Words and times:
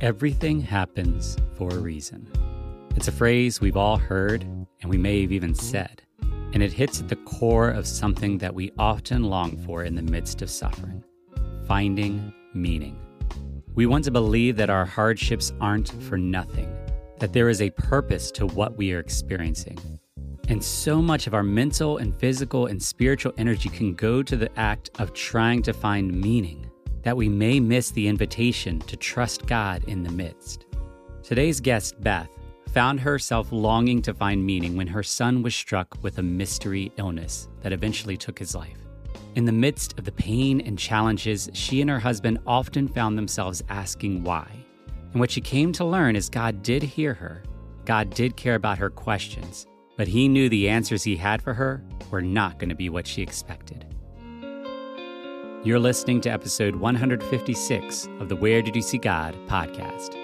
Everything 0.00 0.62
happens 0.62 1.36
for 1.56 1.68
a 1.68 1.78
reason. 1.78 2.26
It's 2.96 3.08
a 3.08 3.12
phrase 3.12 3.60
we've 3.60 3.76
all 3.76 3.98
heard, 3.98 4.42
and 4.42 4.88
we 4.88 4.96
may 4.96 5.20
have 5.20 5.32
even 5.32 5.54
said, 5.54 6.00
and 6.54 6.62
it 6.62 6.72
hits 6.72 7.00
at 7.00 7.08
the 7.08 7.16
core 7.16 7.68
of 7.68 7.86
something 7.86 8.38
that 8.38 8.54
we 8.54 8.72
often 8.78 9.24
long 9.24 9.58
for 9.58 9.84
in 9.84 9.94
the 9.94 10.02
midst 10.02 10.40
of 10.40 10.48
suffering 10.48 11.04
finding 11.66 12.32
meaning. 12.54 12.98
We 13.74 13.86
want 13.86 14.04
to 14.04 14.10
believe 14.10 14.56
that 14.56 14.70
our 14.70 14.86
hardships 14.86 15.52
aren't 15.60 15.90
for 16.02 16.16
nothing, 16.16 16.74
that 17.18 17.34
there 17.34 17.50
is 17.50 17.60
a 17.60 17.70
purpose 17.70 18.30
to 18.32 18.46
what 18.46 18.76
we 18.76 18.94
are 18.94 18.98
experiencing. 18.98 19.78
And 20.48 20.64
so 20.64 21.02
much 21.02 21.26
of 21.26 21.34
our 21.34 21.44
mental 21.44 21.98
and 21.98 22.18
physical 22.18 22.66
and 22.66 22.82
spiritual 22.82 23.34
energy 23.36 23.68
can 23.68 23.94
go 23.94 24.22
to 24.22 24.36
the 24.36 24.50
act 24.58 24.90
of 24.98 25.12
trying 25.12 25.62
to 25.62 25.74
find 25.74 26.10
meaning 26.10 26.69
that 27.02 27.16
we 27.16 27.28
may 27.28 27.60
miss 27.60 27.90
the 27.90 28.08
invitation 28.08 28.78
to 28.80 28.96
trust 28.96 29.46
God 29.46 29.84
in 29.84 30.02
the 30.02 30.12
midst. 30.12 30.66
Today's 31.22 31.60
guest, 31.60 32.00
Beth, 32.02 32.28
found 32.72 33.00
herself 33.00 33.50
longing 33.50 34.00
to 34.02 34.14
find 34.14 34.44
meaning 34.44 34.76
when 34.76 34.86
her 34.86 35.02
son 35.02 35.42
was 35.42 35.54
struck 35.54 35.96
with 36.02 36.18
a 36.18 36.22
mystery 36.22 36.92
illness 36.96 37.48
that 37.62 37.72
eventually 37.72 38.16
took 38.16 38.38
his 38.38 38.54
life. 38.54 38.78
In 39.34 39.44
the 39.44 39.52
midst 39.52 39.98
of 39.98 40.04
the 40.04 40.12
pain 40.12 40.60
and 40.60 40.78
challenges, 40.78 41.48
she 41.52 41.80
and 41.80 41.90
her 41.90 41.98
husband 41.98 42.38
often 42.46 42.88
found 42.88 43.16
themselves 43.16 43.62
asking 43.68 44.24
why. 44.24 44.48
And 45.12 45.20
what 45.20 45.30
she 45.30 45.40
came 45.40 45.72
to 45.72 45.84
learn 45.84 46.16
is 46.16 46.28
God 46.28 46.62
did 46.62 46.82
hear 46.82 47.14
her, 47.14 47.42
God 47.84 48.10
did 48.10 48.36
care 48.36 48.54
about 48.54 48.78
her 48.78 48.90
questions, 48.90 49.66
but 49.96 50.08
He 50.08 50.28
knew 50.28 50.48
the 50.48 50.68
answers 50.68 51.02
He 51.02 51.16
had 51.16 51.42
for 51.42 51.54
her 51.54 51.82
were 52.10 52.22
not 52.22 52.58
going 52.58 52.68
to 52.68 52.74
be 52.74 52.88
what 52.88 53.06
she 53.06 53.22
expected. 53.22 53.86
You're 55.62 55.78
listening 55.78 56.22
to 56.22 56.30
episode 56.30 56.76
156 56.76 58.08
of 58.18 58.30
the 58.30 58.36
Where 58.36 58.62
Did 58.62 58.74
You 58.74 58.80
See 58.80 58.96
God 58.96 59.36
podcast. 59.46 60.19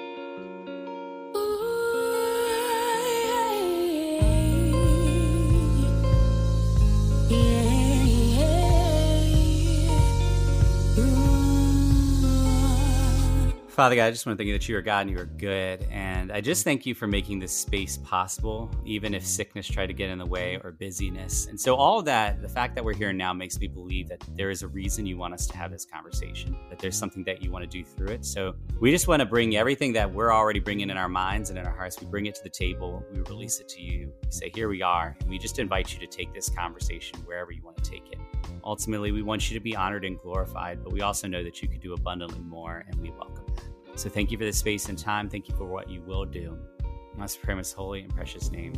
Father 13.77 13.95
God, 13.95 14.07
I 14.07 14.11
just 14.11 14.25
want 14.25 14.39
to 14.39 14.43
thank 14.43 14.47
you 14.47 14.55
that 14.55 14.67
you 14.71 14.77
are 14.79 14.81
God 14.81 15.01
and 15.03 15.11
you 15.11 15.19
are 15.19 15.27
good. 15.27 15.87
And 15.91 16.33
I 16.33 16.41
just 16.41 16.65
thank 16.65 16.87
you 16.87 16.95
for 16.95 17.07
making 17.07 17.41
this 17.41 17.53
space 17.53 17.99
possible, 17.99 18.71
even 18.87 19.13
if 19.13 19.23
sickness 19.23 19.69
tried 19.69 19.89
to 19.89 19.93
get 19.93 20.09
in 20.09 20.17
the 20.17 20.25
way 20.25 20.59
or 20.65 20.73
busyness. 20.73 21.45
And 21.49 21.61
so, 21.61 21.77
all 21.77 22.01
that, 22.01 22.41
the 22.41 22.49
fact 22.49 22.75
that 22.75 22.83
we're 22.83 22.95
here 22.95 23.13
now 23.13 23.35
makes 23.35 23.61
me 23.61 23.67
believe 23.67 24.09
that 24.09 24.25
there 24.35 24.49
is 24.49 24.63
a 24.63 24.69
reason 24.69 25.05
you 25.05 25.19
want 25.19 25.35
us 25.35 25.47
to 25.49 25.59
have 25.59 25.71
this 25.71 25.85
conversation, 25.85 26.57
that 26.71 26.79
there's 26.79 26.97
something 26.97 27.23
that 27.25 27.43
you 27.43 27.51
want 27.51 27.65
to 27.65 27.69
do 27.69 27.85
through 27.85 28.15
it. 28.15 28.25
So, 28.25 28.55
we 28.81 28.91
just 28.91 29.09
want 29.09 29.21
to 29.21 29.27
bring 29.27 29.59
everything 29.59 29.93
that 29.93 30.11
we're 30.11 30.33
already 30.33 30.59
bringing 30.59 30.89
in 30.89 30.97
our 30.97 31.11
minds 31.11 31.51
and 31.51 31.59
in 31.59 31.67
our 31.67 31.77
hearts, 31.77 32.01
we 32.01 32.07
bring 32.07 32.25
it 32.25 32.35
to 32.37 32.43
the 32.43 32.49
table, 32.49 33.05
we 33.13 33.21
release 33.21 33.61
it 33.61 33.69
to 33.69 33.83
you, 33.83 34.11
we 34.25 34.31
say, 34.31 34.51
Here 34.55 34.71
we 34.71 34.81
are. 34.81 35.15
And 35.21 35.29
we 35.29 35.37
just 35.37 35.59
invite 35.59 35.93
you 35.93 36.01
to 36.01 36.07
take 36.07 36.33
this 36.33 36.49
conversation 36.49 37.19
wherever 37.27 37.53
you 37.53 37.63
want 37.63 37.77
to 37.85 37.91
take 37.91 38.11
it. 38.11 38.19
Ultimately, 38.65 39.13
we 39.13 39.21
want 39.21 39.51
you 39.51 39.59
to 39.59 39.63
be 39.63 39.77
honored 39.77 40.07
and 40.07 40.19
glorified, 40.19 40.83
but 40.83 40.95
we 40.95 41.03
also 41.03 41.29
know 41.29 41.45
that 41.45 41.61
you 41.61 41.69
could 41.69 41.81
do 41.81 41.93
abundantly 41.93 42.41
more, 42.41 42.87
and 42.89 42.99
we 43.03 43.11
welcome 43.11 43.45
that. 43.55 43.66
So 43.97 44.11
thank 44.11 44.31
you 44.31 44.37
for 44.37 44.45
this 44.45 44.59
space 44.59 44.91
and 44.91 44.99
time. 44.99 45.31
Thank 45.31 45.49
you 45.49 45.57
for 45.57 45.65
what 45.65 45.89
you 45.89 46.03
will 46.03 46.27
do. 46.27 46.59
I 46.85 47.19
must 47.19 47.41
pray 47.41 47.55
most 47.55 47.73
holy 47.73 48.03
and 48.03 48.15
precious 48.15 48.51
name. 48.51 48.75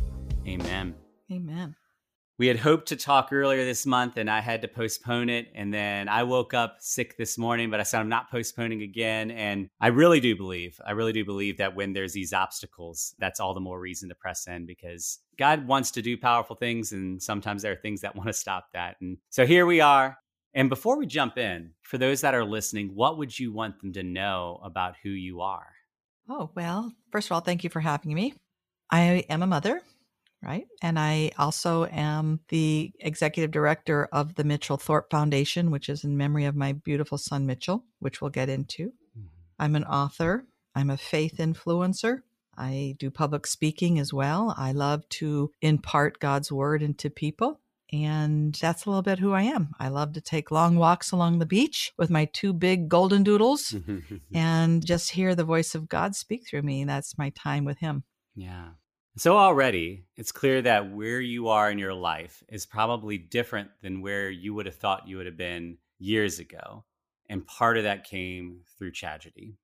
Amen. 0.47 0.95
Amen. 1.29 1.75
We 2.37 2.47
had 2.47 2.57
hoped 2.57 2.87
to 2.87 2.95
talk 2.95 3.33
earlier 3.33 3.65
this 3.65 3.85
month 3.85 4.15
and 4.15 4.29
I 4.29 4.39
had 4.39 4.61
to 4.61 4.69
postpone 4.69 5.27
it. 5.29 5.47
And 5.53 5.73
then 5.73 6.07
I 6.07 6.23
woke 6.23 6.53
up 6.53 6.77
sick 6.79 7.17
this 7.17 7.37
morning, 7.37 7.69
but 7.69 7.81
I 7.81 7.83
said 7.83 7.99
I'm 7.99 8.07
not 8.07 8.31
postponing 8.31 8.81
again. 8.81 9.29
And 9.29 9.67
I 9.81 9.87
really 9.87 10.21
do 10.21 10.37
believe, 10.37 10.79
I 10.87 10.91
really 10.91 11.11
do 11.11 11.25
believe 11.25 11.57
that 11.57 11.75
when 11.75 11.91
there's 11.91 12.13
these 12.13 12.31
obstacles, 12.31 13.13
that's 13.19 13.41
all 13.41 13.53
the 13.53 13.59
more 13.59 13.77
reason 13.77 14.07
to 14.07 14.15
press 14.15 14.47
in 14.47 14.65
because 14.65 15.19
God 15.37 15.67
wants 15.67 15.91
to 15.91 16.01
do 16.01 16.17
powerful 16.17 16.55
things. 16.55 16.93
And 16.93 17.21
sometimes 17.21 17.61
there 17.61 17.73
are 17.73 17.81
things 17.81 17.99
that 18.01 18.15
want 18.15 18.27
to 18.27 18.33
stop 18.33 18.67
that. 18.73 18.95
And 19.01 19.17
so 19.29 19.45
here 19.45 19.65
we 19.65 19.81
are. 19.81 20.17
And 20.53 20.69
before 20.69 20.97
we 20.97 21.05
jump 21.05 21.37
in, 21.37 21.71
for 21.81 21.97
those 21.97 22.21
that 22.21 22.33
are 22.33 22.45
listening, 22.45 22.91
what 22.95 23.17
would 23.17 23.37
you 23.37 23.53
want 23.53 23.79
them 23.79 23.93
to 23.93 24.03
know 24.03 24.59
about 24.63 24.95
who 25.03 25.09
you 25.09 25.41
are? 25.41 25.67
Oh, 26.27 26.49
well, 26.55 26.93
first 27.11 27.27
of 27.27 27.33
all, 27.33 27.41
thank 27.41 27.63
you 27.63 27.69
for 27.69 27.79
having 27.79 28.13
me. 28.13 28.33
I 28.91 29.25
am 29.29 29.43
a 29.43 29.47
mother 29.47 29.81
right? 30.41 30.67
And 30.81 30.97
I 30.97 31.31
also 31.37 31.85
am 31.85 32.39
the 32.49 32.91
executive 32.99 33.51
director 33.51 34.07
of 34.11 34.35
the 34.35 34.43
Mitchell 34.43 34.77
Thorp 34.77 35.09
Foundation, 35.09 35.71
which 35.71 35.89
is 35.89 36.03
in 36.03 36.17
memory 36.17 36.45
of 36.45 36.55
my 36.55 36.73
beautiful 36.73 37.17
son, 37.17 37.45
Mitchell, 37.45 37.83
which 37.99 38.21
we'll 38.21 38.29
get 38.29 38.49
into. 38.49 38.87
Mm-hmm. 39.17 39.27
I'm 39.59 39.75
an 39.75 39.83
author, 39.85 40.45
I'm 40.75 40.89
a 40.89 40.97
faith 40.97 41.37
influencer. 41.37 42.19
I 42.57 42.95
do 42.99 43.09
public 43.09 43.47
speaking 43.47 43.99
as 43.99 44.13
well. 44.13 44.53
I 44.57 44.73
love 44.73 45.07
to 45.09 45.51
impart 45.61 46.19
God's 46.19 46.51
word 46.51 46.81
into 46.83 47.09
people. 47.09 47.61
And 47.91 48.53
that's 48.53 48.85
a 48.85 48.89
little 48.89 49.01
bit 49.01 49.19
who 49.19 49.33
I 49.33 49.43
am. 49.43 49.73
I 49.79 49.87
love 49.87 50.13
to 50.13 50.21
take 50.21 50.51
long 50.51 50.75
walks 50.75 51.11
along 51.11 51.39
the 51.39 51.45
beach 51.45 51.91
with 51.97 52.09
my 52.09 52.25
two 52.25 52.53
big 52.53 52.87
golden 52.87 53.23
doodles 53.23 53.75
and 54.33 54.85
just 54.85 55.11
hear 55.11 55.33
the 55.33 55.43
voice 55.43 55.73
of 55.73 55.89
God 55.89 56.15
speak 56.15 56.47
through 56.47 56.61
me. 56.61 56.83
That's 56.83 57.17
my 57.17 57.31
time 57.31 57.65
with 57.65 57.79
Him. 57.79 58.03
Yeah. 58.35 58.69
So 59.17 59.37
already 59.37 60.05
it's 60.15 60.31
clear 60.31 60.61
that 60.61 60.93
where 60.93 61.19
you 61.19 61.49
are 61.49 61.71
in 61.71 61.79
your 61.79 61.95
life 61.95 62.43
is 62.47 62.65
probably 62.65 63.17
different 63.17 63.69
than 63.81 64.01
where 64.01 64.29
you 64.29 64.53
would 64.53 64.67
have 64.67 64.75
thought 64.75 65.07
you 65.07 65.17
would 65.17 65.25
have 65.25 65.37
been 65.37 65.77
years 65.97 66.39
ago. 66.39 66.85
And 67.27 67.45
part 67.45 67.77
of 67.77 67.83
that 67.83 68.05
came 68.05 68.61
through 68.77 68.91
tragedy. 68.91 69.57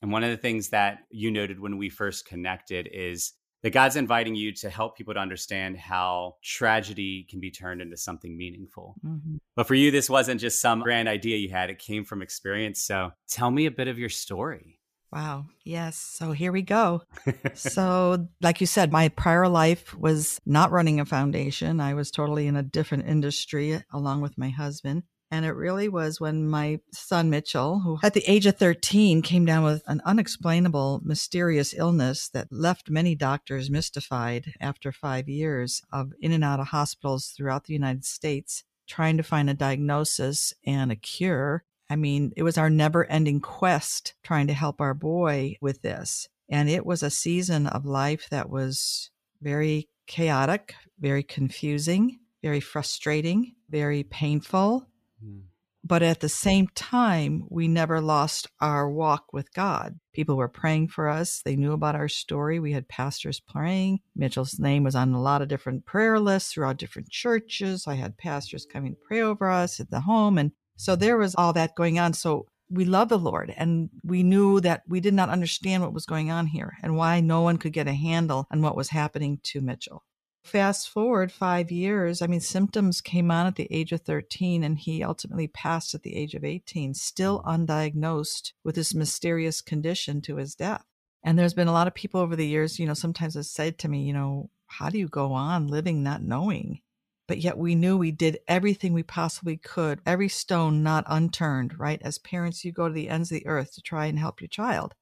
And 0.00 0.12
one 0.12 0.24
of 0.24 0.30
the 0.30 0.36
things 0.36 0.68
that 0.70 1.00
you 1.10 1.30
noted 1.30 1.60
when 1.60 1.76
we 1.76 1.88
first 1.88 2.26
connected 2.26 2.88
is 2.92 3.32
that 3.64 3.72
God's 3.72 3.96
inviting 3.96 4.34
you 4.34 4.52
to 4.52 4.68
help 4.68 4.94
people 4.94 5.14
to 5.14 5.20
understand 5.20 5.78
how 5.78 6.36
tragedy 6.42 7.26
can 7.30 7.40
be 7.40 7.50
turned 7.50 7.80
into 7.80 7.96
something 7.96 8.36
meaningful. 8.36 8.94
Mm-hmm. 9.02 9.36
But 9.56 9.66
for 9.66 9.74
you, 9.74 9.90
this 9.90 10.10
wasn't 10.10 10.38
just 10.38 10.60
some 10.60 10.82
grand 10.82 11.08
idea 11.08 11.38
you 11.38 11.48
had, 11.48 11.70
it 11.70 11.78
came 11.78 12.04
from 12.04 12.20
experience. 12.20 12.82
So 12.82 13.12
tell 13.26 13.50
me 13.50 13.64
a 13.64 13.70
bit 13.70 13.88
of 13.88 13.98
your 13.98 14.10
story. 14.10 14.80
Wow. 15.10 15.46
Yes. 15.64 15.96
So 15.96 16.32
here 16.32 16.52
we 16.52 16.60
go. 16.60 17.04
so, 17.54 18.28
like 18.42 18.60
you 18.60 18.66
said, 18.66 18.92
my 18.92 19.08
prior 19.08 19.48
life 19.48 19.96
was 19.96 20.40
not 20.44 20.70
running 20.70 21.00
a 21.00 21.06
foundation. 21.06 21.80
I 21.80 21.94
was 21.94 22.10
totally 22.10 22.46
in 22.46 22.56
a 22.56 22.62
different 22.62 23.06
industry 23.06 23.82
along 23.92 24.20
with 24.20 24.36
my 24.36 24.50
husband. 24.50 25.04
And 25.34 25.44
it 25.44 25.56
really 25.56 25.88
was 25.88 26.20
when 26.20 26.46
my 26.46 26.78
son 26.92 27.28
Mitchell, 27.28 27.80
who 27.80 27.98
at 28.04 28.14
the 28.14 28.22
age 28.30 28.46
of 28.46 28.56
13 28.56 29.20
came 29.20 29.44
down 29.44 29.64
with 29.64 29.82
an 29.88 30.00
unexplainable, 30.04 31.00
mysterious 31.02 31.74
illness 31.76 32.28
that 32.28 32.52
left 32.52 32.88
many 32.88 33.16
doctors 33.16 33.68
mystified 33.68 34.52
after 34.60 34.92
five 34.92 35.28
years 35.28 35.82
of 35.92 36.12
in 36.20 36.30
and 36.30 36.44
out 36.44 36.60
of 36.60 36.68
hospitals 36.68 37.34
throughout 37.36 37.64
the 37.64 37.72
United 37.72 38.04
States, 38.04 38.62
trying 38.86 39.16
to 39.16 39.24
find 39.24 39.50
a 39.50 39.54
diagnosis 39.54 40.54
and 40.64 40.92
a 40.92 40.96
cure. 40.96 41.64
I 41.90 41.96
mean, 41.96 42.32
it 42.36 42.44
was 42.44 42.56
our 42.56 42.70
never 42.70 43.04
ending 43.06 43.40
quest 43.40 44.14
trying 44.22 44.46
to 44.46 44.54
help 44.54 44.80
our 44.80 44.94
boy 44.94 45.56
with 45.60 45.82
this. 45.82 46.28
And 46.48 46.70
it 46.70 46.86
was 46.86 47.02
a 47.02 47.10
season 47.10 47.66
of 47.66 47.84
life 47.84 48.28
that 48.30 48.48
was 48.48 49.10
very 49.42 49.88
chaotic, 50.06 50.76
very 51.00 51.24
confusing, 51.24 52.20
very 52.40 52.60
frustrating, 52.60 53.56
very 53.68 54.04
painful. 54.04 54.86
Mm. 55.24 55.42
But 55.86 56.02
at 56.02 56.20
the 56.20 56.30
same 56.30 56.68
time, 56.74 57.44
we 57.50 57.68
never 57.68 58.00
lost 58.00 58.48
our 58.58 58.88
walk 58.88 59.34
with 59.34 59.52
God. 59.52 60.00
People 60.14 60.36
were 60.36 60.48
praying 60.48 60.88
for 60.88 61.10
us. 61.10 61.42
They 61.44 61.56
knew 61.56 61.72
about 61.72 61.94
our 61.94 62.08
story. 62.08 62.58
We 62.58 62.72
had 62.72 62.88
pastors 62.88 63.38
praying. 63.38 64.00
Mitchell's 64.16 64.58
name 64.58 64.82
was 64.82 64.94
on 64.94 65.12
a 65.12 65.20
lot 65.20 65.42
of 65.42 65.48
different 65.48 65.84
prayer 65.84 66.18
lists 66.18 66.54
throughout 66.54 66.78
different 66.78 67.10
churches. 67.10 67.86
I 67.86 67.94
had 67.96 68.16
pastors 68.16 68.64
coming 68.64 68.94
to 68.94 69.00
pray 69.06 69.20
over 69.20 69.50
us 69.50 69.78
at 69.78 69.90
the 69.90 70.00
home. 70.00 70.38
And 70.38 70.52
so 70.76 70.96
there 70.96 71.18
was 71.18 71.34
all 71.34 71.52
that 71.52 71.74
going 71.74 71.98
on. 71.98 72.14
So 72.14 72.46
we 72.70 72.86
love 72.86 73.10
the 73.10 73.18
Lord 73.18 73.52
and 73.54 73.90
we 74.02 74.22
knew 74.22 74.60
that 74.60 74.84
we 74.88 75.00
did 75.00 75.12
not 75.12 75.28
understand 75.28 75.82
what 75.82 75.92
was 75.92 76.06
going 76.06 76.30
on 76.30 76.46
here 76.46 76.78
and 76.82 76.96
why 76.96 77.20
no 77.20 77.42
one 77.42 77.58
could 77.58 77.74
get 77.74 77.88
a 77.88 77.92
handle 77.92 78.46
on 78.50 78.62
what 78.62 78.74
was 78.74 78.88
happening 78.88 79.38
to 79.44 79.60
Mitchell. 79.60 80.02
Fast 80.44 80.90
forward 80.90 81.32
five 81.32 81.72
years, 81.72 82.20
I 82.20 82.26
mean, 82.26 82.40
symptoms 82.40 83.00
came 83.00 83.30
on 83.30 83.46
at 83.46 83.56
the 83.56 83.66
age 83.70 83.92
of 83.92 84.02
13 84.02 84.62
and 84.62 84.78
he 84.78 85.02
ultimately 85.02 85.48
passed 85.48 85.94
at 85.94 86.02
the 86.02 86.14
age 86.14 86.34
of 86.34 86.44
18, 86.44 86.94
still 86.94 87.42
mm. 87.42 87.66
undiagnosed 87.66 88.52
with 88.62 88.74
this 88.74 88.94
mysterious 88.94 89.60
condition 89.60 90.20
to 90.22 90.36
his 90.36 90.54
death. 90.54 90.84
And 91.22 91.38
there's 91.38 91.54
been 91.54 91.68
a 91.68 91.72
lot 91.72 91.86
of 91.86 91.94
people 91.94 92.20
over 92.20 92.36
the 92.36 92.46
years, 92.46 92.78
you 92.78 92.86
know, 92.86 92.94
sometimes 92.94 93.34
have 93.34 93.46
said 93.46 93.78
to 93.78 93.88
me, 93.88 94.02
you 94.02 94.12
know, 94.12 94.50
how 94.66 94.90
do 94.90 94.98
you 94.98 95.08
go 95.08 95.32
on 95.32 95.68
living 95.68 96.02
not 96.02 96.22
knowing? 96.22 96.80
but 97.26 97.38
yet 97.38 97.56
we 97.56 97.74
knew 97.74 97.96
we 97.96 98.10
did 98.10 98.38
everything 98.46 98.92
we 98.92 99.02
possibly 99.02 99.56
could, 99.56 100.00
every 100.04 100.28
stone 100.28 100.82
not 100.82 101.04
unturned, 101.06 101.78
right? 101.78 102.00
As 102.02 102.18
parents, 102.18 102.64
you 102.64 102.72
go 102.72 102.88
to 102.88 102.94
the 102.94 103.08
ends 103.08 103.30
of 103.30 103.38
the 103.38 103.46
earth 103.46 103.74
to 103.74 103.82
try 103.82 104.06
and 104.06 104.18
help 104.18 104.40
your 104.40 104.48
child. 104.48 104.94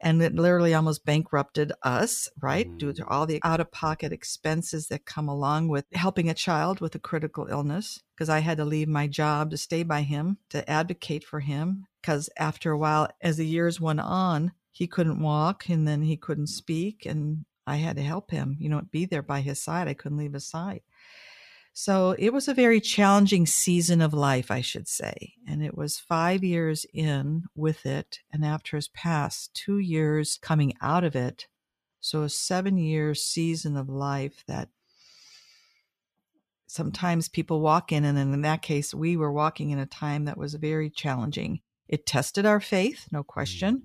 And 0.00 0.22
it 0.22 0.34
literally 0.34 0.74
almost 0.74 1.04
bankrupted 1.04 1.72
us, 1.82 2.28
right? 2.40 2.68
Mm. 2.68 2.78
Due 2.78 2.92
to 2.94 3.06
all 3.06 3.26
the 3.26 3.40
out 3.42 3.60
of 3.60 3.72
pocket 3.72 4.12
expenses 4.12 4.88
that 4.88 5.04
come 5.04 5.28
along 5.28 5.68
with 5.68 5.86
helping 5.92 6.28
a 6.28 6.34
child 6.34 6.80
with 6.80 6.94
a 6.94 7.00
critical 7.00 7.46
illness. 7.50 8.00
Because 8.14 8.28
I 8.28 8.40
had 8.40 8.58
to 8.58 8.64
leave 8.64 8.88
my 8.88 9.06
job 9.06 9.50
to 9.50 9.56
stay 9.56 9.82
by 9.82 10.02
him, 10.02 10.38
to 10.50 10.68
advocate 10.68 11.24
for 11.24 11.40
him. 11.40 11.86
Because 12.00 12.30
after 12.38 12.70
a 12.70 12.78
while, 12.78 13.08
as 13.20 13.36
the 13.36 13.46
years 13.46 13.80
went 13.80 14.00
on, 14.00 14.52
he 14.70 14.86
couldn't 14.86 15.20
walk 15.20 15.68
and 15.68 15.88
then 15.88 16.02
he 16.02 16.16
couldn't 16.16 16.46
speak 16.46 17.04
and 17.04 17.44
I 17.68 17.76
had 17.76 17.96
to 17.96 18.02
help 18.02 18.30
him, 18.30 18.56
you 18.58 18.70
know, 18.70 18.80
be 18.90 19.04
there 19.04 19.22
by 19.22 19.42
his 19.42 19.60
side. 19.60 19.88
I 19.88 19.94
couldn't 19.94 20.16
leave 20.16 20.32
his 20.32 20.48
side. 20.48 20.80
So 21.80 22.16
it 22.18 22.32
was 22.32 22.48
a 22.48 22.54
very 22.54 22.80
challenging 22.80 23.46
season 23.46 24.00
of 24.00 24.12
life, 24.12 24.50
I 24.50 24.62
should 24.62 24.88
say. 24.88 25.34
And 25.46 25.62
it 25.62 25.78
was 25.78 25.96
five 25.96 26.42
years 26.42 26.84
in 26.92 27.44
with 27.54 27.86
it. 27.86 28.18
And 28.32 28.44
after 28.44 28.76
his 28.76 28.88
past, 28.88 29.54
two 29.54 29.78
years 29.78 30.40
coming 30.42 30.74
out 30.82 31.04
of 31.04 31.14
it. 31.14 31.46
So 32.00 32.24
a 32.24 32.28
seven 32.28 32.78
year 32.78 33.14
season 33.14 33.76
of 33.76 33.88
life 33.88 34.42
that 34.48 34.70
sometimes 36.66 37.28
people 37.28 37.60
walk 37.60 37.92
in. 37.92 38.04
And 38.04 38.18
in 38.18 38.42
that 38.42 38.60
case, 38.60 38.92
we 38.92 39.16
were 39.16 39.30
walking 39.30 39.70
in 39.70 39.78
a 39.78 39.86
time 39.86 40.24
that 40.24 40.36
was 40.36 40.54
very 40.54 40.90
challenging. 40.90 41.60
It 41.86 42.06
tested 42.06 42.44
our 42.44 42.58
faith, 42.58 43.06
no 43.12 43.22
question. 43.22 43.76
Mm. 43.76 43.82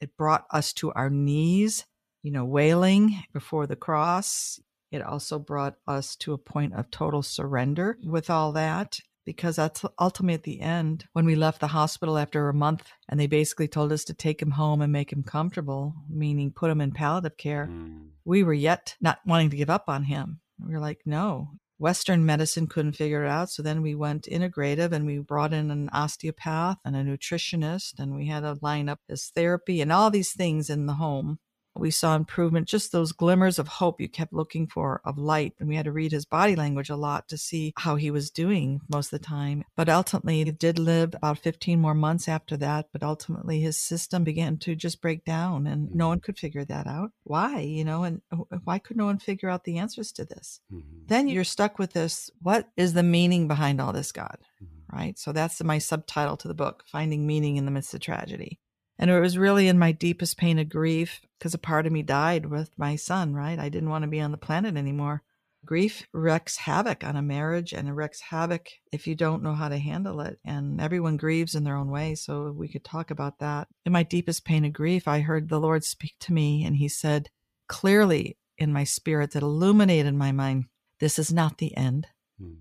It 0.00 0.16
brought 0.16 0.46
us 0.50 0.72
to 0.72 0.90
our 0.92 1.10
knees, 1.10 1.84
you 2.22 2.30
know, 2.30 2.46
wailing 2.46 3.24
before 3.34 3.66
the 3.66 3.76
cross. 3.76 4.58
It 4.90 5.02
also 5.02 5.38
brought 5.38 5.76
us 5.86 6.16
to 6.16 6.32
a 6.32 6.38
point 6.38 6.74
of 6.74 6.90
total 6.90 7.22
surrender 7.22 7.98
with 8.02 8.28
all 8.28 8.52
that 8.52 8.98
because 9.24 9.56
that's 9.56 9.84
ultimately 9.98 10.34
at 10.34 10.42
the 10.42 10.60
end 10.60 11.04
when 11.12 11.24
we 11.24 11.36
left 11.36 11.60
the 11.60 11.68
hospital 11.68 12.18
after 12.18 12.48
a 12.48 12.54
month 12.54 12.90
and 13.08 13.20
they 13.20 13.26
basically 13.26 13.68
told 13.68 13.92
us 13.92 14.04
to 14.04 14.14
take 14.14 14.42
him 14.42 14.52
home 14.52 14.82
and 14.82 14.92
make 14.92 15.12
him 15.12 15.22
comfortable, 15.22 15.94
meaning 16.08 16.50
put 16.50 16.70
him 16.70 16.80
in 16.80 16.90
palliative 16.90 17.36
care. 17.36 17.68
Mm. 17.70 18.08
We 18.24 18.42
were 18.42 18.54
yet 18.54 18.96
not 19.00 19.20
wanting 19.24 19.50
to 19.50 19.56
give 19.56 19.70
up 19.70 19.84
on 19.88 20.04
him. 20.04 20.40
We 20.58 20.72
were 20.72 20.80
like, 20.80 21.00
no, 21.04 21.50
Western 21.78 22.26
medicine 22.26 22.66
couldn't 22.66 22.92
figure 22.92 23.24
it 23.24 23.28
out. 23.28 23.50
So 23.50 23.62
then 23.62 23.82
we 23.82 23.94
went 23.94 24.28
integrative 24.30 24.92
and 24.92 25.06
we 25.06 25.18
brought 25.18 25.52
in 25.52 25.70
an 25.70 25.88
osteopath 25.92 26.78
and 26.84 26.96
a 26.96 27.04
nutritionist 27.04 27.98
and 27.98 28.16
we 28.16 28.26
had 28.26 28.40
to 28.40 28.58
line 28.60 28.88
up 28.88 29.00
his 29.08 29.30
therapy 29.34 29.80
and 29.80 29.92
all 29.92 30.10
these 30.10 30.32
things 30.32 30.68
in 30.68 30.86
the 30.86 30.94
home 30.94 31.38
we 31.76 31.90
saw 31.90 32.16
improvement, 32.16 32.68
just 32.68 32.92
those 32.92 33.12
glimmers 33.12 33.58
of 33.58 33.68
hope 33.68 34.00
you 34.00 34.08
kept 34.08 34.32
looking 34.32 34.66
for 34.66 35.00
of 35.04 35.18
light. 35.18 35.54
And 35.58 35.68
we 35.68 35.76
had 35.76 35.84
to 35.84 35.92
read 35.92 36.12
his 36.12 36.24
body 36.24 36.56
language 36.56 36.90
a 36.90 36.96
lot 36.96 37.28
to 37.28 37.38
see 37.38 37.72
how 37.76 37.96
he 37.96 38.10
was 38.10 38.30
doing 38.30 38.80
most 38.88 39.12
of 39.12 39.20
the 39.20 39.26
time. 39.26 39.64
But 39.76 39.88
ultimately, 39.88 40.44
he 40.44 40.50
did 40.50 40.78
live 40.78 41.14
about 41.14 41.38
15 41.38 41.80
more 41.80 41.94
months 41.94 42.28
after 42.28 42.56
that. 42.58 42.88
But 42.92 43.02
ultimately, 43.02 43.60
his 43.60 43.78
system 43.78 44.24
began 44.24 44.58
to 44.58 44.74
just 44.74 45.00
break 45.00 45.24
down 45.24 45.66
and 45.66 45.94
no 45.94 46.08
one 46.08 46.18
mm-hmm. 46.18 46.24
could 46.24 46.38
figure 46.38 46.64
that 46.64 46.86
out. 46.86 47.12
Why, 47.24 47.60
you 47.60 47.84
know, 47.84 48.04
and 48.04 48.20
why 48.64 48.78
could 48.78 48.96
no 48.96 49.06
one 49.06 49.18
figure 49.18 49.48
out 49.48 49.64
the 49.64 49.78
answers 49.78 50.12
to 50.12 50.24
this? 50.24 50.60
Mm-hmm. 50.72 51.06
Then 51.06 51.28
you're 51.28 51.44
stuck 51.44 51.78
with 51.78 51.92
this 51.92 52.30
what 52.42 52.68
is 52.76 52.94
the 52.94 53.02
meaning 53.02 53.48
behind 53.48 53.80
all 53.80 53.92
this, 53.92 54.12
God? 54.12 54.38
Mm-hmm. 54.62 54.96
Right. 54.96 55.18
So 55.18 55.30
that's 55.32 55.62
my 55.62 55.78
subtitle 55.78 56.36
to 56.38 56.48
the 56.48 56.54
book, 56.54 56.84
Finding 56.86 57.24
Meaning 57.24 57.56
in 57.56 57.64
the 57.64 57.70
Midst 57.70 57.94
of 57.94 58.00
Tragedy. 58.00 58.58
And 59.00 59.10
it 59.10 59.18
was 59.18 59.38
really 59.38 59.66
in 59.66 59.78
my 59.78 59.92
deepest 59.92 60.36
pain 60.36 60.58
of 60.58 60.68
grief 60.68 61.22
because 61.38 61.54
a 61.54 61.58
part 61.58 61.86
of 61.86 61.92
me 61.92 62.02
died 62.02 62.44
with 62.44 62.70
my 62.78 62.96
son, 62.96 63.32
right? 63.32 63.58
I 63.58 63.70
didn't 63.70 63.88
want 63.88 64.02
to 64.02 64.08
be 64.08 64.20
on 64.20 64.30
the 64.30 64.36
planet 64.36 64.76
anymore. 64.76 65.22
Grief 65.64 66.06
wreaks 66.12 66.58
havoc 66.58 67.02
on 67.02 67.16
a 67.16 67.22
marriage 67.22 67.72
and 67.72 67.88
it 67.88 67.92
wreaks 67.92 68.20
havoc 68.20 68.68
if 68.92 69.06
you 69.06 69.14
don't 69.14 69.42
know 69.42 69.54
how 69.54 69.70
to 69.70 69.78
handle 69.78 70.20
it. 70.20 70.38
And 70.44 70.82
everyone 70.82 71.16
grieves 71.16 71.54
in 71.54 71.64
their 71.64 71.76
own 71.76 71.90
way. 71.90 72.14
So 72.14 72.52
we 72.52 72.68
could 72.68 72.84
talk 72.84 73.10
about 73.10 73.38
that. 73.38 73.68
In 73.86 73.92
my 73.92 74.02
deepest 74.02 74.44
pain 74.44 74.66
of 74.66 74.74
grief, 74.74 75.08
I 75.08 75.20
heard 75.20 75.48
the 75.48 75.60
Lord 75.60 75.82
speak 75.82 76.16
to 76.20 76.34
me 76.34 76.62
and 76.62 76.76
he 76.76 76.88
said 76.88 77.30
clearly 77.68 78.36
in 78.58 78.70
my 78.70 78.84
spirit 78.84 79.30
that 79.30 79.42
illuminated 79.42 80.14
my 80.14 80.30
mind 80.30 80.66
this 80.98 81.18
is 81.18 81.32
not 81.32 81.56
the 81.56 81.74
end, 81.74 82.06
hmm. 82.38 82.56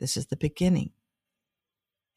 this 0.00 0.16
is 0.16 0.26
the 0.26 0.36
beginning. 0.36 0.90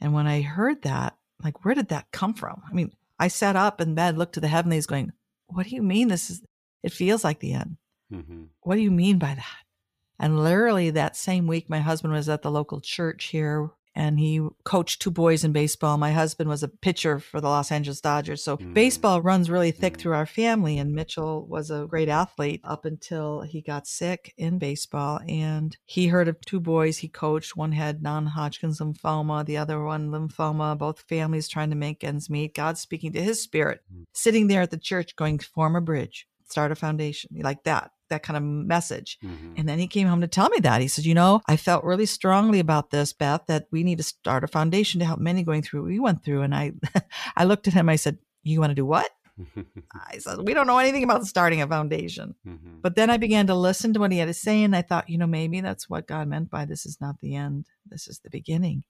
And 0.01 0.13
when 0.13 0.25
I 0.25 0.41
heard 0.41 0.81
that, 0.81 1.15
like, 1.43 1.63
where 1.63 1.75
did 1.75 1.89
that 1.89 2.07
come 2.11 2.33
from? 2.33 2.63
I 2.67 2.73
mean, 2.73 2.91
I 3.19 3.27
sat 3.27 3.55
up 3.55 3.81
in 3.81 3.95
bed, 3.95 4.17
looked 4.17 4.33
to 4.33 4.39
the 4.39 4.47
heavenlies, 4.47 4.85
going, 4.85 5.11
What 5.47 5.67
do 5.67 5.75
you 5.75 5.81
mean 5.81 6.07
this 6.07 6.29
is, 6.29 6.41
it 6.83 6.91
feels 6.91 7.23
like 7.23 7.39
the 7.39 7.53
end? 7.53 7.77
Mm-hmm. 8.13 8.43
What 8.61 8.75
do 8.75 8.81
you 8.81 8.91
mean 8.91 9.17
by 9.17 9.35
that? 9.35 9.63
And 10.19 10.39
literally 10.39 10.89
that 10.91 11.15
same 11.15 11.47
week, 11.47 11.69
my 11.69 11.79
husband 11.79 12.13
was 12.13 12.29
at 12.29 12.41
the 12.41 12.51
local 12.51 12.81
church 12.81 13.25
here 13.25 13.69
and 13.97 14.19
he 14.19 14.47
coached 14.63 15.01
two 15.01 15.09
boys 15.09 15.43
in 15.43 15.51
baseball. 15.51 15.97
My 15.97 16.11
husband 16.11 16.47
was 16.47 16.61
a 16.61 16.67
pitcher 16.67 17.17
for 17.17 17.41
the 17.41 17.47
Los 17.47 17.71
Angeles 17.71 17.99
Dodgers. 17.99 18.43
So 18.43 18.55
mm. 18.55 18.71
baseball 18.71 19.23
runs 19.23 19.49
really 19.49 19.71
thick 19.71 19.97
mm. 19.97 19.99
through 19.99 20.13
our 20.13 20.27
family. 20.27 20.77
And 20.77 20.93
Mitchell 20.93 21.47
was 21.47 21.71
a 21.71 21.87
great 21.89 22.07
athlete 22.07 22.61
up 22.63 22.85
until 22.85 23.41
he 23.41 23.59
got 23.59 23.87
sick 23.87 24.35
in 24.37 24.59
baseball. 24.59 25.19
And 25.27 25.75
he 25.85 26.09
heard 26.09 26.27
of 26.27 26.39
two 26.41 26.59
boys 26.59 26.99
he 26.99 27.07
coached. 27.07 27.57
One 27.57 27.71
had 27.71 28.03
non 28.03 28.27
Hodgkin's 28.27 28.79
lymphoma, 28.79 29.43
the 29.43 29.57
other 29.57 29.83
one 29.83 30.11
lymphoma, 30.11 30.77
both 30.77 30.99
families 31.09 31.47
trying 31.47 31.71
to 31.71 31.75
make 31.75 32.03
ends 32.03 32.29
meet. 32.29 32.53
God 32.53 32.77
speaking 32.77 33.13
to 33.13 33.23
his 33.23 33.41
spirit, 33.41 33.81
mm. 33.91 34.05
sitting 34.13 34.45
there 34.45 34.61
at 34.61 34.69
the 34.69 34.77
church 34.77 35.15
going, 35.15 35.39
form 35.39 35.75
a 35.75 35.81
bridge, 35.81 36.27
start 36.47 36.71
a 36.71 36.75
foundation 36.75 37.31
like 37.41 37.63
that 37.63 37.89
that 38.09 38.23
kind 38.23 38.37
of 38.37 38.43
message. 38.43 39.17
Mm-hmm. 39.23 39.53
And 39.57 39.69
then 39.69 39.79
he 39.79 39.87
came 39.87 40.07
home 40.07 40.21
to 40.21 40.27
tell 40.27 40.49
me 40.49 40.59
that. 40.59 40.81
He 40.81 40.87
said, 40.87 41.05
You 41.05 41.13
know, 41.13 41.41
I 41.47 41.57
felt 41.57 41.83
really 41.83 42.05
strongly 42.05 42.59
about 42.59 42.89
this, 42.89 43.13
Beth, 43.13 43.41
that 43.47 43.67
we 43.71 43.83
need 43.83 43.97
to 43.97 44.03
start 44.03 44.43
a 44.43 44.47
foundation 44.47 44.99
to 44.99 45.05
help 45.05 45.19
many 45.19 45.43
going 45.43 45.61
through 45.61 45.81
what 45.81 45.89
we 45.89 45.99
went 45.99 46.23
through. 46.23 46.41
And 46.41 46.55
I 46.55 46.73
I 47.35 47.45
looked 47.45 47.67
at 47.67 47.73
him, 47.73 47.89
I 47.89 47.95
said, 47.95 48.17
You 48.43 48.59
want 48.59 48.71
to 48.71 48.75
do 48.75 48.85
what? 48.85 49.09
I 49.93 50.17
said, 50.17 50.39
We 50.43 50.53
don't 50.53 50.67
know 50.67 50.79
anything 50.79 51.03
about 51.03 51.25
starting 51.25 51.61
a 51.61 51.67
foundation. 51.67 52.35
Mm-hmm. 52.47 52.81
But 52.81 52.95
then 52.95 53.09
I 53.09 53.17
began 53.17 53.47
to 53.47 53.55
listen 53.55 53.93
to 53.93 53.99
what 53.99 54.11
he 54.11 54.17
had 54.17 54.27
to 54.27 54.33
say, 54.33 54.63
and 54.63 54.75
I 54.75 54.81
thought, 54.81 55.09
you 55.09 55.17
know, 55.17 55.27
maybe 55.27 55.61
that's 55.61 55.89
what 55.89 56.07
God 56.07 56.27
meant 56.27 56.49
by 56.49 56.65
this 56.65 56.85
is 56.85 56.99
not 57.01 57.19
the 57.19 57.35
end, 57.35 57.67
this 57.85 58.07
is 58.07 58.19
the 58.19 58.29
beginning. 58.29 58.83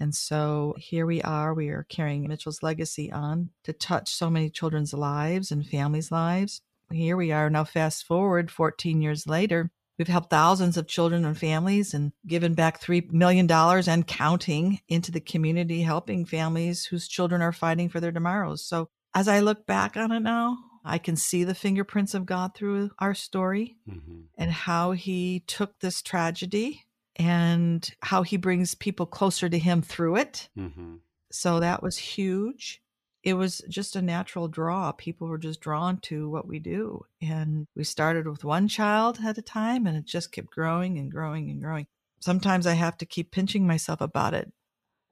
And 0.00 0.14
so 0.14 0.74
here 0.76 1.06
we 1.06 1.22
are. 1.22 1.54
We 1.54 1.68
are 1.68 1.86
carrying 1.88 2.26
Mitchell's 2.26 2.62
legacy 2.62 3.12
on 3.12 3.50
to 3.62 3.72
touch 3.72 4.12
so 4.12 4.28
many 4.28 4.50
children's 4.50 4.92
lives 4.92 5.52
and 5.52 5.64
families' 5.64 6.10
lives 6.10 6.62
here 6.90 7.16
we 7.16 7.32
are 7.32 7.50
now, 7.50 7.64
fast 7.64 8.04
forward 8.04 8.50
14 8.50 9.00
years 9.02 9.26
later. 9.26 9.70
We've 9.98 10.08
helped 10.08 10.30
thousands 10.30 10.76
of 10.76 10.88
children 10.88 11.24
and 11.24 11.38
families 11.38 11.94
and 11.94 12.12
given 12.26 12.54
back 12.54 12.80
$3 12.80 13.12
million 13.12 13.50
and 13.50 14.06
counting 14.06 14.80
into 14.88 15.12
the 15.12 15.20
community, 15.20 15.82
helping 15.82 16.24
families 16.24 16.84
whose 16.84 17.06
children 17.06 17.42
are 17.42 17.52
fighting 17.52 17.88
for 17.88 18.00
their 18.00 18.10
tomorrows. 18.10 18.66
So 18.66 18.88
as 19.14 19.28
I 19.28 19.40
look 19.40 19.66
back 19.66 19.96
on 19.96 20.10
it 20.10 20.20
now, 20.20 20.58
I 20.84 20.98
can 20.98 21.16
see 21.16 21.44
the 21.44 21.54
fingerprints 21.54 22.12
of 22.12 22.26
God 22.26 22.54
through 22.54 22.90
our 22.98 23.14
story 23.14 23.76
mm-hmm. 23.88 24.22
and 24.36 24.50
how 24.50 24.92
He 24.92 25.44
took 25.46 25.78
this 25.78 26.02
tragedy 26.02 26.84
and 27.16 27.88
how 28.02 28.22
He 28.22 28.36
brings 28.36 28.74
people 28.74 29.06
closer 29.06 29.48
to 29.48 29.58
Him 29.58 29.80
through 29.80 30.16
it. 30.16 30.48
Mm-hmm. 30.58 30.96
So 31.30 31.60
that 31.60 31.82
was 31.82 31.96
huge 31.96 32.82
it 33.24 33.34
was 33.34 33.62
just 33.70 33.96
a 33.96 34.02
natural 34.02 34.48
draw. 34.48 34.92
People 34.92 35.28
were 35.28 35.38
just 35.38 35.60
drawn 35.60 35.96
to 36.02 36.28
what 36.28 36.46
we 36.46 36.58
do. 36.58 37.06
And 37.22 37.66
we 37.74 37.82
started 37.82 38.28
with 38.28 38.44
one 38.44 38.68
child 38.68 39.18
at 39.24 39.38
a 39.38 39.42
time 39.42 39.86
and 39.86 39.96
it 39.96 40.04
just 40.04 40.30
kept 40.30 40.50
growing 40.50 40.98
and 40.98 41.10
growing 41.10 41.48
and 41.50 41.60
growing. 41.62 41.86
Sometimes 42.20 42.66
I 42.66 42.74
have 42.74 42.98
to 42.98 43.06
keep 43.06 43.30
pinching 43.30 43.66
myself 43.66 44.02
about 44.02 44.34
it. 44.34 44.52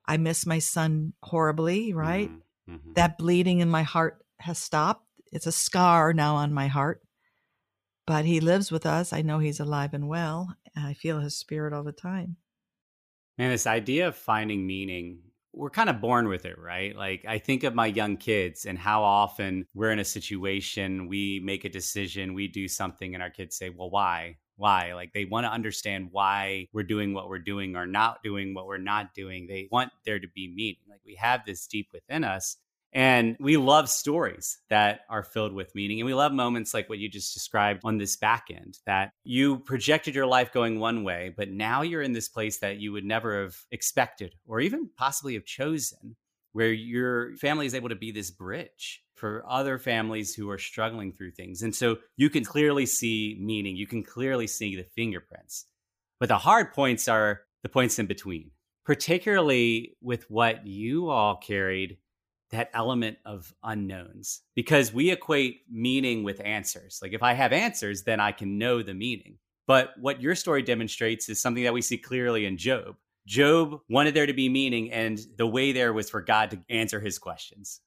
I 0.06 0.18
miss 0.18 0.44
my 0.44 0.58
son 0.58 1.14
horribly, 1.22 1.94
right? 1.94 2.28
Mm-hmm. 2.28 2.74
mm-hmm. 2.74 2.92
That 2.94 3.16
bleeding 3.16 3.60
in 3.60 3.70
my 3.70 3.82
heart 3.82 4.22
has 4.40 4.58
stopped. 4.58 5.06
It's 5.32 5.46
a 5.46 5.52
scar 5.52 6.12
now 6.12 6.34
on 6.36 6.52
my 6.52 6.66
heart. 6.66 7.00
But 8.06 8.26
he 8.26 8.40
lives 8.40 8.70
with 8.70 8.84
us. 8.84 9.14
I 9.14 9.22
know 9.22 9.38
he's 9.38 9.60
alive 9.60 9.94
and 9.94 10.06
well. 10.06 10.54
And 10.76 10.86
I 10.86 10.92
feel 10.92 11.20
his 11.20 11.38
spirit 11.38 11.72
all 11.72 11.84
the 11.84 11.92
time. 11.92 12.36
Man, 13.38 13.50
this 13.50 13.66
idea 13.66 14.08
of 14.08 14.16
finding 14.16 14.66
meaning 14.66 15.20
we're 15.52 15.70
kind 15.70 15.90
of 15.90 16.00
born 16.00 16.28
with 16.28 16.44
it, 16.44 16.58
right? 16.58 16.96
Like 16.96 17.24
I 17.28 17.38
think 17.38 17.62
of 17.64 17.74
my 17.74 17.86
young 17.86 18.16
kids 18.16 18.64
and 18.64 18.78
how 18.78 19.02
often 19.02 19.66
we're 19.74 19.90
in 19.90 19.98
a 19.98 20.04
situation, 20.04 21.08
we 21.08 21.40
make 21.44 21.64
a 21.64 21.68
decision, 21.68 22.34
we 22.34 22.48
do 22.48 22.68
something, 22.68 23.14
and 23.14 23.22
our 23.22 23.30
kids 23.30 23.56
say, 23.56 23.70
Well, 23.70 23.90
why? 23.90 24.38
Why? 24.56 24.94
Like 24.94 25.12
they 25.12 25.24
want 25.24 25.44
to 25.44 25.50
understand 25.50 26.08
why 26.10 26.68
we're 26.72 26.82
doing 26.84 27.14
what 27.14 27.28
we're 27.28 27.38
doing 27.38 27.76
or 27.76 27.86
not 27.86 28.22
doing 28.22 28.54
what 28.54 28.66
we're 28.66 28.78
not 28.78 29.14
doing. 29.14 29.46
They 29.46 29.68
want 29.70 29.90
there 30.04 30.20
to 30.20 30.28
be 30.34 30.52
meaning. 30.54 30.82
Like 30.88 31.00
we 31.04 31.16
have 31.16 31.44
this 31.44 31.66
deep 31.66 31.88
within 31.92 32.24
us. 32.24 32.56
And 32.92 33.36
we 33.40 33.56
love 33.56 33.88
stories 33.88 34.58
that 34.68 35.00
are 35.08 35.22
filled 35.22 35.54
with 35.54 35.74
meaning. 35.74 36.00
And 36.00 36.06
we 36.06 36.14
love 36.14 36.32
moments 36.32 36.74
like 36.74 36.88
what 36.88 36.98
you 36.98 37.08
just 37.08 37.32
described 37.32 37.80
on 37.84 37.96
this 37.96 38.16
back 38.16 38.48
end 38.50 38.78
that 38.84 39.12
you 39.24 39.60
projected 39.60 40.14
your 40.14 40.26
life 40.26 40.52
going 40.52 40.78
one 40.78 41.02
way, 41.02 41.32
but 41.34 41.48
now 41.48 41.80
you're 41.82 42.02
in 42.02 42.12
this 42.12 42.28
place 42.28 42.58
that 42.58 42.78
you 42.78 42.92
would 42.92 43.04
never 43.04 43.42
have 43.42 43.56
expected 43.70 44.34
or 44.46 44.60
even 44.60 44.90
possibly 44.96 45.34
have 45.34 45.46
chosen, 45.46 46.16
where 46.52 46.72
your 46.72 47.34
family 47.36 47.64
is 47.64 47.74
able 47.74 47.88
to 47.88 47.94
be 47.94 48.12
this 48.12 48.30
bridge 48.30 49.02
for 49.14 49.42
other 49.48 49.78
families 49.78 50.34
who 50.34 50.50
are 50.50 50.58
struggling 50.58 51.12
through 51.12 51.30
things. 51.30 51.62
And 51.62 51.74
so 51.74 51.96
you 52.16 52.28
can 52.28 52.44
clearly 52.44 52.84
see 52.84 53.38
meaning, 53.40 53.76
you 53.76 53.86
can 53.86 54.02
clearly 54.02 54.46
see 54.46 54.76
the 54.76 54.86
fingerprints. 54.94 55.64
But 56.20 56.28
the 56.28 56.38
hard 56.38 56.74
points 56.74 57.08
are 57.08 57.40
the 57.62 57.68
points 57.68 57.98
in 57.98 58.06
between, 58.06 58.50
particularly 58.84 59.96
with 60.02 60.30
what 60.30 60.66
you 60.66 61.08
all 61.08 61.36
carried 61.36 61.96
that 62.52 62.70
element 62.74 63.18
of 63.24 63.52
unknowns 63.64 64.42
because 64.54 64.92
we 64.92 65.10
equate 65.10 65.62
meaning 65.70 66.22
with 66.22 66.40
answers. 66.44 67.00
Like 67.02 67.12
if 67.12 67.22
I 67.22 67.32
have 67.32 67.52
answers, 67.52 68.04
then 68.04 68.20
I 68.20 68.32
can 68.32 68.58
know 68.58 68.82
the 68.82 68.94
meaning. 68.94 69.38
But 69.66 69.92
what 69.98 70.22
your 70.22 70.34
story 70.34 70.62
demonstrates 70.62 71.28
is 71.28 71.40
something 71.40 71.64
that 71.64 71.74
we 71.74 71.82
see 71.82 71.98
clearly 71.98 72.46
in 72.46 72.56
Job. 72.56 72.96
Job 73.26 73.80
wanted 73.88 74.14
there 74.14 74.26
to 74.26 74.32
be 74.32 74.48
meaning, 74.48 74.90
and 74.90 75.20
the 75.36 75.46
way 75.46 75.72
there 75.72 75.92
was 75.92 76.10
for 76.10 76.20
God 76.20 76.50
to 76.50 76.58
answer 76.68 76.98
his 76.98 77.18
questions, 77.18 77.80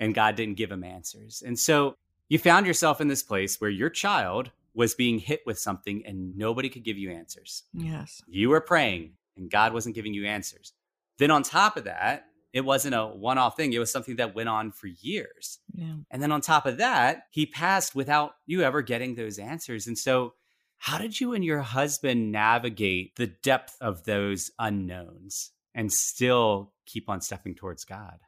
and 0.00 0.14
God 0.14 0.34
didn't 0.34 0.56
give 0.56 0.72
him 0.72 0.82
answers. 0.82 1.42
And 1.46 1.58
so 1.58 1.94
You 2.28 2.38
found 2.38 2.66
yourself 2.66 3.00
in 3.00 3.08
this 3.08 3.22
place 3.22 3.60
where 3.60 3.70
your 3.70 3.88
child 3.88 4.50
was 4.74 4.94
being 4.94 5.18
hit 5.18 5.40
with 5.46 5.58
something 5.58 6.04
and 6.06 6.36
nobody 6.36 6.68
could 6.68 6.84
give 6.84 6.98
you 6.98 7.10
answers. 7.10 7.64
Yes. 7.72 8.22
You 8.28 8.50
were 8.50 8.60
praying 8.60 9.12
and 9.36 9.50
God 9.50 9.72
wasn't 9.72 9.94
giving 9.94 10.14
you 10.14 10.26
answers. 10.26 10.74
Then 11.18 11.30
on 11.30 11.42
top 11.42 11.76
of 11.76 11.84
that, 11.84 12.26
it 12.52 12.62
wasn't 12.62 12.94
a 12.94 13.06
one 13.06 13.38
off 13.38 13.56
thing. 13.56 13.72
It 13.72 13.78
was 13.78 13.92
something 13.92 14.16
that 14.16 14.34
went 14.34 14.48
on 14.48 14.72
for 14.72 14.86
years. 14.86 15.58
Yeah. 15.72 15.96
And 16.10 16.22
then 16.22 16.32
on 16.32 16.40
top 16.40 16.66
of 16.66 16.78
that, 16.78 17.24
he 17.30 17.46
passed 17.46 17.94
without 17.94 18.32
you 18.46 18.62
ever 18.62 18.82
getting 18.82 19.14
those 19.14 19.38
answers. 19.38 19.86
And 19.86 19.98
so, 19.98 20.34
how 20.78 20.98
did 20.98 21.20
you 21.20 21.34
and 21.34 21.44
your 21.44 21.60
husband 21.60 22.30
navigate 22.30 23.16
the 23.16 23.26
depth 23.26 23.76
of 23.80 24.04
those 24.04 24.50
unknowns 24.58 25.50
and 25.74 25.92
still 25.92 26.72
keep 26.86 27.08
on 27.08 27.20
stepping 27.20 27.54
towards 27.54 27.84
God? 27.84 28.18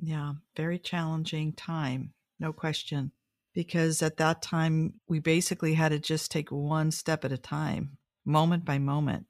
Yeah. 0.00 0.32
Very 0.56 0.78
challenging 0.78 1.52
time. 1.52 2.14
No 2.38 2.52
question. 2.52 3.12
Because 3.52 4.02
at 4.02 4.16
that 4.16 4.40
time, 4.40 4.94
we 5.08 5.18
basically 5.18 5.74
had 5.74 5.90
to 5.90 5.98
just 5.98 6.30
take 6.30 6.50
one 6.50 6.90
step 6.90 7.24
at 7.24 7.32
a 7.32 7.38
time, 7.38 7.98
moment 8.24 8.64
by 8.64 8.78
moment. 8.78 9.26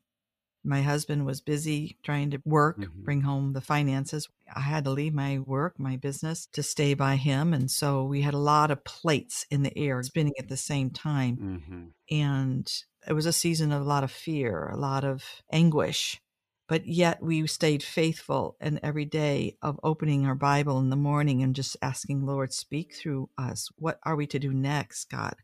My 0.63 0.83
husband 0.83 1.25
was 1.25 1.41
busy 1.41 1.97
trying 2.03 2.31
to 2.33 2.43
work, 2.45 2.79
Mhm. 2.79 3.05
bring 3.05 3.23
home 3.23 3.53
the 3.55 3.61
finances. 3.61 4.29
I 4.55 4.61
had 4.61 4.85
to 4.85 4.91
leave 4.91 5.15
my 5.15 5.39
work, 5.39 5.79
my 5.79 5.97
business 5.97 6.47
to 6.53 6.63
stay 6.63 6.95
by 6.95 7.17
him. 7.17 7.55
And 7.55 7.71
so 7.71 8.05
we 8.05 8.21
had 8.23 8.35
a 8.35 8.39
lot 8.39 8.71
of 8.71 8.85
plates 8.85 9.47
in 9.51 9.63
the 9.63 9.77
air 9.79 10.03
spinning 10.03 10.35
at 10.39 10.49
the 10.49 10.57
same 10.57 10.91
time. 10.91 11.37
Mm-hmm. 11.37 11.85
And 12.11 12.73
it 13.07 13.13
was 13.15 13.27
a 13.27 13.33
season 13.33 13.73
of 13.73 13.81
a 13.81 13.89
lot 13.89 14.05
of 14.05 14.11
fear, 14.11 14.69
a 14.69 14.77
lot 14.77 15.05
of 15.05 15.25
anguish. 15.51 16.21
But 16.69 16.87
yet 16.87 17.21
we 17.23 17.47
stayed 17.49 17.83
faithful 17.83 18.57
and 18.61 18.79
every 18.83 19.05
day 19.05 19.57
of 19.61 19.81
opening 19.83 20.25
our 20.27 20.37
Bible 20.37 20.79
in 20.79 20.91
the 20.91 20.97
morning 20.97 21.43
and 21.43 21.57
just 21.57 21.77
asking, 21.83 22.25
Lord, 22.27 22.53
speak 22.53 22.95
through 22.95 23.31
us. 23.37 23.71
What 23.77 23.99
are 24.05 24.15
we 24.15 24.27
to 24.29 24.39
do 24.39 24.53
next, 24.53 25.11
God? 25.11 25.35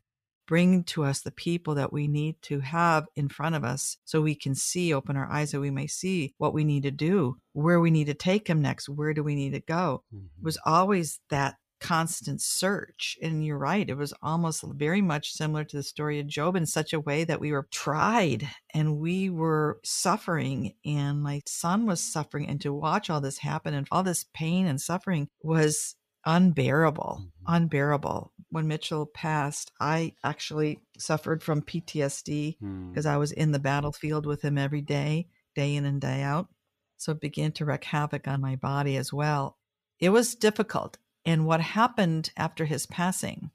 Bring 0.47 0.83
to 0.85 1.03
us 1.03 1.21
the 1.21 1.31
people 1.31 1.75
that 1.75 1.91
we 1.91 2.07
need 2.07 2.41
to 2.43 2.61
have 2.61 3.05
in 3.15 3.27
front 3.27 3.55
of 3.55 3.63
us 3.63 3.97
so 4.05 4.21
we 4.21 4.35
can 4.35 4.55
see, 4.55 4.93
open 4.93 5.17
our 5.17 5.29
eyes 5.29 5.51
that 5.51 5.59
we 5.59 5.71
may 5.71 5.87
see 5.87 6.33
what 6.37 6.53
we 6.53 6.63
need 6.63 6.83
to 6.83 6.91
do, 6.91 7.37
where 7.53 7.79
we 7.79 7.91
need 7.91 8.07
to 8.07 8.13
take 8.13 8.47
them 8.47 8.61
next, 8.61 8.87
where 8.87 9.13
do 9.13 9.23
we 9.23 9.35
need 9.35 9.51
to 9.51 9.59
go. 9.59 10.03
It 10.11 10.43
was 10.43 10.57
mm-hmm. 10.57 10.73
always 10.73 11.19
that 11.29 11.55
constant 11.79 12.41
search. 12.41 13.17
And 13.21 13.45
you're 13.45 13.57
right, 13.57 13.89
it 13.89 13.97
was 13.97 14.13
almost 14.21 14.63
very 14.63 15.01
much 15.01 15.31
similar 15.31 15.63
to 15.65 15.77
the 15.77 15.83
story 15.83 16.19
of 16.19 16.27
Job 16.27 16.55
in 16.55 16.65
such 16.65 16.93
a 16.93 16.99
way 16.99 17.23
that 17.23 17.39
we 17.39 17.51
were 17.51 17.67
tried 17.71 18.47
and 18.73 18.97
we 18.97 19.29
were 19.29 19.79
suffering, 19.83 20.73
and 20.85 21.21
my 21.21 21.41
son 21.45 21.85
was 21.85 22.01
suffering. 22.01 22.47
And 22.47 22.61
to 22.61 22.73
watch 22.73 23.09
all 23.09 23.21
this 23.21 23.39
happen 23.39 23.73
and 23.73 23.87
all 23.91 24.03
this 24.03 24.25
pain 24.33 24.65
and 24.65 24.81
suffering 24.81 25.29
was 25.43 25.95
unbearable, 26.25 27.21
Mhm. 27.21 27.31
unbearable. 27.47 28.33
When 28.49 28.67
Mitchell 28.67 29.05
passed, 29.05 29.71
I 29.79 30.13
actually 30.23 30.79
suffered 30.97 31.43
from 31.43 31.61
PTSD 31.61 32.57
Mm. 32.61 32.89
because 32.91 33.05
I 33.05 33.17
was 33.17 33.31
in 33.31 33.51
the 33.51 33.59
battlefield 33.59 34.25
with 34.25 34.41
him 34.41 34.57
every 34.57 34.81
day, 34.81 35.27
day 35.55 35.75
in 35.75 35.85
and 35.85 35.99
day 36.01 36.21
out. 36.23 36.49
So 36.97 37.11
it 37.11 37.21
began 37.21 37.51
to 37.53 37.65
wreak 37.65 37.83
havoc 37.83 38.27
on 38.27 38.41
my 38.41 38.55
body 38.55 38.97
as 38.97 39.13
well. 39.13 39.57
It 39.99 40.09
was 40.09 40.35
difficult. 40.35 40.97
And 41.25 41.45
what 41.45 41.61
happened 41.61 42.31
after 42.37 42.65
his 42.65 42.85
passing, 42.85 43.51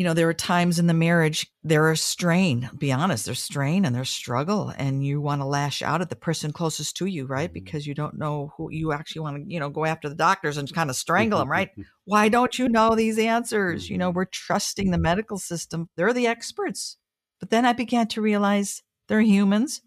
you 0.00 0.06
know, 0.06 0.14
there 0.14 0.26
were 0.26 0.32
times 0.34 0.78
in 0.78 0.86
the 0.86 0.94
marriage, 0.94 1.46
there 1.62 1.86
are 1.90 1.94
strain, 1.96 2.70
be 2.78 2.90
honest, 2.90 3.26
there's 3.26 3.42
strain 3.42 3.84
and 3.84 3.94
there's 3.94 4.08
struggle, 4.08 4.72
and 4.78 5.04
you 5.04 5.20
want 5.20 5.42
to 5.42 5.44
lash 5.44 5.82
out 5.82 6.00
at 6.00 6.08
the 6.08 6.16
person 6.16 6.52
closest 6.54 6.96
to 6.96 7.04
you, 7.04 7.26
right? 7.26 7.50
Mhm. 7.50 7.52
Because 7.52 7.86
you 7.86 7.92
don't 7.94 8.18
know 8.18 8.54
who 8.56 8.70
you 8.72 8.92
actually 8.94 9.20
want 9.20 9.36
to, 9.44 9.52
you 9.52 9.60
know, 9.60 9.68
go 9.68 9.84
after 9.84 10.08
the 10.08 10.14
doctors 10.14 10.56
and 10.56 10.72
kind 10.72 10.88
of 10.88 10.96
strangle 10.96 11.38
them, 11.40 11.50
right? 11.50 11.68
Why 12.06 12.30
don't 12.30 12.58
you 12.58 12.70
know 12.70 12.94
these 12.96 13.18
answers? 13.18 13.90
You 13.90 13.98
know, 13.98 14.10
Mhm. 14.10 14.14
we're 14.14 14.24
trusting 14.24 14.90
the 14.90 14.98
medical 14.98 15.38
system. 15.38 15.90
They're 15.96 16.14
the 16.14 16.26
experts. 16.26 16.96
But 17.38 17.50
then 17.50 17.66
I 17.66 17.74
began 17.74 18.06
to 18.08 18.22
realize 18.22 18.82
they're 19.08 19.20
humans. 19.20 19.82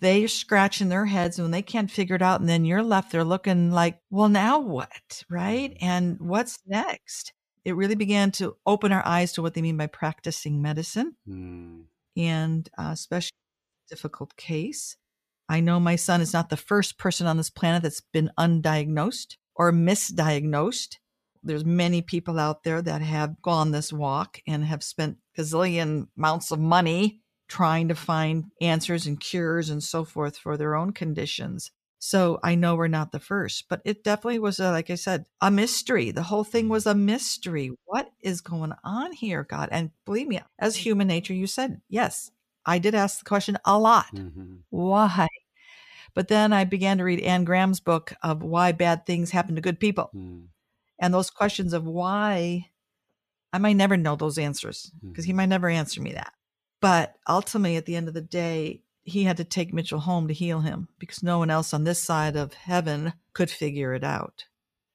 They're 0.00 0.28
scratching 0.28 0.88
their 0.88 1.06
heads 1.06 1.40
when 1.40 1.50
they 1.50 1.62
can't 1.62 1.90
figure 1.90 2.14
it 2.16 2.22
out. 2.22 2.38
And 2.40 2.48
then 2.48 2.64
you're 2.64 2.84
left 2.84 3.10
there 3.10 3.24
looking 3.24 3.72
like, 3.72 3.98
well, 4.10 4.28
now 4.28 4.60
what? 4.60 5.24
Right? 5.28 5.76
And 5.80 6.20
what's 6.20 6.60
next? 6.66 7.32
It 7.68 7.76
really 7.76 7.96
began 7.96 8.30
to 8.32 8.56
open 8.64 8.92
our 8.92 9.06
eyes 9.06 9.34
to 9.34 9.42
what 9.42 9.52
they 9.52 9.60
mean 9.60 9.76
by 9.76 9.88
practicing 9.88 10.62
medicine 10.62 11.16
Mm. 11.28 11.84
and 12.16 12.66
uh, 12.78 12.92
especially 12.92 13.36
difficult 13.90 14.34
case. 14.36 14.96
I 15.50 15.60
know 15.60 15.78
my 15.78 15.96
son 15.96 16.22
is 16.22 16.32
not 16.32 16.48
the 16.48 16.56
first 16.56 16.96
person 16.96 17.26
on 17.26 17.36
this 17.36 17.50
planet 17.50 17.82
that's 17.82 18.00
been 18.00 18.30
undiagnosed 18.38 19.36
or 19.54 19.70
misdiagnosed. 19.70 20.96
There's 21.42 21.66
many 21.66 22.00
people 22.00 22.38
out 22.38 22.64
there 22.64 22.80
that 22.80 23.02
have 23.02 23.42
gone 23.42 23.70
this 23.72 23.92
walk 23.92 24.40
and 24.46 24.64
have 24.64 24.82
spent 24.82 25.18
gazillion 25.38 26.08
amounts 26.16 26.50
of 26.50 26.58
money 26.58 27.20
trying 27.48 27.88
to 27.88 27.94
find 27.94 28.44
answers 28.62 29.06
and 29.06 29.20
cures 29.20 29.68
and 29.68 29.82
so 29.82 30.06
forth 30.06 30.38
for 30.38 30.56
their 30.56 30.74
own 30.74 30.92
conditions. 30.92 31.70
So 32.00 32.38
I 32.44 32.54
know 32.54 32.76
we're 32.76 32.88
not 32.88 33.12
the 33.12 33.20
first, 33.20 33.68
but 33.68 33.82
it 33.84 34.04
definitely 34.04 34.38
was, 34.38 34.60
a, 34.60 34.70
like 34.70 34.90
I 34.90 34.94
said, 34.94 35.26
a 35.40 35.50
mystery. 35.50 36.10
The 36.12 36.22
whole 36.22 36.44
thing 36.44 36.68
was 36.68 36.86
a 36.86 36.94
mystery. 36.94 37.72
What 37.86 38.12
is 38.20 38.40
going 38.40 38.72
on 38.84 39.12
here, 39.12 39.42
God? 39.44 39.68
And 39.72 39.90
believe 40.04 40.28
me, 40.28 40.40
as 40.58 40.76
human 40.76 41.08
nature, 41.08 41.34
you 41.34 41.46
said, 41.48 41.80
yes, 41.88 42.30
I 42.64 42.78
did 42.78 42.94
ask 42.94 43.18
the 43.18 43.24
question 43.24 43.58
a 43.64 43.78
lot. 43.78 44.06
Mhm. 44.12 44.64
Why? 44.70 45.28
But 46.14 46.28
then 46.28 46.52
I 46.52 46.64
began 46.64 46.98
to 46.98 47.04
read 47.04 47.20
Anne 47.20 47.44
Graham's 47.44 47.80
book 47.80 48.14
of 48.22 48.42
why 48.42 48.72
bad 48.72 49.06
things 49.06 49.30
happen 49.30 49.54
to 49.56 49.60
good 49.60 49.80
people. 49.80 50.14
Mm. 50.14 50.48
And 51.00 51.14
those 51.14 51.30
questions 51.30 51.72
of 51.72 51.84
why, 51.84 52.70
I 53.52 53.58
might 53.58 53.74
never 53.76 53.96
know 53.96 54.16
those 54.16 54.38
answers 54.38 54.92
because 55.10 55.24
he 55.24 55.32
Mhm. 55.32 55.36
might 55.36 55.46
never 55.46 55.68
answer 55.68 56.02
me 56.02 56.12
that. 56.12 56.34
But 56.80 57.16
ultimately, 57.28 57.76
at 57.76 57.86
the 57.86 57.96
end 57.96 58.08
of 58.08 58.14
the 58.14 58.22
day, 58.22 58.82
he 59.08 59.24
had 59.24 59.38
to 59.38 59.44
take 59.44 59.72
Mitchell 59.72 60.00
home 60.00 60.28
to 60.28 60.34
heal 60.34 60.60
him 60.60 60.88
because 60.98 61.22
no 61.22 61.38
one 61.38 61.50
else 61.50 61.72
on 61.72 61.84
this 61.84 62.02
side 62.02 62.36
of 62.36 62.54
heaven 62.54 63.14
could 63.32 63.50
figure 63.50 63.94
it 63.94 64.04
out. 64.04 64.44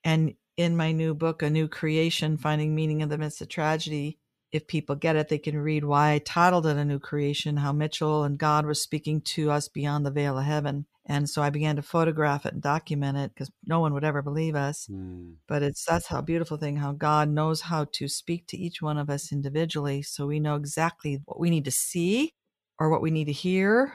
And 0.03 0.35
in 0.55 0.77
my 0.77 0.91
new 0.91 1.13
book, 1.13 1.41
A 1.41 1.49
New 1.49 1.67
Creation 1.67 2.37
Finding 2.37 2.75
Meaning 2.75 3.01
in 3.01 3.09
the 3.09 3.17
Midst 3.17 3.41
of 3.41 3.49
Tragedy, 3.49 4.19
if 4.51 4.67
people 4.67 4.95
get 4.95 5.15
it, 5.15 5.29
they 5.29 5.39
can 5.39 5.57
read 5.57 5.83
why 5.83 6.11
I 6.11 6.19
titled 6.19 6.67
it 6.67 6.77
A 6.77 6.85
New 6.85 6.99
Creation, 6.99 7.57
how 7.57 7.71
Mitchell 7.71 8.23
and 8.23 8.37
God 8.37 8.65
was 8.65 8.81
speaking 8.81 9.21
to 9.21 9.49
us 9.49 9.67
beyond 9.67 10.05
the 10.05 10.11
veil 10.11 10.37
of 10.37 10.45
heaven. 10.45 10.85
And 11.05 11.29
so 11.29 11.41
I 11.41 11.49
began 11.49 11.75
to 11.75 11.81
photograph 11.81 12.45
it 12.45 12.53
and 12.53 12.61
document 12.61 13.17
it 13.17 13.31
because 13.33 13.51
no 13.65 13.79
one 13.79 13.93
would 13.93 14.05
ever 14.05 14.21
believe 14.21 14.55
us. 14.55 14.87
Mm. 14.89 15.35
But 15.47 15.63
it's 15.63 15.83
that's 15.83 16.07
how 16.07 16.21
beautiful 16.21 16.57
thing 16.57 16.77
how 16.77 16.93
God 16.93 17.29
knows 17.29 17.61
how 17.61 17.87
to 17.93 18.07
speak 18.07 18.47
to 18.47 18.57
each 18.57 18.81
one 18.81 18.97
of 18.97 19.09
us 19.09 19.31
individually 19.31 20.01
so 20.01 20.27
we 20.27 20.39
know 20.39 20.55
exactly 20.55 21.19
what 21.25 21.39
we 21.39 21.49
need 21.49 21.65
to 21.65 21.71
see 21.71 22.31
or 22.79 22.89
what 22.89 23.01
we 23.01 23.11
need 23.11 23.25
to 23.25 23.33
hear 23.33 23.93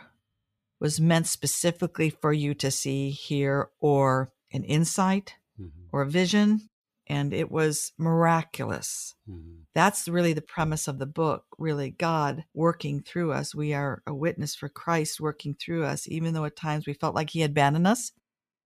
was 0.81 1.01
meant 1.01 1.27
specifically 1.27 2.11
for 2.11 2.33
you 2.33 2.55
to 2.55 2.71
see, 2.71 3.11
hear, 3.11 3.71
or 3.81 4.33
an 4.53 4.65
insight 4.65 5.35
Mhm. 5.61 5.89
or 5.93 6.03
a 6.03 6.11
vision. 6.11 6.69
And 7.11 7.33
it 7.33 7.51
was 7.51 7.93
miraculous. 7.97 9.15
Mhm. 9.29 9.65
That's 9.75 10.09
really 10.09 10.35
the 10.35 10.43
premise 10.43 10.89
of 10.89 10.99
the 10.99 11.07
book, 11.07 11.47
really 11.59 11.91
God 11.91 12.45
working 12.53 13.01
through 13.03 13.33
us. 13.33 13.55
We 13.55 13.73
are 13.73 14.03
a 14.07 14.15
witness 14.15 14.55
for 14.55 14.69
Christ 14.69 15.19
working 15.21 15.55
through 15.55 15.85
us, 15.85 16.07
even 16.07 16.35
though 16.35 16.45
at 16.45 16.55
times 16.57 16.87
we 16.87 16.93
felt 16.93 17.15
like 17.15 17.31
he 17.31 17.41
had 17.41 17.53
abandoned 17.53 17.87
us, 17.87 18.13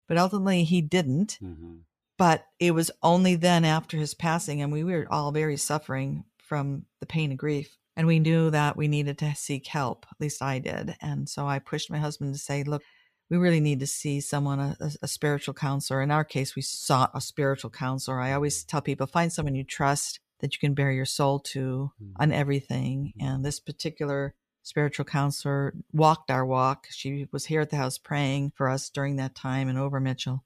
but 0.09 0.19
ultimately 0.19 0.65
he 0.65 0.81
didn't. 0.81 1.39
Mhm. 1.41 1.85
But 2.19 2.47
it 2.59 2.73
was 2.73 2.91
only 3.03 3.37
then 3.37 3.65
after 3.65 3.97
his 3.97 4.15
passing, 4.15 4.61
and 4.61 4.73
we 4.73 4.83
were 4.85 5.07
all 5.11 5.31
very 5.33 5.57
suffering 5.57 6.25
from 6.39 6.87
the 7.01 7.07
pain 7.07 7.31
and 7.31 7.39
grief. 7.39 7.79
And 7.97 8.07
we 8.07 8.19
knew 8.21 8.51
that 8.51 8.77
we 8.77 8.89
needed 8.89 9.19
to 9.19 9.35
seek 9.35 9.67
help. 9.67 10.07
At 10.11 10.21
least 10.21 10.43
I 10.43 10.59
did. 10.59 10.97
And 11.01 11.29
so 11.29 11.47
I 11.47 11.59
pushed 11.59 11.91
my 11.91 11.99
husband 11.99 12.35
to 12.35 12.41
say, 12.41 12.63
look, 12.65 12.83
we 13.31 13.37
really 13.37 13.61
need 13.61 13.81
to 13.81 13.87
see 13.87 14.21
someone, 14.21 14.61
a, 14.61 14.77
a- 15.03 15.09
spiritual 15.09 15.55
counselor. 15.55 16.03
In 16.03 16.11
our 16.11 16.25
case, 16.25 16.55
we 16.57 16.63
sought 16.63 17.11
a 17.15 17.21
spiritual 17.21 17.71
counselor. 17.71 18.21
I 18.21 18.33
always 18.33 18.65
tell 18.65 18.81
people 18.83 19.07
find 19.07 19.33
someone 19.33 19.55
you 19.55 19.65
trust 19.65 20.21
that 20.41 20.55
you 20.55 20.59
can 20.59 20.75
bare 20.75 20.93
your 20.93 21.05
soul 21.05 21.39
to 21.41 21.93
Mhm. 22.03 22.13
on 22.17 22.33
everything. 22.33 23.13
And 23.21 23.45
this 23.45 23.61
particular 23.61 24.35
spiritual 24.63 25.05
counselor 25.05 25.75
walked 25.93 26.31
our 26.31 26.45
walk. 26.47 26.87
She 26.91 27.29
was 27.33 27.47
here 27.47 27.61
at 27.61 27.71
the 27.71 27.77
house 27.77 27.99
praying 27.99 28.53
for 28.57 28.69
us 28.69 28.91
during 28.91 29.17
that 29.17 29.35
time 29.35 29.69
and 29.69 29.79
over 29.79 30.01
Mitchell 30.01 30.45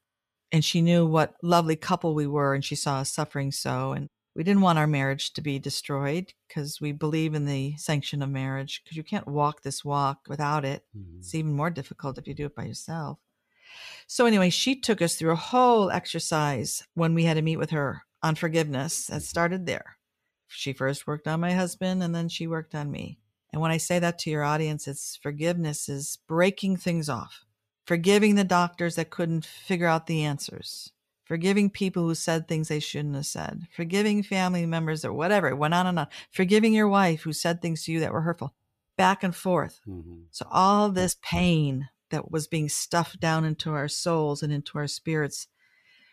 and 0.53 0.65
she 0.65 0.81
knew 0.81 1.05
what 1.05 1.35
lovely 1.43 1.76
couple 1.76 2.15
we 2.15 2.26
were 2.26 2.55
and 2.55 2.65
she 2.65 2.76
saw 2.76 2.99
us 2.99 3.12
suffering 3.12 3.50
so 3.50 3.93
and 3.93 4.09
we 4.37 4.45
didn't 4.45 4.62
want 4.62 4.78
our 4.78 4.87
marriage 4.87 5.33
to 5.33 5.40
be 5.40 5.59
destroyed 5.59 6.35
because 6.47 6.81
we 6.81 6.93
believe 6.93 7.35
in 7.35 7.47
the 7.47 7.76
sanction 7.76 8.23
of 8.23 8.28
marriage 8.28 8.83
because 8.85 8.97
you 8.97 9.02
can't 9.02 9.26
walk 9.26 9.62
this 9.62 9.85
walk 9.85 10.21
without 10.28 10.64
it. 10.64 10.85
Mhm. 10.97 11.19
it's 11.19 11.35
even 11.35 11.52
more 11.52 11.71
difficult 11.71 12.19
if 12.19 12.26
you 12.26 12.35
do 12.35 12.47
it 12.47 12.55
by 12.55 12.64
yourself. 12.64 13.19
So 14.07 14.26
anyway 14.26 14.50
she 14.50 14.78
took 14.78 15.00
us 15.00 15.16
through 15.16 15.33
a 15.33 15.37
whole 15.37 15.90
exercise 15.90 16.85
when 16.95 17.14
we 17.14 17.25
had 17.25 17.35
to 17.35 17.43
meet 17.43 17.57
with 17.57 17.71
her 17.71 18.02
on 18.23 18.35
forgiveness 18.35 19.07
that 19.07 19.23
started 19.23 19.66
there. 19.66 19.99
She 20.49 20.73
first 20.73 21.07
worked 21.07 21.26
on 21.26 21.40
my 21.40 21.52
husband 21.52 22.02
and 22.02 22.14
then 22.14 22.28
she 22.28 22.47
worked 22.47 22.75
on 22.75 22.90
me. 22.90 23.19
And 23.52 23.62
when 23.62 23.71
i 23.71 23.78
say 23.78 23.99
that 23.99 24.19
to 24.19 24.31
your 24.31 24.43
audience 24.45 24.87
it's 24.87 25.16
forgiveness 25.16 25.88
is 25.88 26.19
breaking 26.28 26.76
things 26.76 27.09
off 27.09 27.47
forgiving 27.87 28.35
the 28.35 28.45
doctors 28.45 28.97
that 28.97 29.11
couldn't 29.11 29.47
figure 29.47 29.87
out 29.87 30.07
the 30.07 30.25
answers, 30.25 30.93
forgiving 31.26 31.68
people 31.68 32.04
who 32.04 32.14
said 32.14 32.47
things 32.47 32.68
they 32.68 32.80
shouldn't 32.80 33.16
have 33.16 33.26
said, 33.26 33.66
forgiving 33.75 34.23
family 34.23 34.64
members 34.64 35.04
or 35.04 35.12
whatever. 35.12 35.49
It 35.49 35.59
went 35.59 35.75
on 35.75 35.87
and 35.87 35.99
on. 35.99 36.06
Forgiving 36.30 36.73
your 36.73 36.88
wife 36.88 37.23
who 37.23 37.33
said 37.33 37.61
things 37.61 37.85
to 37.85 37.92
you 37.92 38.00
that 38.00 38.12
were 38.12 38.23
hurtful, 38.23 38.54
back 38.97 39.23
and 39.23 39.35
forth. 39.35 39.80
Mm-hmm. 39.87 40.23
So 40.30 40.47
all 40.50 40.88
this 40.90 41.16
pain 41.21 41.88
that 42.11 42.30
was 42.30 42.47
being 42.47 42.68
stuffed 42.68 43.21
down 43.21 43.45
into 43.45 43.73
our 43.73 43.88
souls 43.88 44.42
and 44.42 44.52
into 44.52 44.78
our 44.78 44.87
spirits. 44.87 45.49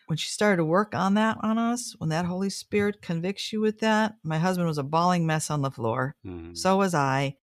When 0.06 0.18
she 0.18 0.28
started 0.28 0.58
to 0.58 0.64
work 0.64 0.94
on 0.94 1.14
that 1.14 1.38
on 1.40 1.56
us, 1.56 1.94
when 1.96 2.10
that 2.10 2.26
Holy 2.26 2.50
Spirit 2.50 3.00
convicts 3.00 3.52
you 3.52 3.60
with 3.60 3.80
that, 3.80 4.16
my 4.22 4.38
husband 4.38 4.68
was 4.68 4.76
a 4.76 4.82
bawling 4.82 5.26
mess 5.26 5.48
on 5.48 5.62
the 5.62 5.70
floor. 5.70 6.16
Mm-hmm. 6.26 6.54
So 6.54 6.76
was 6.76 6.94
I. 6.94 7.36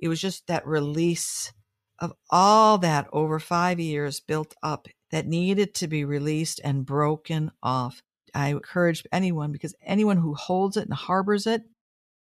It 0.00 0.08
was 0.08 0.20
just 0.20 0.46
that 0.46 0.66
release 0.66 1.52
of 1.98 2.14
all 2.30 2.78
that 2.78 3.06
over 3.12 3.38
five 3.38 3.78
years 3.78 4.20
built 4.20 4.54
up 4.62 4.88
that 5.10 5.26
needed 5.26 5.74
to 5.74 5.88
be 5.88 6.04
released 6.04 6.60
and 6.62 6.86
broken 6.86 7.50
off. 7.62 8.02
I 8.34 8.48
encourage 8.48 9.06
anyone 9.12 9.52
because 9.52 9.74
anyone 9.82 10.18
who 10.18 10.34
holds 10.34 10.76
it 10.76 10.84
and 10.84 10.94
harbors 10.94 11.46
it, 11.46 11.62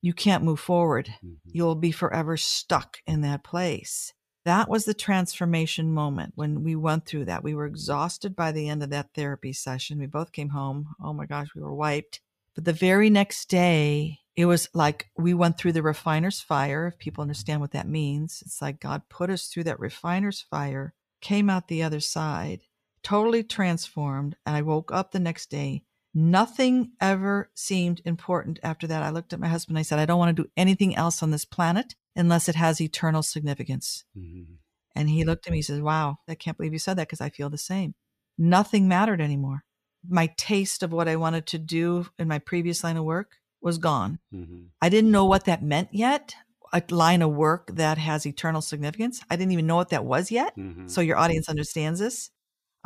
you 0.01 0.13
can't 0.13 0.43
move 0.43 0.59
forward. 0.59 1.07
Mm-hmm. 1.07 1.49
You'll 1.51 1.75
be 1.75 1.91
forever 1.91 2.37
stuck 2.37 2.97
in 3.05 3.21
that 3.21 3.43
place. 3.43 4.13
That 4.45 4.69
was 4.69 4.85
the 4.85 4.93
transformation 4.93 5.91
moment 5.91 6.31
when 6.35 6.63
we 6.63 6.75
went 6.75 7.05
through 7.05 7.25
that. 7.25 7.43
We 7.43 7.53
were 7.53 7.65
exhausted 7.65 8.35
by 8.35 8.53
the 8.53 8.69
end 8.69 8.81
of 8.81 8.91
that 8.91 9.13
therapy 9.13 9.51
session. 9.51 9.99
We 9.99 10.05
both 10.05 10.31
came 10.31 10.49
home. 10.49 10.95
Oh 11.03 11.11
my 11.11 11.25
gosh, 11.25 11.49
we 11.53 11.61
were 11.61 11.75
wiped. 11.75 12.21
But 12.55 12.63
the 12.63 12.73
very 12.73 13.09
next 13.09 13.49
day, 13.49 14.19
it 14.37 14.45
was 14.45 14.69
like 14.73 15.09
we 15.17 15.33
went 15.33 15.57
through 15.57 15.73
the 15.73 15.81
refiner's 15.81 16.39
fire, 16.39 16.87
if 16.87 16.97
people 16.97 17.23
understand 17.23 17.59
what 17.59 17.71
that 17.71 17.89
means. 17.89 18.41
It's 18.45 18.61
like 18.61 18.79
God 18.79 19.01
put 19.09 19.29
us 19.29 19.47
through 19.47 19.65
that 19.65 19.79
refiner's 19.79 20.41
fire, 20.41 20.93
came 21.19 21.49
out 21.49 21.67
the 21.67 21.83
other 21.83 21.99
side, 21.99 22.61
totally 23.03 23.43
transformed. 23.43 24.35
And 24.45 24.55
I 24.55 24.61
woke 24.61 24.91
up 24.91 25.11
the 25.11 25.19
next 25.19 25.49
day. 25.49 25.83
Nothing 26.13 26.93
ever 26.99 27.51
seemed 27.53 28.01
important 28.03 28.59
after 28.63 28.87
that. 28.87 29.03
I 29.03 29.11
looked 29.11 29.33
at 29.33 29.39
my 29.39 29.47
husband. 29.47 29.77
I 29.77 29.83
said, 29.83 29.99
I 29.99 30.05
don't 30.05 30.17
want 30.17 30.35
to 30.35 30.43
do 30.43 30.49
anything 30.57 30.95
else 30.95 31.21
on 31.21 31.31
this 31.31 31.45
planet 31.45 31.95
unless 32.15 32.49
it 32.49 32.55
has 32.55 32.81
eternal 32.81 33.21
significance. 33.21 34.03
Mm-hmm. 34.17 34.53
And 34.95 35.09
he 35.09 35.23
looked 35.23 35.45
at 35.45 35.51
me 35.51 35.59
and 35.59 35.65
says, 35.65 35.79
Wow, 35.79 36.17
I 36.27 36.33
can't 36.33 36.57
believe 36.57 36.73
you 36.73 36.79
said 36.79 36.97
that 36.97 37.07
because 37.07 37.21
I 37.21 37.29
feel 37.29 37.51
the 37.51 37.57
same. 37.57 37.93
Nothing 38.37 38.87
mattered 38.87 39.21
anymore. 39.21 39.63
My 40.09 40.33
taste 40.37 40.81
of 40.81 40.91
what 40.91 41.07
I 41.07 41.15
wanted 41.15 41.45
to 41.47 41.59
do 41.59 42.07
in 42.17 42.27
my 42.27 42.39
previous 42.39 42.83
line 42.83 42.97
of 42.97 43.03
work 43.03 43.37
was 43.61 43.77
gone. 43.77 44.19
Mm-hmm. 44.33 44.65
I 44.81 44.89
didn't 44.89 45.11
know 45.11 45.25
what 45.25 45.45
that 45.45 45.63
meant 45.63 45.89
yet. 45.91 46.35
A 46.73 46.81
line 46.89 47.21
of 47.21 47.31
work 47.31 47.75
that 47.75 47.97
has 47.97 48.25
eternal 48.25 48.61
significance. 48.61 49.21
I 49.29 49.35
didn't 49.35 49.53
even 49.53 49.67
know 49.67 49.75
what 49.75 49.89
that 49.89 50.03
was 50.03 50.31
yet. 50.31 50.57
Mm-hmm. 50.57 50.87
So 50.87 51.01
your 51.01 51.17
audience 51.17 51.47
understands 51.47 51.99
this. 51.99 52.31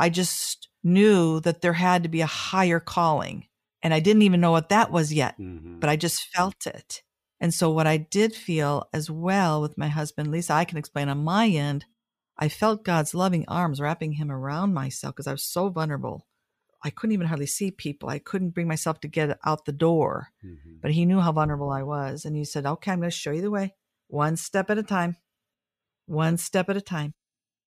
I 0.02 0.10
just 0.10 0.68
knew 0.84 1.40
that 1.42 1.62
there 1.62 1.74
had 1.74 2.02
to 2.04 2.10
be 2.10 2.22
a 2.22 2.26
higher 2.26 2.80
calling. 2.80 3.46
And 3.84 3.94
I 3.94 4.00
didn't 4.00 4.24
even 4.24 4.42
know 4.42 4.52
what 4.52 4.70
that 4.70 4.92
was 4.92 5.14
yet, 5.14 5.40
mm-hmm. 5.40 5.80
but 5.80 5.92
I 5.92 5.96
just 5.96 6.28
felt 6.34 6.66
it. 6.66 7.04
And 7.40 7.54
so, 7.54 7.70
what 7.70 7.88
I 7.88 7.98
did 7.98 8.36
feel 8.36 8.88
as 8.94 9.10
well 9.10 9.62
with 9.62 9.78
my 9.78 9.90
husband, 9.90 10.32
Lisa, 10.32 10.54
I 10.54 10.66
can 10.66 10.80
explain 10.80 11.08
on 11.08 11.24
my 11.24 11.48
end, 11.48 11.86
I 12.38 12.50
felt 12.50 12.84
God's 12.84 13.14
loving 13.14 13.46
arms 13.48 13.80
wrapping 13.80 14.14
him 14.14 14.32
around 14.32 14.74
myself 14.74 15.16
because 15.16 15.28
I 15.28 15.32
was 15.32 15.44
so 15.44 15.70
vulnerable. 15.70 16.28
I 16.84 16.90
couldn't 16.90 17.14
even 17.14 17.28
hardly 17.28 17.46
see 17.46 17.70
people. 17.70 18.10
I 18.10 18.18
couldn't 18.18 18.56
bring 18.56 18.68
myself 18.68 19.00
to 19.02 19.08
get 19.08 19.38
out 19.46 19.66
the 19.66 19.72
door. 19.72 20.30
Mm-hmm. 20.44 20.78
But 20.82 20.92
he 20.92 21.06
knew 21.06 21.20
how 21.20 21.32
vulnerable 21.32 21.70
I 21.70 21.84
was. 21.84 22.26
And 22.26 22.36
he 22.36 22.44
said, 22.44 22.66
Okay, 22.66 22.92
I'm 22.92 23.00
going 23.00 23.12
to 23.12 23.16
show 23.16 23.32
you 23.32 23.42
the 23.42 23.52
way, 23.52 23.76
one 24.08 24.36
step 24.36 24.72
at 24.72 24.80
a 24.80 24.84
time, 24.84 25.18
one 26.08 26.38
step 26.38 26.70
at 26.70 26.78
a 26.78 26.82
time. 26.82 27.14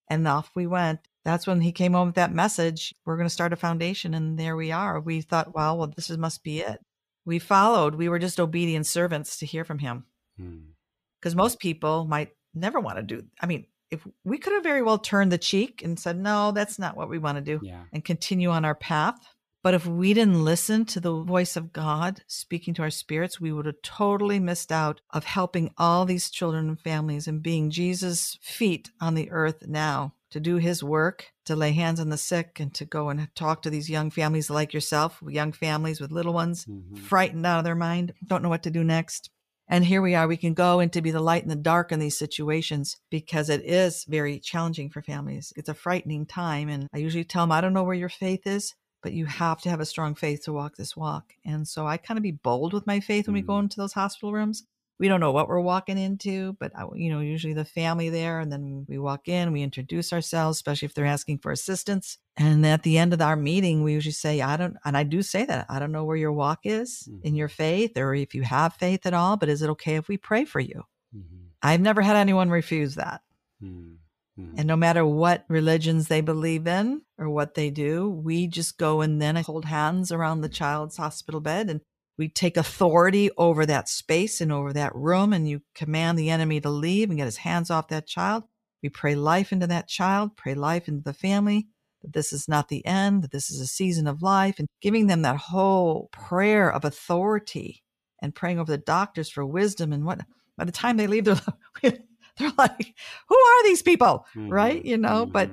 And 0.09 0.27
off 0.27 0.51
we 0.53 0.67
went. 0.67 0.99
That's 1.25 1.47
when 1.47 1.59
he 1.59 1.73
came 1.73 1.93
home 1.93 2.07
with 2.07 2.15
that 2.15 2.33
message. 2.33 2.93
We're 3.03 3.17
going 3.17 3.27
to 3.27 3.33
start 3.33 3.51
a 3.51 3.57
foundation. 3.57 4.13
And 4.13 4.39
there 4.39 4.55
we 4.55 4.71
are. 4.71 4.99
We 5.01 5.19
thought, 5.19 5.53
well, 5.53 5.77
well, 5.77 5.87
this 5.87 6.09
must 6.11 6.43
be 6.43 6.61
it 6.61 6.79
we 7.25 7.39
followed. 7.39 7.95
We 7.95 8.07
were 8.07 8.19
just 8.19 8.39
obedient 8.39 8.85
servants 8.85 9.37
to 9.37 9.45
hear 9.45 9.65
from 9.65 9.79
him. 9.79 10.05
Because 10.37 11.33
hmm. 11.33 11.37
most 11.37 11.59
people 11.59 12.05
might 12.05 12.29
never 12.53 12.79
want 12.79 12.97
to 12.97 13.03
do. 13.03 13.23
I 13.41 13.47
mean, 13.47 13.65
if 13.91 14.05
we 14.23 14.37
could 14.37 14.53
have 14.53 14.63
very 14.63 14.81
well 14.81 14.97
turned 14.97 15.31
the 15.31 15.37
cheek 15.37 15.81
and 15.83 15.99
said, 15.99 16.17
no, 16.17 16.51
that's 16.51 16.79
not 16.79 16.95
what 16.95 17.09
we 17.09 17.17
want 17.17 17.37
to 17.37 17.41
do 17.41 17.59
yeah. 17.63 17.83
and 17.91 18.05
continue 18.05 18.49
on 18.49 18.65
our 18.65 18.75
path. 18.75 19.17
But 19.63 19.73
if 19.73 19.87
we 19.87 20.13
didn't 20.13 20.45
listen 20.45 20.85
to 20.85 20.99
the 20.99 21.23
voice 21.23 21.55
of 21.55 21.73
God 21.73 22.21
speaking 22.27 22.75
to 22.75 22.83
our 22.83 22.91
spirits, 22.91 23.41
we 23.41 23.51
would 23.51 23.65
have 23.65 23.81
totally 23.81 24.39
missed 24.39 24.71
out 24.71 25.01
of 25.09 25.23
helping 25.23 25.71
all 25.77 26.05
these 26.05 26.29
children 26.29 26.69
and 26.69 26.79
families 26.79 27.27
and 27.27 27.41
being 27.41 27.71
Jesus' 27.71 28.37
feet 28.41 28.91
on 29.01 29.15
the 29.15 29.31
earth 29.31 29.65
now 29.67 30.13
to 30.31 30.39
do 30.39 30.57
his 30.57 30.83
work, 30.83 31.31
to 31.45 31.55
lay 31.55 31.71
hands 31.71 31.99
on 31.99 32.09
the 32.09 32.17
sick, 32.17 32.59
and 32.59 32.73
to 32.73 32.85
go 32.85 33.09
and 33.09 33.27
talk 33.35 33.61
to 33.61 33.69
these 33.69 33.89
young 33.89 34.09
families 34.09 34.49
like 34.49 34.73
yourself, 34.73 35.21
young 35.27 35.51
families 35.51 36.01
with 36.01 36.11
little 36.11 36.33
ones, 36.33 36.65
mm-hmm. 36.65 36.95
frightened 36.95 37.45
out 37.45 37.59
of 37.59 37.63
their 37.63 37.75
mind, 37.75 38.13
don't 38.25 38.41
know 38.41 38.49
what 38.49 38.63
to 38.63 38.71
do 38.71 38.83
next. 38.83 39.29
And 39.67 39.83
here 39.83 40.01
we 40.01 40.13
are, 40.13 40.27
we 40.27 40.37
can 40.37 40.53
go 40.53 40.79
and 40.79 40.93
to 40.93 41.01
be 41.01 41.09
the 41.11 41.19
light 41.19 41.41
in 41.41 41.49
the 41.49 41.55
dark 41.55 41.91
in 41.91 41.99
these 41.99 42.17
situations 42.17 42.97
because 43.09 43.49
it 43.49 43.63
is 43.63 44.05
very 44.07 44.39
challenging 44.39 44.89
for 44.91 45.01
families. 45.01 45.53
It's 45.55 45.69
a 45.69 45.73
frightening 45.73 46.27
time. 46.27 46.69
And 46.69 46.87
I 46.93 46.99
usually 46.99 47.23
tell 47.23 47.43
them, 47.43 47.51
I 47.51 47.61
don't 47.61 47.73
know 47.73 47.83
where 47.83 47.95
your 47.95 48.09
faith 48.09 48.45
is, 48.45 48.75
but 49.01 49.13
you 49.13 49.25
have 49.25 49.61
to 49.61 49.69
have 49.69 49.79
a 49.79 49.85
strong 49.85 50.13
faith 50.13 50.43
to 50.43 50.53
walk 50.53 50.75
this 50.75 50.95
walk. 50.95 51.33
And 51.43 51.67
so 51.67 51.87
I 51.87 51.97
kind 51.97 52.17
of 52.17 52.23
be 52.23 52.31
bold 52.31 52.73
with 52.73 52.85
my 52.85 52.99
faith 52.99 53.25
when 53.25 53.35
mm-hmm. 53.35 53.43
we 53.43 53.47
go 53.47 53.53
mm-hmm. 53.53 53.63
into 53.63 53.77
those 53.77 53.93
hospital 53.93 54.33
rooms 54.33 54.63
we 54.97 55.07
don't 55.07 55.19
know 55.19 55.31
what 55.31 55.49
we're 55.49 55.59
walking 55.59 55.97
into, 55.97 56.53
but 56.59 56.71
you 56.95 57.09
know, 57.09 57.19
usually 57.19 57.53
the 57.53 57.65
family 57.65 58.09
there, 58.09 58.39
and 58.39 58.51
then 58.51 58.85
we 58.87 58.97
walk 58.97 59.27
in, 59.27 59.51
we 59.51 59.61
introduce 59.61 60.13
ourselves, 60.13 60.57
especially 60.57 60.85
if 60.85 60.93
they're 60.93 61.05
asking 61.05 61.39
for 61.39 61.51
assistance. 61.51 62.17
And 62.37 62.65
at 62.65 62.83
the 62.83 62.97
end 62.97 63.13
of 63.13 63.21
our 63.21 63.35
meeting, 63.35 63.83
we 63.83 63.93
usually 63.93 64.13
say, 64.13 64.41
I 64.41 64.55
don't, 64.57 64.77
and 64.85 64.95
I 64.95 65.03
do 65.03 65.21
say 65.21 65.45
that, 65.45 65.65
I 65.69 65.79
don't 65.79 65.91
know 65.91 66.05
where 66.05 66.17
your 66.17 66.31
walk 66.31 66.59
is 66.63 67.07
mm-hmm. 67.09 67.27
in 67.27 67.35
your 67.35 67.49
faith 67.49 67.97
or 67.97 68.13
if 68.15 68.33
you 68.33 68.43
have 68.43 68.73
faith 68.75 69.05
at 69.05 69.13
all, 69.13 69.37
but 69.37 69.49
is 69.49 69.61
it 69.61 69.69
okay 69.71 69.95
if 69.95 70.07
we 70.07 70.17
pray 70.17 70.45
for 70.45 70.59
you? 70.59 70.83
Mm-hmm. 71.15 71.45
I've 71.61 71.81
never 71.81 72.01
had 72.01 72.15
anyone 72.15 72.49
refuse 72.49 72.95
that. 72.95 73.21
Mm-hmm. 73.61 73.95
And 74.57 74.67
no 74.67 74.75
matter 74.75 75.05
what 75.05 75.45
religions 75.47 76.07
they 76.07 76.19
believe 76.19 76.67
in 76.67 77.01
or 77.17 77.29
what 77.29 77.53
they 77.53 77.69
do, 77.69 78.09
we 78.09 78.47
just 78.47 78.77
go 78.77 78.99
and 78.99 79.21
then 79.21 79.37
hold 79.37 79.63
hands 79.63 80.11
around 80.11 80.41
the 80.41 80.49
child's 80.49 80.97
hospital 80.97 81.39
bed 81.39 81.69
and 81.69 81.79
we 82.17 82.29
take 82.29 82.55
authority 82.57 83.29
over 83.37 83.65
that 83.65 83.89
space 83.89 84.39
and 84.39 84.51
over 84.51 84.71
that 84.73 84.95
room, 84.95 85.33
and 85.33 85.49
you 85.49 85.61
command 85.73 86.17
the 86.17 86.29
enemy 86.29 86.61
to 86.61 86.69
leave 86.69 87.09
and 87.09 87.17
get 87.17 87.25
his 87.25 87.37
hands 87.37 87.69
off 87.69 87.89
that 87.89 88.07
child. 88.07 88.43
We 88.81 88.89
pray 88.89 89.15
life 89.15 89.51
into 89.51 89.67
that 89.67 89.87
child, 89.87 90.37
pray 90.37 90.53
life 90.53 90.87
into 90.87 91.03
the 91.03 91.13
family, 91.13 91.67
that 92.01 92.13
this 92.13 92.31
is 92.31 92.47
not 92.47 92.69
the 92.69 92.85
end, 92.85 93.23
that 93.23 93.31
this 93.31 93.49
is 93.49 93.59
a 93.59 93.67
season 93.67 94.07
of 94.07 94.21
life, 94.21 94.59
and 94.59 94.67
giving 94.81 95.07
them 95.07 95.23
that 95.23 95.37
whole 95.37 96.09
prayer 96.11 96.71
of 96.71 96.85
authority 96.85 97.83
and 98.21 98.33
praying 98.33 98.59
over 98.59 98.71
the 98.71 98.77
doctors 98.77 99.29
for 99.29 99.45
wisdom. 99.45 99.91
And 99.91 100.05
what 100.05 100.21
by 100.57 100.63
the 100.63 100.71
time 100.71 100.95
they 100.95 101.07
leave, 101.07 101.25
they're, 101.25 101.41
they're 101.81 102.51
like, 102.57 102.95
who 103.27 103.35
are 103.35 103.63
these 103.63 103.81
people? 103.81 104.25
Mm-hmm. 104.35 104.49
Right? 104.49 104.85
You 104.85 104.97
know, 104.97 105.23
mm-hmm. 105.23 105.31
but 105.31 105.49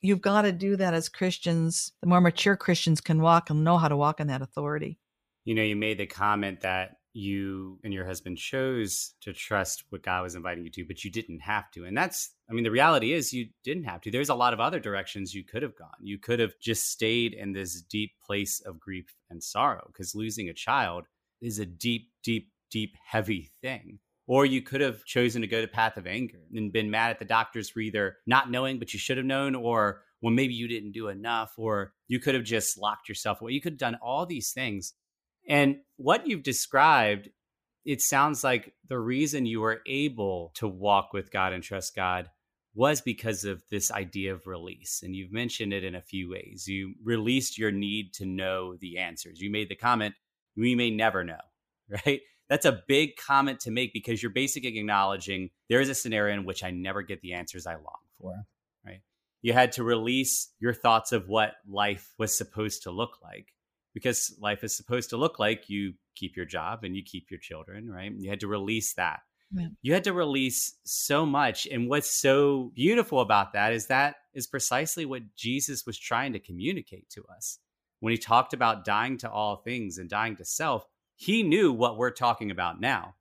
you've 0.00 0.22
got 0.22 0.42
to 0.42 0.52
do 0.52 0.76
that 0.76 0.94
as 0.94 1.10
Christians. 1.10 1.92
The 2.00 2.08
more 2.08 2.22
mature 2.22 2.56
Christians 2.56 3.02
can 3.02 3.20
walk 3.20 3.50
and 3.50 3.64
know 3.64 3.76
how 3.76 3.88
to 3.88 3.96
walk 3.96 4.20
in 4.20 4.28
that 4.28 4.40
authority 4.40 4.98
you 5.46 5.54
know, 5.54 5.62
you 5.62 5.76
made 5.76 5.96
the 5.96 6.06
comment 6.06 6.60
that 6.62 6.96
you 7.14 7.78
and 7.82 7.94
your 7.94 8.04
husband 8.04 8.36
chose 8.36 9.14
to 9.22 9.32
trust 9.32 9.84
what 9.88 10.02
God 10.02 10.22
was 10.22 10.34
inviting 10.34 10.64
you 10.64 10.70
to, 10.72 10.84
but 10.84 11.02
you 11.02 11.10
didn't 11.10 11.38
have 11.38 11.70
to. 11.70 11.84
And 11.84 11.96
that's, 11.96 12.32
I 12.50 12.52
mean, 12.52 12.64
the 12.64 12.70
reality 12.70 13.12
is 13.12 13.32
you 13.32 13.46
didn't 13.64 13.84
have 13.84 14.02
to. 14.02 14.10
There's 14.10 14.28
a 14.28 14.34
lot 14.34 14.52
of 14.52 14.60
other 14.60 14.80
directions 14.80 15.34
you 15.34 15.44
could 15.44 15.62
have 15.62 15.76
gone. 15.76 15.94
You 16.02 16.18
could 16.18 16.40
have 16.40 16.58
just 16.60 16.90
stayed 16.90 17.32
in 17.32 17.52
this 17.52 17.80
deep 17.80 18.10
place 18.22 18.60
of 18.60 18.78
grief 18.80 19.06
and 19.30 19.42
sorrow 19.42 19.84
because 19.86 20.14
losing 20.14 20.50
a 20.50 20.52
child 20.52 21.04
is 21.40 21.58
a 21.58 21.64
deep, 21.64 22.10
deep, 22.22 22.50
deep, 22.70 22.94
heavy 23.02 23.50
thing. 23.62 24.00
Or 24.26 24.44
you 24.44 24.60
could 24.60 24.80
have 24.80 25.04
chosen 25.04 25.40
to 25.42 25.48
go 25.48 25.60
the 25.60 25.68
path 25.68 25.96
of 25.96 26.08
anger 26.08 26.40
and 26.52 26.72
been 26.72 26.90
mad 26.90 27.12
at 27.12 27.20
the 27.20 27.24
doctors 27.24 27.70
for 27.70 27.78
either 27.78 28.16
not 28.26 28.50
knowing, 28.50 28.80
but 28.80 28.92
you 28.92 28.98
should 28.98 29.16
have 29.16 29.26
known, 29.26 29.54
or 29.54 30.02
well, 30.20 30.34
maybe 30.34 30.54
you 30.54 30.66
didn't 30.66 30.90
do 30.90 31.08
enough, 31.08 31.52
or 31.56 31.92
you 32.08 32.18
could 32.18 32.34
have 32.34 32.42
just 32.42 32.76
locked 32.76 33.08
yourself 33.08 33.40
away. 33.40 33.52
You 33.52 33.60
could 33.60 33.74
have 33.74 33.78
done 33.78 33.98
all 34.02 34.26
these 34.26 34.50
things 34.50 34.94
and 35.48 35.78
what 35.96 36.26
you've 36.26 36.42
described, 36.42 37.28
it 37.84 38.02
sounds 38.02 38.42
like 38.42 38.74
the 38.88 38.98
reason 38.98 39.46
you 39.46 39.60
were 39.60 39.80
able 39.86 40.52
to 40.54 40.66
walk 40.66 41.12
with 41.12 41.30
God 41.30 41.52
and 41.52 41.62
trust 41.62 41.94
God 41.94 42.30
was 42.74 43.00
because 43.00 43.44
of 43.44 43.62
this 43.70 43.90
idea 43.90 44.34
of 44.34 44.46
release. 44.46 45.00
And 45.02 45.16
you've 45.16 45.32
mentioned 45.32 45.72
it 45.72 45.82
in 45.82 45.94
a 45.94 46.02
few 46.02 46.30
ways. 46.30 46.66
You 46.68 46.94
released 47.02 47.56
your 47.56 47.70
need 47.70 48.12
to 48.14 48.26
know 48.26 48.76
the 48.76 48.98
answers. 48.98 49.40
You 49.40 49.50
made 49.50 49.70
the 49.70 49.76
comment, 49.76 50.14
we 50.56 50.74
may 50.74 50.90
never 50.90 51.24
know, 51.24 51.40
right? 52.06 52.20
That's 52.48 52.66
a 52.66 52.82
big 52.86 53.16
comment 53.16 53.60
to 53.60 53.70
make 53.70 53.92
because 53.92 54.22
you're 54.22 54.30
basically 54.30 54.78
acknowledging 54.78 55.50
there 55.68 55.80
is 55.80 55.88
a 55.88 55.94
scenario 55.94 56.34
in 56.34 56.44
which 56.44 56.62
I 56.62 56.70
never 56.70 57.02
get 57.02 57.20
the 57.20 57.32
answers 57.32 57.66
I 57.66 57.74
long 57.74 58.02
for, 58.20 58.34
right? 58.84 59.00
You 59.42 59.52
had 59.52 59.72
to 59.72 59.84
release 59.84 60.52
your 60.60 60.74
thoughts 60.74 61.12
of 61.12 61.28
what 61.28 61.54
life 61.66 62.12
was 62.18 62.36
supposed 62.36 62.82
to 62.82 62.90
look 62.90 63.18
like 63.22 63.52
because 63.96 64.36
life 64.38 64.62
is 64.62 64.76
supposed 64.76 65.08
to 65.08 65.16
look 65.16 65.38
like 65.38 65.70
you 65.70 65.94
keep 66.16 66.36
your 66.36 66.44
job 66.44 66.84
and 66.84 66.94
you 66.94 67.02
keep 67.02 67.30
your 67.30 67.40
children, 67.40 67.88
right? 67.90 68.12
You 68.14 68.28
had 68.28 68.40
to 68.40 68.46
release 68.46 68.92
that. 68.96 69.20
Yeah. 69.50 69.68
You 69.80 69.94
had 69.94 70.04
to 70.04 70.12
release 70.12 70.74
so 70.84 71.24
much. 71.24 71.66
And 71.66 71.88
what's 71.88 72.20
so 72.20 72.72
beautiful 72.74 73.20
about 73.20 73.54
that 73.54 73.72
is 73.72 73.86
that 73.86 74.16
is 74.34 74.46
precisely 74.46 75.06
what 75.06 75.22
Jesus 75.34 75.86
was 75.86 75.98
trying 75.98 76.34
to 76.34 76.38
communicate 76.38 77.08
to 77.14 77.24
us. 77.34 77.58
when 78.00 78.10
he 78.10 78.18
talked 78.18 78.52
about 78.52 78.84
dying 78.84 79.16
to 79.18 79.30
all 79.30 79.56
things 79.56 79.98
and 79.98 80.10
dying 80.10 80.36
to 80.36 80.44
self, 80.44 80.84
he 81.14 81.42
knew 81.42 81.72
what 81.72 81.96
we're 81.96 82.10
talking 82.10 82.50
about 82.50 82.80
now 82.80 83.14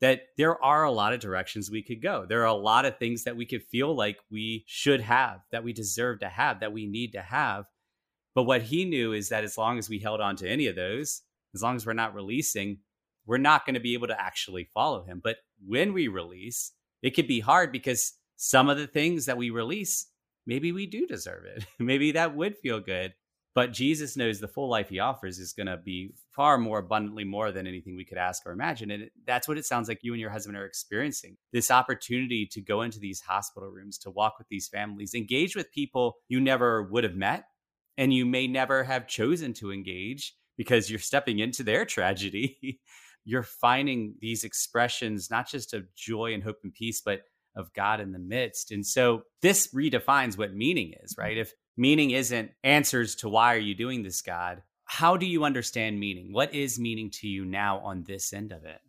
that 0.00 0.22
there 0.36 0.62
are 0.62 0.84
a 0.84 0.90
lot 0.90 1.12
of 1.12 1.20
directions 1.20 1.70
we 1.70 1.82
could 1.82 2.02
go. 2.02 2.26
There 2.28 2.42
are 2.42 2.46
a 2.46 2.54
lot 2.54 2.84
of 2.84 2.98
things 2.98 3.24
that 3.24 3.36
we 3.36 3.46
could 3.46 3.62
feel 3.62 3.94
like 3.94 4.18
we 4.30 4.64
should 4.66 5.00
have, 5.00 5.40
that 5.52 5.64
we 5.64 5.72
deserve 5.72 6.20
to 6.20 6.28
have, 6.28 6.60
that 6.60 6.72
we 6.72 6.86
need 6.86 7.12
to 7.12 7.22
have. 7.22 7.66
But 8.34 8.44
what 8.44 8.62
he 8.62 8.84
knew 8.84 9.12
is 9.12 9.28
that 9.28 9.44
as 9.44 9.56
long 9.56 9.78
as 9.78 9.88
we 9.88 9.98
held 9.98 10.20
on 10.20 10.36
to 10.36 10.48
any 10.48 10.66
of 10.66 10.76
those, 10.76 11.22
as 11.54 11.62
long 11.62 11.76
as 11.76 11.86
we're 11.86 11.92
not 11.92 12.14
releasing, 12.14 12.78
we're 13.26 13.38
not 13.38 13.64
going 13.64 13.74
to 13.74 13.80
be 13.80 13.94
able 13.94 14.08
to 14.08 14.20
actually 14.20 14.64
follow 14.64 15.04
him. 15.04 15.20
But 15.22 15.36
when 15.64 15.92
we 15.92 16.08
release, 16.08 16.72
it 17.02 17.14
could 17.14 17.28
be 17.28 17.40
hard 17.40 17.72
because 17.72 18.14
some 18.36 18.68
of 18.68 18.76
the 18.76 18.86
things 18.86 19.26
that 19.26 19.38
we 19.38 19.50
release, 19.50 20.06
maybe 20.46 20.72
we 20.72 20.86
do 20.86 21.06
deserve 21.06 21.44
it. 21.44 21.64
maybe 21.78 22.12
that 22.12 22.34
would 22.34 22.58
feel 22.58 22.80
good. 22.80 23.14
But 23.54 23.72
Jesus 23.72 24.16
knows 24.16 24.40
the 24.40 24.48
full 24.48 24.68
life 24.68 24.88
he 24.88 24.98
offers 24.98 25.38
is 25.38 25.52
going 25.52 25.68
to 25.68 25.76
be 25.76 26.12
far 26.34 26.58
more 26.58 26.80
abundantly 26.80 27.22
more 27.22 27.52
than 27.52 27.68
anything 27.68 27.94
we 27.94 28.04
could 28.04 28.18
ask 28.18 28.44
or 28.44 28.50
imagine. 28.50 28.90
And 28.90 29.10
that's 29.28 29.46
what 29.46 29.58
it 29.58 29.64
sounds 29.64 29.86
like 29.86 30.00
you 30.02 30.12
and 30.12 30.20
your 30.20 30.30
husband 30.30 30.56
are 30.56 30.66
experiencing 30.66 31.36
this 31.52 31.70
opportunity 31.70 32.46
to 32.46 32.60
go 32.60 32.82
into 32.82 32.98
these 32.98 33.20
hospital 33.20 33.70
rooms, 33.70 33.96
to 33.98 34.10
walk 34.10 34.38
with 34.38 34.48
these 34.48 34.66
families, 34.66 35.14
engage 35.14 35.54
with 35.54 35.70
people 35.70 36.16
you 36.26 36.40
never 36.40 36.82
would 36.82 37.04
have 37.04 37.14
met 37.14 37.44
and 37.96 38.12
you 38.12 38.26
may 38.26 38.46
never 38.46 38.84
have 38.84 39.06
chosen 39.06 39.52
to 39.54 39.72
engage 39.72 40.34
because 40.56 40.90
you're 40.90 40.98
stepping 40.98 41.38
into 41.38 41.62
their 41.62 41.84
tragedy. 41.84 42.80
you're 43.24 43.42
finding 43.42 44.14
these 44.20 44.44
expressions, 44.44 45.30
not 45.30 45.48
just 45.48 45.74
of 45.74 45.92
joy 45.94 46.34
and 46.34 46.42
hope 46.42 46.58
and 46.62 46.74
peace, 46.74 47.00
but 47.00 47.22
of 47.56 47.72
God 47.72 48.00
in 48.00 48.12
the 48.12 48.18
midst. 48.18 48.70
And 48.70 48.84
so 48.84 49.22
this 49.40 49.72
redefines 49.72 50.36
what 50.36 50.54
meaning 50.54 50.94
is, 51.02 51.14
right? 51.16 51.38
If 51.38 51.52
meaning 51.76 52.10
isn't 52.10 52.50
answers 52.62 53.14
to 53.16 53.28
why 53.28 53.54
are 53.54 53.58
you 53.58 53.74
doing 53.74 54.02
this, 54.02 54.22
God, 54.22 54.62
how 54.84 55.16
do 55.16 55.26
you 55.26 55.44
understand 55.44 55.98
meaning? 55.98 56.32
What 56.32 56.54
is 56.54 56.78
meaning 56.78 57.10
to 57.12 57.28
you 57.28 57.44
now 57.44 57.78
on 57.78 58.04
this 58.04 58.32
end 58.32 58.52
of 58.52 58.64
it? 58.64 58.80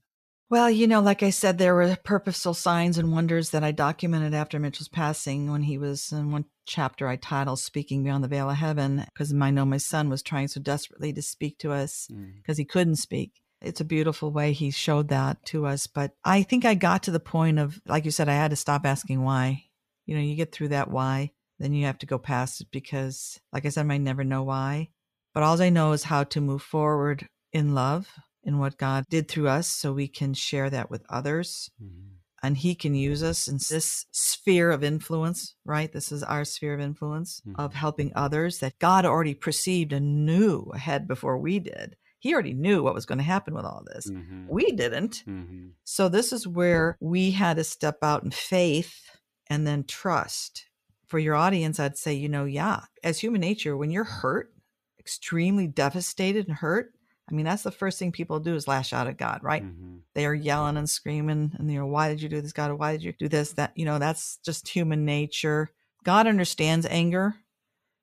Well, 0.50 0.70
you 0.70 0.86
know, 0.86 1.00
like 1.00 1.24
I 1.24 1.32
said, 1.32 1.58
there 1.58 1.74
were 1.74 1.96
purposeful 2.04 2.54
signs 2.54 2.98
and 2.98 3.12
wonders 3.12 3.50
that 3.52 3.64
I 3.64 3.72
documented 3.72 4.34
after 4.34 4.60
Mitchell's 4.60 4.88
passing 4.88 5.52
when 5.52 5.64
he 5.64 5.78
was 5.78 6.12
in 6.12 6.32
one 6.32 6.46
chapter 6.66 7.08
I 7.08 7.16
titled 7.16 7.60
Speaking 7.60 8.04
Beyond 8.04 8.24
the 8.24 8.28
Veil 8.28 8.50
of 8.50 8.58
Heaven, 8.58 9.06
because 9.14 9.34
I 9.34 9.52
know 9.52 9.66
my 9.66 9.78
son 9.78 10.10
was 10.10 10.22
trying 10.22 10.48
so 10.48 10.60
desperately 10.60 11.14
to 11.14 11.22
speak 11.22 11.58
to 11.60 11.72
us 11.72 12.08
because 12.38 12.58
mm. 12.58 12.60
he 12.60 12.66
couldn't 12.66 12.98
speak. 12.98 13.42
It's 13.62 13.82
a 13.82 13.86
beautiful 13.86 14.32
way 14.32 14.52
he 14.52 14.72
showed 14.72 15.08
that 15.10 15.44
to 15.48 15.66
us. 15.66 15.88
But 15.88 16.12
I 16.24 16.44
think 16.44 16.66
I 16.66 16.76
got 16.76 17.04
to 17.04 17.12
the 17.12 17.20
point 17.20 17.58
of, 17.60 17.80
like 17.88 18.06
you 18.06 18.12
said, 18.12 18.30
I 18.30 18.34
had 18.34 18.52
to 18.52 18.58
stop 18.58 18.86
asking 18.86 19.24
why. 19.24 19.64
You 20.06 20.16
know, 20.16 20.22
you 20.22 20.36
get 20.36 20.52
through 20.52 20.68
that 20.70 20.92
why, 20.92 21.32
then 21.58 21.74
you 21.74 21.86
have 21.86 21.98
to 22.00 22.06
go 22.06 22.20
past 22.20 22.62
it 22.62 22.68
because, 22.72 23.40
like 23.52 23.66
I 23.66 23.70
said, 23.70 23.82
I 23.82 23.86
might 23.86 24.02
never 24.02 24.24
know 24.24 24.44
why. 24.44 24.90
But 25.34 25.44
all 25.44 25.62
I 25.62 25.70
know 25.70 25.94
is 25.94 26.04
how 26.04 26.24
to 26.26 26.42
move 26.42 26.62
forward 26.62 27.28
in 27.52 27.74
love 27.74 28.08
in 28.44 28.60
what 28.60 28.78
God 28.78 29.06
did 29.10 29.28
through 29.28 29.48
us 29.48 29.68
so 29.68 29.92
we 29.92 30.08
can 30.08 30.34
share 30.34 30.70
that 30.70 30.92
with 30.92 31.04
others. 31.10 31.72
Mm-hmm. 31.82 32.15
And 32.46 32.56
He 32.56 32.76
can 32.76 32.94
use 32.94 33.24
us 33.24 33.48
in 33.48 33.56
this 33.56 34.06
sphere 34.12 34.70
of 34.70 34.84
influence, 34.84 35.56
right? 35.66 35.92
This 35.92 36.12
is 36.12 36.22
our 36.22 36.46
sphere 36.46 36.76
of 36.76 36.80
influence 36.80 37.42
mm-hmm. 37.42 37.60
of 37.60 37.74
helping 37.74 38.12
others 38.16 38.60
that 38.60 38.78
God 38.78 39.04
already 39.04 39.34
perceived 39.34 39.92
and 39.92 40.28
knew 40.28 40.72
ahead 40.74 41.08
before 41.08 41.40
we 41.40 41.58
did. 41.58 41.96
He 42.20 42.34
already 42.34 42.54
knew 42.54 42.84
what 42.84 42.94
was 42.94 43.08
going 43.08 43.18
to 43.18 43.24
happen 43.24 43.56
with 43.56 43.66
all 43.66 43.84
this. 43.88 44.10
Mm-hmm. 44.12 44.48
We 44.48 44.72
didn't. 44.74 45.24
Mm-hmm. 45.28 45.70
So, 45.86 46.08
this 46.08 46.32
is 46.32 46.48
where 46.48 46.98
we 47.00 47.32
had 47.32 47.58
to 47.58 47.64
step 47.64 48.04
out 48.04 48.24
in 48.24 48.30
faith 48.30 49.10
and 49.48 49.66
then 49.66 49.84
trust. 49.84 50.68
For 51.08 51.18
your 51.18 51.36
audience, 51.36 51.80
I'd 51.80 51.98
say, 51.98 52.14
you 52.14 52.30
know, 52.30 52.46
yeah, 52.46 52.82
as 53.04 53.20
human 53.20 53.42
nature, 53.42 53.76
when 53.76 53.90
you're 53.90 54.04
hurt, 54.04 54.52
extremely 55.00 55.68
devastated 55.68 56.48
and 56.48 56.58
hurt, 56.58 56.95
I 57.30 57.34
mean, 57.34 57.46
that's 57.46 57.64
the 57.64 57.72
first 57.72 57.98
thing 57.98 58.12
people 58.12 58.40
do 58.40 58.56
is 58.56 58.68
lash 58.68 58.94
out 58.94 59.08
at 59.08 59.18
God, 59.18 59.40
right? 59.42 59.64
Mm-hmm. 59.64 59.98
They 60.14 60.26
are 60.26 60.34
yelling 60.34 60.78
and 60.78 60.90
screaming 60.90 61.52
and, 61.58 61.72
you 61.72 61.80
know, 61.80 61.88
why 61.88 62.10
did 62.10 62.22
you 62.22 62.30
do 62.30 62.40
this, 62.40 62.54
God? 62.54 62.72
Why 62.74 62.92
did 62.92 63.04
you 63.04 63.14
do 63.14 63.28
this? 63.28 63.54
That, 63.54 63.72
you 63.76 63.86
know, 63.86 63.98
that's 63.98 64.38
just 64.46 64.68
human 64.68 65.06
nature. 65.06 65.72
God 66.04 66.28
understands 66.28 66.86
anger 66.86 67.36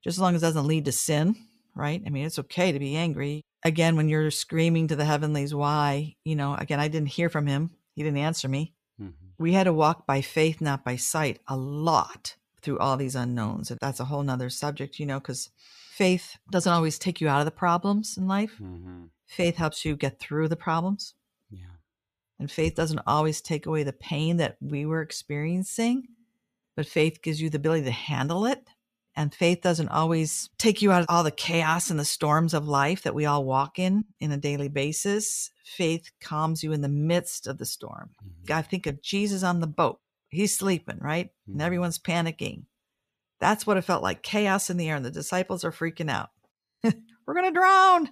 just 0.03 0.17
as 0.17 0.21
long 0.21 0.35
as 0.35 0.43
it 0.43 0.47
doesn't 0.47 0.67
lead 0.67 0.87
to 0.87 0.93
sin, 0.93 1.37
right? 1.77 2.03
I 2.05 2.11
mean, 2.11 2.27
it's 2.27 2.41
okay 2.41 2.73
to 2.73 2.79
be 2.79 2.97
angry. 2.97 3.43
Again, 3.65 3.95
when 3.95 4.09
you're 4.09 4.33
screaming 4.33 4.89
to 4.89 4.97
the 4.97 5.05
heavenlies, 5.05 5.55
why, 5.55 6.17
you 6.25 6.35
know, 6.35 6.57
again, 6.57 6.81
I 6.81 6.89
didn't 6.89 7.11
hear 7.11 7.29
from 7.29 7.47
him. 7.47 7.71
He 7.95 8.03
didn't 8.03 8.19
answer 8.19 8.49
me. 8.49 8.75
Mm-hmm. 9.01 9.13
We 9.39 9.53
had 9.53 9.65
to 9.65 9.73
walk 9.73 10.05
by 10.05 10.21
faith, 10.21 10.61
not 10.61 10.85
by 10.85 10.97
sight, 10.97 11.39
a 11.47 11.57
lot 11.57 12.35
through 12.61 12.79
all 12.79 12.97
these 12.97 13.15
unknowns. 13.15 13.73
That's 13.81 14.01
a 14.01 14.05
whole 14.07 14.23
nother 14.23 14.51
subject, 14.51 14.99
you 14.99 15.07
know, 15.07 15.21
because 15.21 15.51
faith 15.93 16.37
doesn't 16.51 16.73
always 16.73 16.99
take 16.99 17.21
you 17.21 17.29
out 17.29 17.41
of 17.41 17.45
the 17.45 17.51
problems 17.51 18.17
in 18.17 18.27
life. 18.27 18.55
Mm-hmm. 18.61 19.05
Faith 19.33 19.57
helps 19.57 19.85
you 19.85 19.97
get 19.97 20.21
through 20.21 20.47
the 20.49 20.57
problems. 20.57 21.15
Yeah. 21.51 21.65
And 22.39 22.51
faith 22.51 22.75
doesn't 22.75 23.01
always 23.07 23.41
take 23.41 23.65
away 23.65 23.83
the 23.83 23.93
pain 23.95 24.37
that 24.37 24.59
we 24.61 24.85
were 24.85 25.01
experiencing, 25.01 26.09
but 26.77 26.87
faith 26.87 27.23
gives 27.23 27.41
you 27.41 27.49
the 27.49 27.57
ability 27.57 27.85
to 27.85 27.91
handle 27.91 28.45
it. 28.45 28.69
And 29.17 29.35
faith 29.35 29.63
doesn't 29.63 29.89
always 29.89 30.51
take 30.59 30.83
you 30.83 30.93
out 30.93 31.01
of 31.01 31.07
all 31.09 31.25
the 31.25 31.31
chaos 31.31 31.89
and 31.89 31.99
the 31.99 32.05
storms 32.05 32.53
of 32.53 32.69
life 32.69 33.03
that 33.03 33.15
we 33.15 33.25
all 33.25 33.45
walk 33.45 33.79
in 33.79 34.05
in 34.21 34.33
a 34.33 34.37
daily 34.37 34.69
basis. 34.69 35.51
Faith 35.65 36.11
calms 36.21 36.63
you 36.63 36.73
in 36.73 36.83
the 36.83 36.89
midst 36.89 37.47
of 37.47 37.57
the 37.57 37.67
storm. 37.67 38.11
Mm-hmm. 38.23 38.53
I 38.53 38.63
think 38.63 38.87
of 38.87 39.03
Jesus 39.03 39.43
on 39.43 39.61
the 39.61 39.67
boat. 39.67 39.99
He's 40.29 40.57
sleeping, 40.57 40.99
right? 40.99 41.27
Mm-hmm. 41.27 41.53
And 41.53 41.63
everyone's 41.63 41.99
panicking. 41.99 42.65
That's 43.41 43.67
what 43.67 43.79
it 43.79 43.85
felt 43.85 44.03
like 44.03 44.23
chaos 44.23 44.69
in 44.69 44.77
the 44.77 44.89
air, 44.89 44.97
and 44.97 45.05
the 45.05 45.11
disciples 45.11 45.65
are 45.65 45.73
freaking 45.73 46.11
out. 46.11 46.31
We're 47.33 47.41
going 47.41 47.55
to 47.55 47.59
drown. 47.59 48.11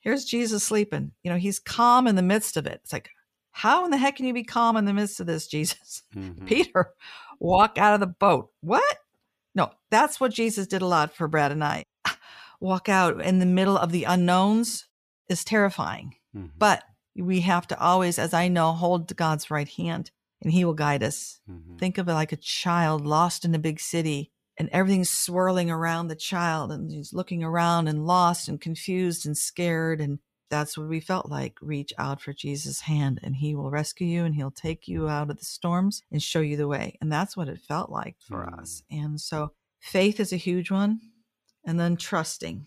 Here's 0.00 0.24
Jesus 0.24 0.64
sleeping. 0.64 1.12
You 1.22 1.30
know, 1.30 1.36
he's 1.36 1.60
calm 1.60 2.08
in 2.08 2.16
the 2.16 2.22
midst 2.22 2.56
of 2.56 2.66
it. 2.66 2.80
It's 2.82 2.92
like, 2.92 3.10
how 3.52 3.84
in 3.84 3.92
the 3.92 3.96
heck 3.96 4.16
can 4.16 4.26
you 4.26 4.34
be 4.34 4.42
calm 4.42 4.76
in 4.76 4.86
the 4.86 4.92
midst 4.92 5.20
of 5.20 5.26
this, 5.26 5.46
Jesus? 5.46 6.02
Mm-hmm. 6.16 6.46
Peter, 6.46 6.94
walk 7.38 7.78
out 7.78 7.94
of 7.94 8.00
the 8.00 8.06
boat. 8.06 8.50
What? 8.62 8.98
No, 9.54 9.70
that's 9.90 10.18
what 10.18 10.32
Jesus 10.32 10.66
did 10.66 10.82
a 10.82 10.86
lot 10.86 11.14
for 11.14 11.28
Brad 11.28 11.52
and 11.52 11.62
I. 11.62 11.84
Walk 12.60 12.88
out 12.88 13.20
in 13.20 13.38
the 13.38 13.44
middle 13.44 13.76
of 13.76 13.92
the 13.92 14.04
unknowns 14.04 14.86
is 15.28 15.44
terrifying. 15.44 16.14
Mm-hmm. 16.34 16.46
But 16.56 16.84
we 17.14 17.42
have 17.42 17.66
to 17.68 17.78
always, 17.78 18.18
as 18.18 18.32
I 18.32 18.48
know, 18.48 18.72
hold 18.72 19.14
God's 19.14 19.50
right 19.50 19.68
hand 19.68 20.10
and 20.42 20.52
he 20.52 20.64
will 20.64 20.74
guide 20.74 21.02
us. 21.02 21.40
Mm-hmm. 21.50 21.76
Think 21.76 21.98
of 21.98 22.08
it 22.08 22.14
like 22.14 22.32
a 22.32 22.36
child 22.36 23.06
lost 23.06 23.44
in 23.44 23.54
a 23.54 23.58
big 23.58 23.78
city 23.78 24.32
and 24.58 24.68
everything's 24.72 25.10
swirling 25.10 25.70
around 25.70 26.08
the 26.08 26.16
child 26.16 26.72
and 26.72 26.90
he's 26.90 27.12
looking 27.12 27.44
around 27.44 27.88
and 27.88 28.06
lost 28.06 28.48
and 28.48 28.60
confused 28.60 29.26
and 29.26 29.36
scared 29.36 30.00
and 30.00 30.18
that's 30.48 30.78
what 30.78 30.88
we 30.88 31.00
felt 31.00 31.28
like. 31.28 31.56
Reach 31.60 31.92
out 31.98 32.20
for 32.20 32.32
jesus 32.32 32.82
hand 32.82 33.20
and 33.22 33.36
he 33.36 33.54
will 33.54 33.70
rescue 33.70 34.06
you 34.06 34.24
and 34.24 34.34
he'll 34.34 34.50
take 34.50 34.86
you 34.86 35.08
out 35.08 35.30
of 35.30 35.38
the 35.38 35.44
storms 35.44 36.02
and 36.10 36.22
show 36.22 36.40
you 36.40 36.56
the 36.56 36.68
way. 36.68 36.96
And 37.00 37.10
that's 37.12 37.36
what 37.36 37.48
it 37.48 37.60
felt 37.60 37.90
like 37.90 38.16
for 38.20 38.46
mm. 38.46 38.60
us 38.60 38.82
and 38.90 39.20
so 39.20 39.52
faith 39.80 40.20
is 40.20 40.32
a 40.32 40.36
huge 40.36 40.70
one 40.70 41.00
and 41.64 41.78
then 41.78 41.96
trusting 41.96 42.66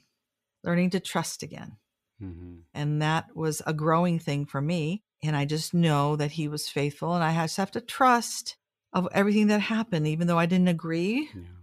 learning 0.63 0.89
to 0.91 0.99
trust 0.99 1.43
again. 1.43 1.77
Mm-hmm. 2.21 2.55
and 2.73 3.01
that 3.01 3.33
was 3.33 3.61
a 3.65 3.71
growing 3.71 4.19
thing 4.19 4.45
for 4.45 4.59
me 4.59 5.03
and 5.23 5.37
i 5.37 5.45
just 5.45 5.73
know 5.73 6.17
that 6.17 6.31
he 6.31 6.49
was 6.49 6.67
faithful 6.67 7.15
and 7.15 7.23
i 7.23 7.31
just 7.31 7.55
have 7.55 7.71
to 7.71 7.79
trust 7.79 8.57
of 8.91 9.07
everything 9.13 9.47
that 9.47 9.61
happened 9.61 10.05
even 10.05 10.27
though 10.27 10.37
i 10.37 10.45
didn't 10.45 10.67
agree. 10.67 11.29
Yeah 11.33 11.58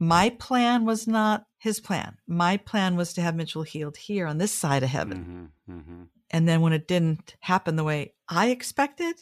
my 0.00 0.30
plan 0.30 0.84
was 0.84 1.06
not 1.06 1.44
his 1.58 1.80
plan. 1.80 2.16
My 2.26 2.56
plan 2.56 2.96
was 2.96 3.12
to 3.14 3.22
have 3.22 3.34
Mitchell 3.34 3.62
healed 3.62 3.96
here 3.96 4.26
on 4.26 4.38
this 4.38 4.52
side 4.52 4.82
of 4.82 4.88
heaven. 4.88 5.50
Mm-hmm, 5.68 5.78
mm-hmm. 5.78 6.02
And 6.30 6.48
then 6.48 6.60
when 6.60 6.72
it 6.72 6.86
didn't 6.86 7.36
happen 7.40 7.76
the 7.76 7.84
way 7.84 8.14
I 8.28 8.48
expected, 8.48 9.16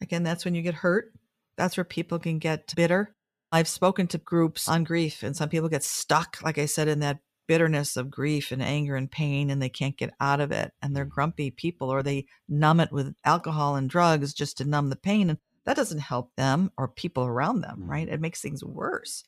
again, 0.00 0.22
that's 0.22 0.44
when 0.44 0.54
you 0.54 0.62
get 0.62 0.74
hurt. 0.74 1.12
That's 1.56 1.76
where 1.76 1.84
people 1.84 2.18
can 2.18 2.38
get 2.38 2.74
bitter. 2.74 3.14
I've 3.52 3.68
spoken 3.68 4.06
to 4.08 4.18
groups 4.18 4.68
on 4.68 4.84
grief, 4.84 5.22
and 5.22 5.36
some 5.36 5.48
people 5.48 5.68
get 5.68 5.84
stuck, 5.84 6.38
like 6.42 6.58
I 6.58 6.66
said, 6.66 6.88
in 6.88 7.00
that 7.00 7.20
bitterness 7.46 7.96
of 7.96 8.10
grief 8.10 8.50
and 8.50 8.60
anger 8.60 8.96
and 8.96 9.10
pain, 9.10 9.50
and 9.50 9.62
they 9.62 9.68
can't 9.68 9.96
get 9.96 10.12
out 10.20 10.40
of 10.40 10.50
it. 10.50 10.72
And 10.82 10.96
they're 10.96 11.04
mm-hmm. 11.04 11.14
grumpy 11.14 11.50
people, 11.50 11.90
or 11.90 12.02
they 12.02 12.26
numb 12.48 12.80
it 12.80 12.90
with 12.90 13.14
alcohol 13.24 13.76
and 13.76 13.88
drugs 13.88 14.34
just 14.34 14.58
to 14.58 14.64
numb 14.64 14.90
the 14.90 14.96
pain. 14.96 15.30
And 15.30 15.38
that 15.64 15.76
doesn't 15.76 16.00
help 16.00 16.34
them 16.36 16.72
or 16.76 16.88
people 16.88 17.24
around 17.24 17.60
them, 17.60 17.84
right? 17.88 18.06
Mm-hmm. 18.06 18.14
It 18.14 18.20
makes 18.20 18.40
things 18.40 18.64
worse. 18.64 19.24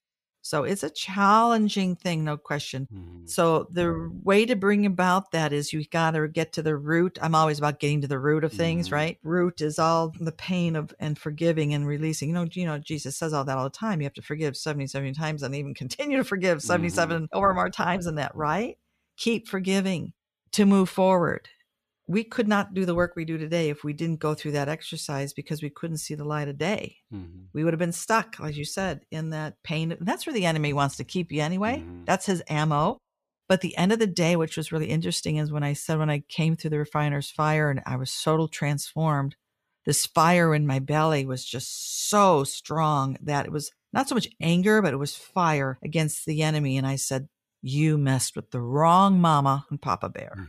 So 0.48 0.64
it's 0.64 0.82
a 0.82 0.88
challenging 0.88 1.94
thing, 1.94 2.24
no 2.24 2.38
question. 2.38 2.88
Mm-hmm. 2.90 3.26
So 3.26 3.68
the 3.70 4.10
way 4.22 4.46
to 4.46 4.56
bring 4.56 4.86
about 4.86 5.32
that 5.32 5.52
is 5.52 5.74
you 5.74 5.84
got 5.84 6.12
to 6.12 6.26
get 6.26 6.54
to 6.54 6.62
the 6.62 6.74
root. 6.74 7.18
I'm 7.20 7.34
always 7.34 7.58
about 7.58 7.80
getting 7.80 8.00
to 8.00 8.08
the 8.08 8.18
root 8.18 8.44
of 8.44 8.52
things, 8.54 8.86
mm-hmm. 8.86 8.94
right? 8.94 9.18
Root 9.22 9.60
is 9.60 9.78
all 9.78 10.14
the 10.18 10.32
pain 10.32 10.74
of 10.74 10.94
and 11.00 11.18
forgiving 11.18 11.74
and 11.74 11.86
releasing. 11.86 12.30
You 12.30 12.34
know, 12.34 12.46
you 12.50 12.64
know, 12.64 12.78
Jesus 12.78 13.14
says 13.14 13.34
all 13.34 13.44
that 13.44 13.58
all 13.58 13.64
the 13.64 13.68
time. 13.68 14.00
You 14.00 14.06
have 14.06 14.14
to 14.14 14.22
forgive 14.22 14.56
77 14.56 15.12
times 15.12 15.42
and 15.42 15.54
even 15.54 15.74
continue 15.82 16.16
to 16.16 16.24
forgive 16.24 16.62
77 16.62 17.24
mm-hmm. 17.24 17.38
or 17.38 17.52
more 17.52 17.68
times 17.68 18.06
than 18.06 18.14
that, 18.14 18.34
right? 18.34 18.78
Keep 19.18 19.48
forgiving 19.48 20.14
to 20.52 20.64
move 20.64 20.88
forward 20.88 21.50
we 22.08 22.24
could 22.24 22.48
not 22.48 22.72
do 22.72 22.86
the 22.86 22.94
work 22.94 23.12
we 23.14 23.26
do 23.26 23.36
today 23.36 23.68
if 23.68 23.84
we 23.84 23.92
didn't 23.92 24.18
go 24.18 24.34
through 24.34 24.52
that 24.52 24.68
exercise 24.68 25.34
because 25.34 25.62
we 25.62 25.68
couldn't 25.68 25.98
see 25.98 26.14
the 26.14 26.24
light 26.24 26.48
of 26.48 26.56
day. 26.56 26.96
Mm-hmm. 27.14 27.42
We 27.52 27.62
would 27.62 27.74
have 27.74 27.78
been 27.78 27.92
stuck, 27.92 28.36
as 28.42 28.56
you 28.56 28.64
said, 28.64 29.02
in 29.10 29.30
that 29.30 29.62
pain. 29.62 29.92
And 29.92 30.06
that's 30.06 30.26
where 30.26 30.32
the 30.32 30.46
enemy 30.46 30.72
wants 30.72 30.96
to 30.96 31.04
keep 31.04 31.30
you 31.30 31.42
anyway. 31.42 31.84
Mm-hmm. 31.84 32.04
That's 32.06 32.24
his 32.24 32.42
ammo. 32.48 32.96
But 33.46 33.60
the 33.60 33.76
end 33.76 33.92
of 33.92 33.98
the 33.98 34.06
day, 34.06 34.36
which 34.36 34.56
was 34.56 34.72
really 34.72 34.88
interesting, 34.88 35.36
is 35.36 35.52
when 35.52 35.62
I 35.62 35.74
said 35.74 35.98
when 35.98 36.10
I 36.10 36.22
came 36.28 36.56
through 36.56 36.70
the 36.70 36.78
refiner's 36.78 37.30
fire 37.30 37.70
and 37.70 37.82
I 37.84 37.96
was 37.96 38.22
total 38.22 38.48
transformed, 38.48 39.36
this 39.84 40.06
fire 40.06 40.54
in 40.54 40.66
my 40.66 40.78
belly 40.78 41.26
was 41.26 41.44
just 41.44 42.08
so 42.08 42.42
strong 42.44 43.18
that 43.22 43.46
it 43.46 43.52
was 43.52 43.70
not 43.92 44.08
so 44.08 44.14
much 44.14 44.28
anger, 44.40 44.80
but 44.80 44.94
it 44.94 44.98
was 44.98 45.14
fire 45.14 45.78
against 45.82 46.24
the 46.24 46.42
enemy. 46.42 46.78
And 46.78 46.86
I 46.86 46.96
said, 46.96 47.28
You 47.60 47.98
messed 47.98 48.34
with 48.34 48.50
the 48.50 48.60
wrong 48.60 49.20
mama 49.20 49.66
and 49.70 49.80
Papa 49.80 50.08
Bear. 50.08 50.48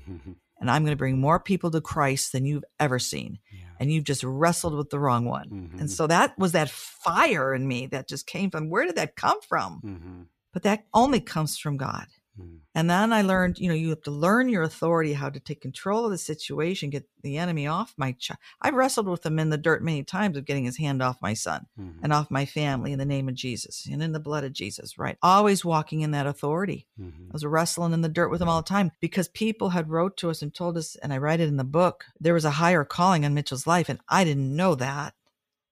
And 0.59 0.69
I'm 0.69 0.83
going 0.83 0.91
to 0.91 0.97
bring 0.97 1.19
more 1.19 1.39
people 1.39 1.71
to 1.71 1.81
Christ 1.81 2.31
than 2.31 2.45
you've 2.45 2.65
ever 2.79 2.99
seen. 2.99 3.39
Yeah. 3.51 3.65
And 3.79 3.91
you've 3.91 4.03
just 4.03 4.23
wrestled 4.23 4.75
with 4.75 4.89
the 4.89 4.99
wrong 4.99 5.25
one. 5.25 5.49
Mm-hmm. 5.49 5.79
And 5.79 5.91
so 5.91 6.07
that 6.07 6.37
was 6.37 6.51
that 6.51 6.69
fire 6.69 7.53
in 7.53 7.67
me 7.67 7.87
that 7.87 8.09
just 8.09 8.27
came 8.27 8.51
from 8.51 8.69
where 8.69 8.85
did 8.85 8.95
that 8.95 9.15
come 9.15 9.39
from? 9.47 9.81
Mm-hmm. 9.85 10.21
But 10.51 10.63
that 10.63 10.85
only 10.93 11.21
comes 11.21 11.57
from 11.57 11.77
God. 11.77 12.07
Mm. 12.39 12.59
And 12.75 12.89
then 12.89 13.11
I 13.11 13.23
learned, 13.23 13.59
you 13.59 13.67
know, 13.67 13.73
you 13.73 13.89
have 13.89 14.03
to 14.03 14.11
learn 14.11 14.47
your 14.47 14.63
authority, 14.63 15.13
how 15.13 15.29
to 15.29 15.39
take 15.39 15.59
control 15.59 16.05
of 16.05 16.11
the 16.11 16.17
situation, 16.17 16.91
get 16.91 17.07
the 17.23 17.37
enemy 17.37 17.67
off 17.67 17.93
my 17.97 18.13
child. 18.13 18.37
I 18.61 18.69
wrestled 18.69 19.07
with 19.07 19.25
him 19.25 19.39
in 19.39 19.49
the 19.49 19.57
dirt 19.57 19.83
many 19.83 20.03
times 20.03 20.37
of 20.37 20.45
getting 20.45 20.65
his 20.65 20.77
hand 20.77 21.01
off 21.01 21.21
my 21.21 21.33
son 21.33 21.65
mm-hmm. 21.79 22.03
and 22.03 22.13
off 22.13 22.31
my 22.31 22.45
family 22.45 22.93
in 22.93 22.99
the 22.99 23.05
name 23.05 23.27
of 23.27 23.35
Jesus 23.35 23.87
and 23.91 24.01
in 24.01 24.11
the 24.11 24.19
blood 24.19 24.43
of 24.43 24.53
Jesus, 24.53 24.97
right? 24.97 25.17
Always 25.21 25.65
walking 25.65 26.01
in 26.01 26.11
that 26.11 26.27
authority. 26.27 26.87
Mm-hmm. 26.99 27.25
I 27.29 27.33
was 27.33 27.45
wrestling 27.45 27.91
in 27.91 28.01
the 28.01 28.07
dirt 28.07 28.29
with 28.29 28.41
him 28.41 28.49
all 28.49 28.61
the 28.61 28.69
time 28.69 28.91
because 29.01 29.27
people 29.27 29.69
had 29.69 29.89
wrote 29.89 30.15
to 30.17 30.29
us 30.29 30.41
and 30.41 30.53
told 30.53 30.77
us, 30.77 30.95
and 30.97 31.11
I 31.11 31.17
write 31.17 31.39
it 31.39 31.49
in 31.49 31.57
the 31.57 31.63
book, 31.63 32.05
there 32.19 32.33
was 32.35 32.45
a 32.45 32.51
higher 32.51 32.85
calling 32.85 33.25
on 33.25 33.33
Mitchell's 33.33 33.67
life, 33.67 33.89
and 33.89 33.99
I 34.07 34.23
didn't 34.23 34.55
know 34.55 34.75
that. 34.75 35.15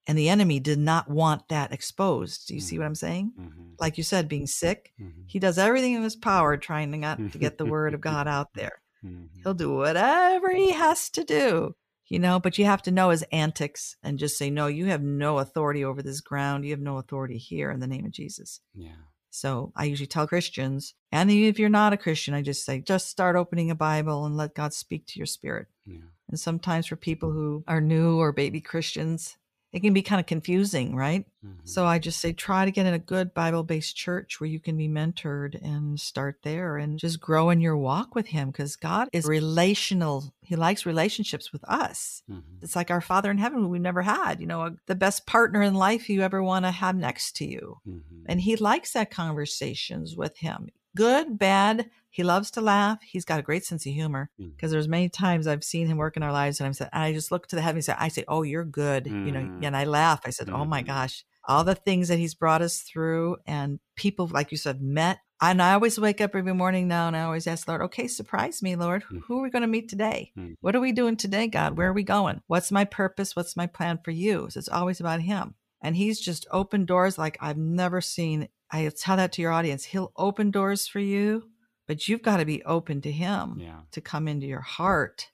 And 0.08 0.18
the 0.18 0.30
enemy 0.30 0.60
did 0.60 0.80
not 0.80 1.10
want 1.10 1.50
that 1.50 1.74
exposed. 1.74 2.48
Do 2.48 2.54
you 2.54 2.62
mm-hmm. 2.62 2.68
see 2.68 2.80
what. 2.80 2.86
I'm 2.86 2.96
saying? 2.96 3.34
Mm-hmm. 3.40 3.67
Like 3.80 3.98
you 3.98 4.04
said, 4.04 4.28
being 4.28 4.48
sick, 4.48 4.94
mm-hmm. 5.00 5.22
he 5.28 5.40
does 5.40 5.58
everything 5.58 5.94
in 5.94 6.04
his 6.04 6.16
power 6.16 6.58
trying 6.58 6.92
to, 6.92 6.98
not, 6.98 7.32
to 7.32 7.38
get 7.38 7.58
the 7.58 7.66
word 7.66 7.94
of 7.94 8.02
God 8.02 8.28
out 8.28 8.54
there. 8.54 8.82
Mm-hmm. 9.04 9.42
He'll 9.44 9.54
do 9.54 9.74
whatever 9.74 10.52
he 10.52 10.72
has 10.72 11.10
to 11.12 11.24
do, 11.24 11.76
you 12.08 12.20
know, 12.20 12.40
but 12.40 12.58
you 12.58 12.66
have 12.66 12.82
to 12.84 12.92
know 12.92 13.10
his 13.10 13.24
antics 13.32 13.96
and 14.04 14.20
just 14.20 14.38
say, 14.38 14.50
no, 14.50 14.68
you 14.68 14.86
have 14.88 15.04
no 15.04 15.40
authority 15.40 15.84
over 15.84 16.02
this 16.02 16.22
ground. 16.22 16.66
You 16.66 16.72
have 16.72 16.80
no 16.80 16.98
authority 16.98 17.38
here 17.38 17.72
in 17.72 17.80
the 17.80 17.88
name 17.88 18.06
of 18.06 18.12
Jesus. 18.12 18.62
Yeah. 18.74 18.96
So 19.30 19.72
I 19.76 19.84
usually 19.84 20.08
tell 20.08 20.26
Christians, 20.26 20.96
and 21.12 21.30
if 21.30 21.60
you're 21.60 21.70
not 21.70 21.94
a 21.94 21.98
Christian, 21.98 22.34
I 22.34 22.42
just 22.42 22.66
say, 22.66 22.80
just 22.80 23.08
start 23.08 23.36
opening 23.36 23.70
a 23.70 23.76
Bible 23.76 24.26
and 24.26 24.36
let 24.36 24.56
God 24.56 24.74
speak 24.74 25.06
to 25.08 25.20
your 25.20 25.28
spirit. 25.28 25.68
Yeah. 25.86 26.00
And 26.30 26.40
sometimes 26.40 26.88
for 26.88 26.96
people 26.96 27.32
who 27.32 27.64
are 27.68 27.80
new 27.80 28.18
or 28.18 28.32
baby 28.32 28.62
Christians, 28.62 29.38
it 29.78 29.82
can 29.82 29.94
be 29.94 30.02
kind 30.02 30.20
of 30.20 30.26
confusing, 30.26 30.96
right? 30.96 31.24
Mm-hmm. 31.46 31.60
So 31.66 31.86
I 31.86 32.00
just 32.00 32.20
say 32.20 32.34
try 32.34 32.66
to 32.66 32.72
get 32.72 32.88
in 32.88 32.96
a 32.96 33.00
good 33.00 33.32
Bible 33.36 33.62
based 33.62 33.96
church 33.96 34.42
where 34.42 34.50
you 34.50 34.60
can 34.60 34.76
be 34.76 34.90
mentored 34.90 35.54
and 35.64 36.00
start 36.00 36.40
there 36.42 36.78
and 36.78 36.98
just 36.98 37.22
grow 37.22 37.52
in 37.52 37.62
your 37.62 37.78
walk 37.78 38.16
with 38.16 38.26
Him 38.26 38.50
because 38.50 38.76
God 38.76 39.08
is 39.14 39.28
relational. 39.28 40.34
He 40.42 40.56
likes 40.56 40.88
relationships 40.88 41.54
with 41.54 41.64
us. 41.66 42.24
Mm-hmm. 42.28 42.64
It's 42.64 42.76
like 42.76 42.90
our 42.90 43.02
Father 43.02 43.30
in 43.30 43.38
heaven 43.38 43.60
who 43.60 43.68
we've 43.68 43.80
never 43.80 44.02
had, 44.02 44.42
you 44.42 44.48
know, 44.48 44.64
a, 44.64 44.76
the 44.88 44.96
best 44.96 45.28
partner 45.28 45.62
in 45.62 45.76
life 45.76 46.10
you 46.10 46.24
ever 46.24 46.42
want 46.42 46.66
to 46.66 46.72
have 46.72 46.96
next 46.96 47.36
to 47.36 47.46
you. 47.46 47.78
Mm-hmm. 47.88 48.24
And 48.26 48.42
He 48.42 48.56
likes 48.56 48.94
that 48.94 49.12
conversations 49.12 50.16
with 50.18 50.38
Him 50.38 50.70
good, 50.98 51.38
bad. 51.38 51.90
He 52.18 52.24
loves 52.24 52.50
to 52.52 52.62
laugh. 52.62 52.98
He's 53.04 53.26
got 53.26 53.40
a 53.40 53.44
great 53.44 53.64
sense 53.64 53.86
of 53.86 53.94
humor 53.94 54.32
because 54.40 54.70
mm. 54.70 54.72
there's 54.72 54.88
many 54.88 55.08
times 55.08 55.46
I've 55.46 55.64
seen 55.64 55.86
him 55.86 55.98
work 55.98 56.18
in 56.18 56.24
our 56.24 56.32
lives 56.32 56.60
and 56.60 56.66
I'm 56.66 56.74
said, 56.74 56.90
and 56.92 57.04
I 57.04 57.14
just 57.14 57.32
look 57.32 57.46
to 57.46 57.56
the 57.56 57.62
heavens 57.62 57.88
and 57.88 57.96
say, 57.96 58.04
I 58.04 58.08
say, 58.08 58.24
Oh, 58.28 58.42
you're 58.42 58.66
good. 58.66 59.06
Mm. 59.06 59.26
You 59.28 59.32
know, 59.32 59.40
mm. 59.42 59.64
and 59.64 59.78
I 59.78 59.84
laugh. 59.84 60.22
I 60.26 60.32
said, 60.32 60.48
mm. 60.48 60.58
Oh 60.58 60.66
my 60.66 60.80
mm-hmm. 60.80 60.88
gosh, 60.88 61.24
all 61.48 61.64
the 61.64 61.76
things 61.76 62.08
that 62.08 62.18
he's 62.18 62.34
brought 62.34 62.64
us 62.64 62.80
through 62.82 63.38
and 63.46 63.80
people, 63.96 64.26
like 64.34 64.50
you 64.50 64.58
said, 64.58 64.82
met. 64.82 65.20
And 65.40 65.62
I 65.62 65.74
always 65.74 66.00
wake 66.00 66.20
up 66.20 66.36
every 66.36 66.56
morning 66.56 66.88
now 66.88 67.06
and 67.06 67.16
I 67.16 67.22
always 67.22 67.46
ask 67.46 67.68
Lord, 67.68 67.84
okay, 67.84 68.08
surprise 68.08 68.64
me, 68.64 68.76
Lord. 68.76 69.04
Mm. 69.12 69.22
Who 69.28 69.38
are 69.38 69.44
we 69.44 69.52
going 69.52 69.62
to 69.62 69.68
meet 69.68 69.88
today? 69.88 70.32
What 70.62 70.76
are 70.76 70.82
we 70.82 70.94
doing 70.94 71.18
today, 71.18 71.46
God? 71.46 71.78
Where 71.78 71.90
are 71.90 71.94
we 71.94 72.02
going? 72.02 72.42
What's 72.48 72.72
my 72.72 72.86
purpose? 72.86 73.36
What's 73.36 73.56
my 73.56 73.68
plan 73.68 74.00
for 74.04 74.10
you? 74.10 74.48
So 74.50 74.58
it's 74.58 74.70
always 74.70 75.00
about 75.00 75.22
him. 75.22 75.54
And 75.84 75.96
he's 75.96 76.20
just 76.20 76.48
opened 76.50 76.88
doors 76.88 77.20
like 77.20 77.38
I've 77.42 77.58
never 77.58 78.02
seen 78.02 78.48
I 78.72 78.90
tell 78.90 79.18
that 79.18 79.32
to 79.34 79.42
your 79.42 79.52
audience. 79.52 79.86
He'll 79.86 80.12
open 80.18 80.52
doors 80.52 80.88
for 80.88 81.00
you, 81.00 81.50
but 81.88 82.08
you've 82.08 82.22
got 82.22 82.38
to 82.38 82.46
be 82.46 82.64
open 82.64 83.02
to 83.02 83.12
him 83.12 83.58
yeah. 83.60 83.80
to 83.92 84.02
come 84.02 84.28
into 84.28 84.46
your 84.46 84.62
heart. 84.62 85.30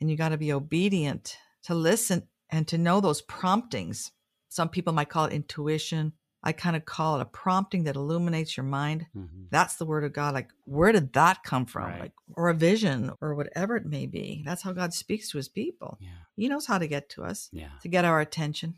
And 0.00 0.10
you 0.10 0.16
got 0.16 0.30
to 0.30 0.36
be 0.36 0.52
obedient 0.52 1.38
to 1.64 1.74
listen 1.74 2.28
and 2.50 2.68
to 2.68 2.78
know 2.78 3.00
those 3.00 3.22
promptings. 3.22 4.12
Some 4.48 4.68
people 4.68 4.92
might 4.92 5.08
call 5.08 5.24
it 5.26 5.32
intuition. 5.32 6.12
I 6.42 6.52
kind 6.52 6.76
of 6.76 6.84
call 6.84 7.16
it 7.16 7.22
a 7.22 7.24
prompting 7.24 7.84
that 7.84 7.96
illuminates 7.96 8.54
your 8.54 8.64
mind. 8.64 9.06
Mm-hmm. 9.16 9.44
That's 9.50 9.76
the 9.76 9.86
word 9.86 10.04
of 10.04 10.12
God. 10.12 10.34
Like, 10.34 10.50
where 10.66 10.92
did 10.92 11.14
that 11.14 11.42
come 11.42 11.64
from? 11.64 11.84
Right. 11.84 12.00
Like, 12.00 12.12
or 12.36 12.50
a 12.50 12.54
vision 12.54 13.12
or 13.22 13.34
whatever 13.34 13.76
it 13.76 13.86
may 13.86 14.04
be. 14.04 14.42
That's 14.44 14.62
how 14.62 14.72
God 14.72 14.92
speaks 14.92 15.30
to 15.30 15.38
his 15.38 15.48
people. 15.48 15.96
Yeah. 16.00 16.08
He 16.36 16.48
knows 16.48 16.66
how 16.66 16.76
to 16.76 16.86
get 16.86 17.08
to 17.10 17.24
us, 17.24 17.48
yeah. 17.50 17.70
to 17.80 17.88
get 17.88 18.04
our 18.04 18.20
attention 18.20 18.74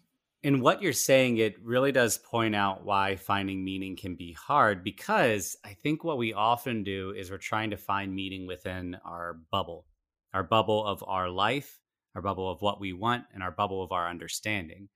in 0.46 0.60
what 0.60 0.80
you're 0.80 0.92
saying, 0.92 1.38
it 1.38 1.56
really 1.60 1.90
does 1.90 2.18
point 2.18 2.54
out 2.54 2.84
why 2.84 3.16
finding 3.16 3.64
meaning 3.64 3.96
can 3.96 4.14
be 4.14 4.32
hard 4.32 4.84
because 4.84 5.56
I 5.64 5.74
think 5.74 6.04
what 6.04 6.18
we 6.18 6.34
often 6.34 6.84
do 6.84 7.10
is 7.10 7.32
we're 7.32 7.38
trying 7.38 7.70
to 7.70 7.76
find 7.76 8.14
meaning 8.14 8.46
within 8.46 8.96
our 9.04 9.38
bubble, 9.50 9.86
our 10.32 10.44
bubble 10.44 10.86
of 10.86 11.02
our 11.04 11.28
life, 11.28 11.80
our 12.14 12.22
bubble 12.22 12.48
of 12.48 12.62
what 12.62 12.78
we 12.78 12.92
want, 12.92 13.24
and 13.34 13.42
our 13.42 13.50
bubble 13.50 13.82
of 13.82 13.90
our 13.90 14.08
understanding. 14.08 14.88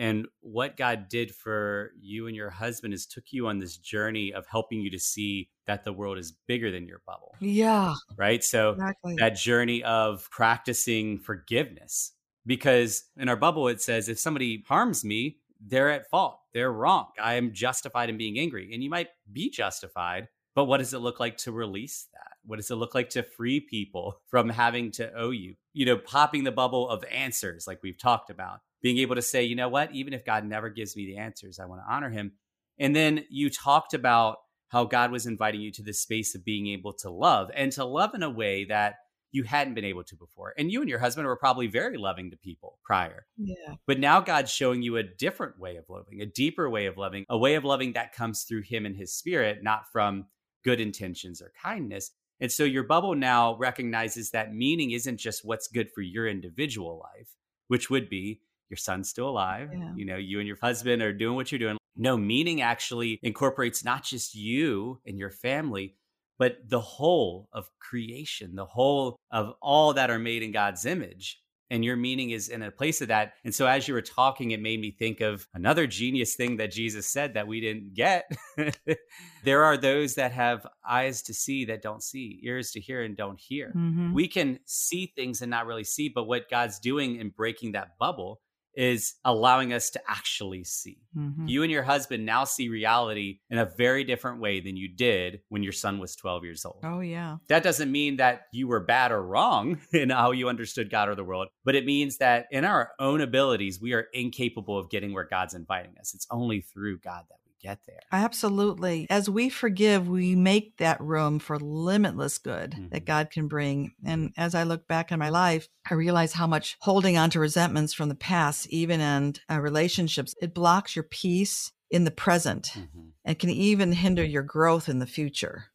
And 0.00 0.26
what 0.40 0.76
God 0.76 1.08
did 1.08 1.32
for 1.32 1.92
you 2.00 2.26
and 2.26 2.34
your 2.34 2.50
husband 2.50 2.92
is 2.92 3.06
took 3.06 3.26
you 3.30 3.46
on 3.46 3.60
this 3.60 3.76
journey 3.76 4.32
of 4.32 4.46
helping 4.48 4.80
you 4.80 4.90
to 4.90 4.98
see 4.98 5.48
that 5.68 5.84
the 5.84 5.92
world 5.92 6.18
is 6.18 6.34
bigger 6.48 6.72
than 6.72 6.88
your 6.88 7.02
bubble. 7.06 7.36
Yeah. 7.38 7.94
Right. 8.18 8.42
So 8.42 8.70
exactly. 8.70 9.14
that 9.20 9.36
journey 9.36 9.84
of 9.84 10.28
practicing 10.32 11.20
forgiveness 11.20 12.14
because 12.46 13.04
in 13.16 13.28
our 13.28 13.36
bubble 13.36 13.68
it 13.68 13.80
says 13.80 14.08
if 14.08 14.18
somebody 14.18 14.64
harms 14.68 15.04
me 15.04 15.38
they're 15.64 15.90
at 15.90 16.10
fault. 16.10 16.40
They're 16.52 16.72
wrong. 16.72 17.06
I 17.22 17.34
am 17.34 17.52
justified 17.52 18.10
in 18.10 18.18
being 18.18 18.36
angry. 18.36 18.74
And 18.74 18.82
you 18.82 18.90
might 18.90 19.10
be 19.32 19.48
justified 19.48 20.26
but 20.54 20.66
what 20.66 20.78
does 20.78 20.92
it 20.92 20.98
look 20.98 21.18
like 21.18 21.38
to 21.38 21.52
release 21.52 22.08
that? 22.12 22.36
What 22.44 22.56
does 22.56 22.70
it 22.70 22.74
look 22.74 22.94
like 22.94 23.10
to 23.10 23.22
free 23.22 23.60
people 23.60 24.20
from 24.28 24.48
having 24.48 24.90
to 24.92 25.12
owe 25.14 25.30
you? 25.30 25.54
You 25.72 25.86
know 25.86 25.96
popping 25.96 26.44
the 26.44 26.52
bubble 26.52 26.88
of 26.88 27.04
answers 27.10 27.66
like 27.66 27.82
we've 27.82 27.98
talked 27.98 28.30
about. 28.30 28.60
Being 28.82 28.98
able 28.98 29.14
to 29.14 29.22
say 29.22 29.44
you 29.44 29.56
know 29.56 29.68
what? 29.68 29.92
Even 29.94 30.12
if 30.12 30.24
god 30.24 30.44
never 30.44 30.68
gives 30.68 30.96
me 30.96 31.06
the 31.06 31.16
answers 31.16 31.58
i 31.58 31.64
want 31.64 31.80
to 31.80 31.92
honor 31.92 32.10
him. 32.10 32.32
And 32.78 32.94
then 32.94 33.24
you 33.30 33.48
talked 33.48 33.94
about 33.94 34.38
how 34.68 34.84
god 34.84 35.10
was 35.10 35.26
inviting 35.26 35.60
you 35.60 35.72
to 35.72 35.82
this 35.82 36.00
space 36.00 36.34
of 36.34 36.44
being 36.44 36.66
able 36.68 36.92
to 36.94 37.10
love 37.10 37.50
and 37.54 37.72
to 37.72 37.84
love 37.84 38.14
in 38.14 38.22
a 38.22 38.30
way 38.30 38.64
that 38.66 38.96
you 39.32 39.42
hadn't 39.42 39.74
been 39.74 39.84
able 39.84 40.04
to 40.04 40.14
before. 40.14 40.54
And 40.56 40.70
you 40.70 40.80
and 40.80 40.88
your 40.88 40.98
husband 40.98 41.26
were 41.26 41.36
probably 41.36 41.66
very 41.66 41.96
loving 41.96 42.30
to 42.30 42.36
people 42.36 42.78
prior. 42.84 43.26
Yeah. 43.36 43.74
But 43.86 43.98
now 43.98 44.20
God's 44.20 44.52
showing 44.52 44.82
you 44.82 44.98
a 44.98 45.02
different 45.02 45.58
way 45.58 45.76
of 45.76 45.88
loving, 45.88 46.20
a 46.20 46.26
deeper 46.26 46.68
way 46.68 46.86
of 46.86 46.98
loving, 46.98 47.24
a 47.28 47.38
way 47.38 47.54
of 47.54 47.64
loving 47.64 47.94
that 47.94 48.12
comes 48.12 48.42
through 48.42 48.62
him 48.62 48.86
and 48.86 48.96
his 48.96 49.14
spirit, 49.14 49.62
not 49.62 49.90
from 49.90 50.26
good 50.64 50.80
intentions 50.80 51.42
or 51.42 51.52
kindness. 51.60 52.10
And 52.40 52.52
so 52.52 52.64
your 52.64 52.84
bubble 52.84 53.14
now 53.14 53.56
recognizes 53.56 54.30
that 54.30 54.54
meaning 54.54 54.90
isn't 54.90 55.16
just 55.16 55.44
what's 55.44 55.68
good 55.68 55.90
for 55.90 56.02
your 56.02 56.28
individual 56.28 57.00
life, 57.02 57.30
which 57.68 57.88
would 57.88 58.08
be 58.08 58.42
your 58.68 58.76
son's 58.76 59.08
still 59.08 59.28
alive. 59.28 59.70
Yeah. 59.72 59.92
You 59.96 60.04
know, 60.04 60.16
you 60.16 60.38
and 60.38 60.46
your 60.46 60.58
husband 60.60 61.02
are 61.02 61.12
doing 61.12 61.36
what 61.36 61.52
you're 61.52 61.58
doing. 61.58 61.78
No, 61.96 62.16
meaning 62.16 62.62
actually 62.62 63.18
incorporates 63.22 63.84
not 63.84 64.02
just 64.02 64.34
you 64.34 65.00
and 65.06 65.18
your 65.18 65.30
family, 65.30 65.94
but 66.42 66.56
the 66.68 66.80
whole 66.80 67.48
of 67.52 67.70
creation, 67.78 68.56
the 68.56 68.64
whole 68.64 69.14
of 69.30 69.54
all 69.62 69.92
that 69.92 70.10
are 70.10 70.18
made 70.18 70.42
in 70.42 70.50
God's 70.50 70.84
image. 70.84 71.38
And 71.70 71.84
your 71.84 71.94
meaning 71.94 72.30
is 72.30 72.48
in 72.48 72.64
a 72.64 72.70
place 72.72 73.00
of 73.00 73.06
that. 73.08 73.34
And 73.44 73.54
so, 73.54 73.64
as 73.68 73.86
you 73.86 73.94
were 73.94 74.02
talking, 74.02 74.50
it 74.50 74.60
made 74.60 74.80
me 74.80 74.90
think 74.90 75.20
of 75.20 75.46
another 75.54 75.86
genius 75.86 76.34
thing 76.34 76.56
that 76.56 76.72
Jesus 76.72 77.06
said 77.06 77.34
that 77.34 77.46
we 77.46 77.60
didn't 77.60 77.94
get. 77.94 78.28
there 79.44 79.62
are 79.62 79.76
those 79.76 80.16
that 80.16 80.32
have 80.32 80.66
eyes 80.84 81.22
to 81.22 81.32
see 81.32 81.64
that 81.66 81.80
don't 81.80 82.02
see, 82.02 82.40
ears 82.42 82.72
to 82.72 82.80
hear 82.80 83.04
and 83.04 83.16
don't 83.16 83.38
hear. 83.38 83.68
Mm-hmm. 83.68 84.12
We 84.12 84.26
can 84.26 84.58
see 84.66 85.12
things 85.14 85.42
and 85.42 85.50
not 85.50 85.66
really 85.66 85.84
see, 85.84 86.08
but 86.08 86.24
what 86.24 86.50
God's 86.50 86.80
doing 86.80 87.20
in 87.20 87.28
breaking 87.28 87.72
that 87.72 87.96
bubble 88.00 88.40
is 88.74 89.14
allowing 89.24 89.72
us 89.72 89.90
to 89.90 90.00
actually 90.08 90.64
see. 90.64 90.98
Mm-hmm. 91.16 91.46
You 91.46 91.62
and 91.62 91.70
your 91.70 91.82
husband 91.82 92.24
now 92.24 92.44
see 92.44 92.68
reality 92.68 93.40
in 93.50 93.58
a 93.58 93.70
very 93.76 94.04
different 94.04 94.40
way 94.40 94.60
than 94.60 94.76
you 94.76 94.88
did 94.88 95.40
when 95.48 95.62
your 95.62 95.72
son 95.72 95.98
was 95.98 96.16
12 96.16 96.44
years 96.44 96.64
old. 96.64 96.80
Oh, 96.84 97.00
yeah. 97.00 97.36
That 97.48 97.62
doesn't 97.62 97.92
mean 97.92 98.16
that 98.16 98.42
you 98.52 98.68
were 98.68 98.80
bad 98.80 99.12
or 99.12 99.22
wrong 99.22 99.78
in 99.92 100.10
how 100.10 100.32
you 100.32 100.48
understood 100.48 100.90
God 100.90 101.08
or 101.08 101.14
the 101.14 101.24
world, 101.24 101.48
but 101.64 101.74
it 101.74 101.84
means 101.84 102.18
that 102.18 102.46
in 102.50 102.64
our 102.64 102.92
own 102.98 103.20
abilities, 103.20 103.80
we 103.80 103.92
are 103.92 104.06
incapable 104.12 104.78
of 104.78 104.90
getting 104.90 105.12
where 105.12 105.24
God's 105.24 105.54
inviting 105.54 105.94
us. 105.98 106.14
It's 106.14 106.26
only 106.30 106.60
through 106.60 106.98
God 106.98 107.24
that 107.28 107.41
get 107.62 107.78
there. 107.86 108.00
Absolutely. 108.10 109.06
As 109.08 109.30
we 109.30 109.48
forgive, 109.48 110.08
we 110.08 110.34
make 110.34 110.76
that 110.78 111.00
room 111.00 111.38
for 111.38 111.58
limitless 111.58 112.38
good 112.38 112.72
mm-hmm. 112.72 112.88
that 112.88 113.06
God 113.06 113.30
can 113.30 113.48
bring. 113.48 113.92
And 114.04 114.32
as 114.36 114.54
I 114.54 114.64
look 114.64 114.88
back 114.88 115.12
in 115.12 115.18
my 115.18 115.28
life, 115.28 115.68
I 115.88 115.94
realize 115.94 116.32
how 116.32 116.46
much 116.46 116.76
holding 116.80 117.16
on 117.16 117.30
to 117.30 117.40
resentments 117.40 117.94
from 117.94 118.08
the 118.08 118.14
past, 118.14 118.66
even 118.68 119.00
in 119.00 119.34
uh, 119.50 119.60
relationships, 119.60 120.34
it 120.42 120.54
blocks 120.54 120.96
your 120.96 121.04
peace 121.04 121.72
in 121.90 122.04
the 122.04 122.10
present 122.10 122.72
mm-hmm. 122.74 123.08
and 123.24 123.38
can 123.38 123.50
even 123.50 123.92
hinder 123.92 124.24
your 124.24 124.42
growth 124.42 124.88
in 124.88 124.98
the 124.98 125.06
future. 125.06 125.66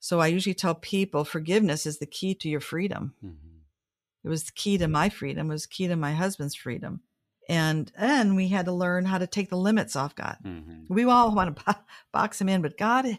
So 0.00 0.18
I 0.18 0.28
usually 0.28 0.54
tell 0.54 0.74
people 0.74 1.24
forgiveness 1.24 1.86
is 1.86 1.98
the 1.98 2.06
key 2.06 2.34
to 2.36 2.48
your 2.48 2.60
freedom. 2.60 3.14
Mm-hmm. 3.24 3.58
It 4.24 4.28
was 4.28 4.44
the 4.44 4.52
key 4.52 4.78
to 4.78 4.88
my 4.88 5.08
freedom. 5.08 5.50
It 5.50 5.54
was 5.54 5.66
key 5.66 5.86
to 5.88 5.96
my 5.96 6.12
husband's 6.12 6.54
freedom. 6.54 7.02
And 7.48 7.90
then 7.98 8.36
we 8.36 8.48
had 8.48 8.66
to 8.66 8.72
learn 8.72 9.04
how 9.06 9.18
to 9.18 9.26
take 9.26 9.50
the 9.50 9.56
limits 9.56 9.96
off 9.96 10.14
God. 10.14 10.36
Mm-hmm. 10.44 10.92
We 10.92 11.04
all 11.04 11.34
want 11.34 11.56
to 11.56 11.76
box 12.12 12.40
him 12.40 12.48
in, 12.48 12.62
but 12.62 12.78
God 12.78 13.18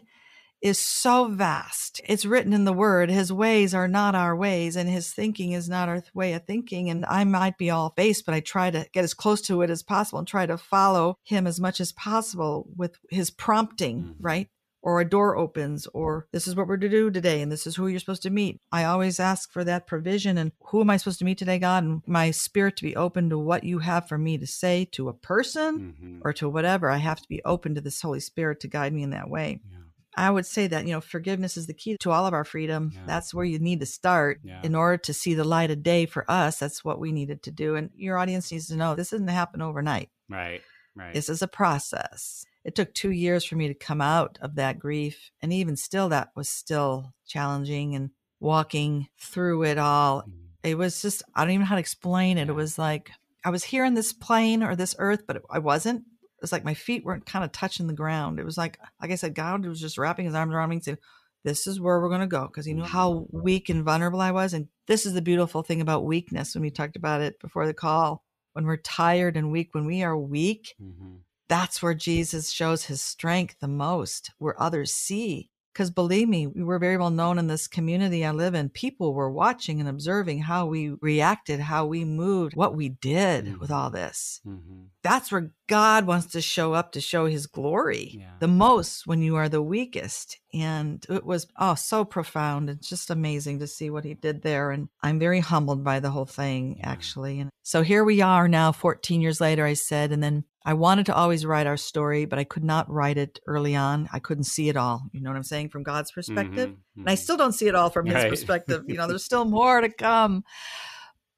is 0.62 0.78
so 0.78 1.26
vast. 1.26 2.00
It's 2.04 2.24
written 2.24 2.52
in 2.52 2.64
the 2.64 2.72
word. 2.72 3.10
His 3.10 3.32
ways 3.32 3.74
are 3.74 3.88
not 3.88 4.14
our 4.14 4.34
ways, 4.36 4.76
and 4.76 4.88
his 4.88 5.12
thinking 5.12 5.52
is 5.52 5.68
not 5.68 5.88
our 5.88 6.04
way 6.14 6.34
of 6.34 6.44
thinking. 6.46 6.88
And 6.88 7.04
I 7.06 7.24
might 7.24 7.58
be 7.58 7.68
all 7.68 7.92
based, 7.96 8.24
but 8.24 8.34
I 8.34 8.40
try 8.40 8.70
to 8.70 8.86
get 8.92 9.02
as 9.02 9.12
close 9.12 9.40
to 9.42 9.62
it 9.62 9.70
as 9.70 9.82
possible 9.82 10.20
and 10.20 10.28
try 10.28 10.46
to 10.46 10.56
follow 10.56 11.16
him 11.24 11.48
as 11.48 11.58
much 11.58 11.80
as 11.80 11.92
possible 11.92 12.68
with 12.76 12.96
his 13.10 13.30
prompting, 13.30 14.02
Mhm. 14.02 14.14
right? 14.20 14.48
Or 14.84 15.00
a 15.00 15.08
door 15.08 15.36
opens, 15.36 15.86
or 15.94 16.26
this 16.32 16.48
is 16.48 16.56
what 16.56 16.66
we're 16.66 16.76
to 16.76 16.88
do 16.88 17.08
today, 17.08 17.40
and 17.40 17.52
this 17.52 17.68
is 17.68 17.76
who 17.76 17.86
you're 17.86 18.00
supposed 18.00 18.24
to 18.24 18.30
meet. 18.30 18.60
I 18.72 18.82
always 18.82 19.20
ask 19.20 19.52
for 19.52 19.62
that 19.62 19.86
provision 19.86 20.36
and 20.36 20.50
who 20.70 20.80
am 20.80 20.90
I 20.90 20.96
supposed 20.96 21.20
to 21.20 21.24
meet 21.24 21.38
today, 21.38 21.60
God? 21.60 21.84
And 21.84 22.02
my 22.04 22.32
spirit 22.32 22.76
to 22.78 22.82
be 22.82 22.96
open 22.96 23.30
to 23.30 23.38
what 23.38 23.62
you 23.62 23.78
have 23.78 24.08
for 24.08 24.18
me 24.18 24.38
to 24.38 24.46
say 24.46 24.84
to 24.92 25.08
a 25.08 25.14
person 25.14 25.94
Mm-hmm. 26.02 26.18
or 26.24 26.32
to 26.32 26.48
whatever. 26.48 26.90
I 26.90 26.96
have 26.96 27.20
to 27.20 27.28
be 27.28 27.40
open 27.44 27.76
to 27.76 27.80
this 27.80 28.00
Holy 28.02 28.18
Spirit 28.18 28.58
to 28.60 28.68
guide 28.68 28.92
me 28.92 29.04
in 29.04 29.10
that 29.10 29.30
way. 29.30 29.60
Yeah. 29.70 29.78
I 30.16 30.30
would 30.30 30.46
say 30.46 30.66
that, 30.66 30.84
you 30.84 30.92
know, 30.92 31.00
forgiveness 31.00 31.56
is 31.56 31.66
the 31.68 31.74
key 31.74 31.96
to 32.00 32.10
all 32.10 32.26
of 32.26 32.34
our 32.34 32.44
freedom. 32.44 32.90
Yeah. 32.92 33.02
That's 33.06 33.32
where 33.32 33.44
you 33.46 33.60
need 33.60 33.78
to 33.80 33.86
start 33.86 34.40
Yeah. 34.42 34.60
in 34.64 34.74
order 34.74 34.98
to 34.98 35.14
see 35.14 35.34
the 35.34 35.44
light 35.44 35.70
of 35.70 35.84
day 35.84 36.06
for 36.06 36.28
us. 36.28 36.58
That's 36.58 36.84
what 36.84 36.98
we 36.98 37.12
needed 37.12 37.44
to 37.44 37.52
do. 37.52 37.76
And 37.76 37.90
your 37.94 38.18
audience 38.18 38.50
needs 38.50 38.66
to 38.66 38.76
know 38.76 38.94
this 38.96 39.10
doesn't 39.10 39.28
happen 39.28 39.62
overnight. 39.62 40.10
Right. 40.28 40.60
Right. 40.96 41.14
This 41.14 41.28
is 41.28 41.40
a 41.40 41.48
process. 41.48 42.44
It 42.64 42.74
took 42.74 42.94
two 42.94 43.10
years 43.10 43.44
for 43.44 43.56
me 43.56 43.68
to 43.68 43.74
come 43.74 44.00
out 44.00 44.38
of 44.40 44.54
that 44.56 44.78
grief. 44.78 45.30
And 45.40 45.52
even 45.52 45.76
still, 45.76 46.08
that 46.10 46.30
was 46.36 46.48
still 46.48 47.12
challenging 47.26 47.94
and 47.94 48.10
walking 48.40 49.08
through 49.18 49.64
it 49.64 49.78
all. 49.78 50.22
Mhm. 50.22 50.32
It 50.62 50.78
was 50.78 51.02
just, 51.02 51.22
I 51.34 51.42
don't 51.42 51.50
even 51.50 51.60
know 51.62 51.66
how 51.66 51.74
to 51.76 51.80
explain 51.80 52.38
it. 52.38 52.48
It 52.48 52.52
was 52.54 52.78
like 52.78 53.10
I 53.44 53.50
was 53.50 53.64
here 53.64 53.84
in 53.84 53.94
this 53.94 54.12
plane 54.12 54.62
or 54.62 54.76
this 54.76 54.94
earth, 54.98 55.24
but 55.26 55.42
I 55.50 55.58
wasn't. 55.58 56.00
It 56.02 56.42
was 56.42 56.52
like 56.52 56.64
my 56.64 56.74
feet 56.74 57.04
weren't 57.04 57.26
kind 57.26 57.44
of 57.44 57.50
touching 57.50 57.88
the 57.88 57.92
ground. 57.92 58.38
It 58.38 58.44
was 58.44 58.56
like, 58.58 58.78
like 59.00 59.10
I 59.10 59.16
said, 59.16 59.34
God 59.34 59.64
was 59.66 59.80
just 59.80 59.98
wrapping 59.98 60.26
his 60.26 60.34
arms 60.34 60.54
around 60.54 60.68
me 60.70 60.76
and 60.76 60.84
said, 60.84 60.98
This 61.44 61.66
is 61.66 61.80
where 61.80 62.00
we're 62.00 62.08
going 62.08 62.20
to 62.20 62.26
go. 62.28 62.46
Because 62.46 62.66
he 62.66 62.72
knew 62.72 62.82
how 62.84 63.26
weak 63.32 63.68
and 63.68 63.82
vulnerable 63.84 64.20
I 64.20 64.30
was. 64.30 64.52
And 64.54 64.68
this 64.86 65.06
is 65.06 65.14
the 65.14 65.22
beautiful 65.22 65.62
thing 65.64 65.80
about 65.80 66.04
weakness 66.04 66.54
when 66.54 66.62
we 66.62 66.70
talked 66.70 66.94
about 66.94 67.20
it 67.20 67.40
before 67.40 67.66
the 67.66 67.74
call. 67.74 68.22
When 68.52 68.64
we're 68.64 68.76
tired 68.76 69.36
and 69.36 69.50
weak, 69.50 69.74
when 69.74 69.86
we 69.86 70.04
are 70.04 70.16
weak, 70.16 70.74
Mhm. 70.80 71.22
That's 71.52 71.82
where 71.82 71.94
Jesus 71.94 72.50
shows 72.50 72.84
his 72.84 73.00
strength 73.02 73.56
the 73.60 73.68
most, 73.68 74.30
where 74.38 74.60
others 74.60 74.92
see. 74.92 75.50
Because 75.72 75.90
believe 75.90 76.28
me, 76.28 76.46
we 76.46 76.62
were 76.62 76.78
very 76.78 76.98
well 76.98 77.08
known 77.10 77.38
in 77.38 77.46
this 77.46 77.66
community 77.66 78.26
I 78.26 78.30
live 78.30 78.54
in. 78.54 78.68
People 78.68 79.14
were 79.14 79.30
watching 79.30 79.80
and 79.80 79.88
observing 79.88 80.40
how 80.40 80.66
we 80.66 80.90
reacted, 81.00 81.60
how 81.60 81.86
we 81.86 82.04
moved, 82.04 82.54
what 82.54 82.76
we 82.76 82.90
did 82.90 83.58
with 83.58 83.70
Mhm. 83.70 83.74
all 83.74 83.90
this. 83.90 84.42
Mhm. 84.46 84.88
That's 85.02 85.32
where 85.32 85.54
God 85.68 86.06
wants 86.06 86.26
to 86.32 86.42
show 86.42 86.74
up 86.74 86.92
to 86.92 87.00
show 87.00 87.24
his 87.26 87.46
glory 87.46 88.18
Yeah. 88.20 88.34
the 88.38 88.48
most 88.48 89.06
when 89.06 89.22
you 89.22 89.34
are 89.36 89.48
the 89.48 89.62
weakest. 89.62 90.38
And 90.52 91.04
it 91.08 91.24
was, 91.24 91.46
oh, 91.58 91.74
so 91.74 92.04
profound. 92.04 92.68
It's 92.68 92.88
just 92.88 93.08
amazing 93.10 93.58
to 93.60 93.66
see 93.66 93.88
what 93.88 94.04
he 94.04 94.12
did 94.12 94.42
there. 94.42 94.72
And 94.72 94.88
I'm 95.02 95.18
very 95.18 95.40
humbled 95.40 95.82
by 95.82 96.00
the 96.00 96.10
whole 96.10 96.26
thing, 96.26 96.76
Yeah. 96.76 96.90
actually. 96.90 97.40
And 97.40 97.50
so 97.62 97.80
here 97.82 98.04
we 98.04 98.20
are 98.20 98.46
now, 98.46 98.72
14 98.72 99.22
years 99.22 99.40
later, 99.40 99.64
I 99.64 99.72
said, 99.74 100.12
and 100.12 100.22
then 100.22 100.44
I 100.64 100.74
wanted 100.74 101.06
to 101.06 101.14
always 101.14 101.44
write 101.46 101.66
our 101.66 101.76
story, 101.76 102.24
but 102.24 102.38
I 102.38 102.44
could 102.44 102.64
not 102.64 102.90
write 102.90 103.18
it 103.18 103.40
early 103.46 103.74
on. 103.74 104.08
I 104.12 104.18
couldn't 104.18 104.44
see 104.44 104.68
it 104.68 104.76
all. 104.76 105.02
You 105.12 105.20
know 105.20 105.30
what 105.30 105.36
I'm 105.36 105.42
saying? 105.42 105.70
From 105.70 105.82
God's 105.82 106.12
perspective. 106.12 106.70
Mhm. 106.70 106.78
And 106.96 107.08
I 107.10 107.14
Mhm. 107.14 107.18
still 107.18 107.36
don't 107.36 107.52
see 107.52 107.68
it 107.68 107.74
all 107.74 107.90
from 107.90 108.06
his 108.06 108.16
Right. 108.16 108.30
perspective. 108.30 108.84
You 108.88 108.96
know, 108.96 109.06
there's 109.08 109.24
still 109.24 109.44
more 109.44 109.80
to 109.80 109.88
come. 109.88 110.44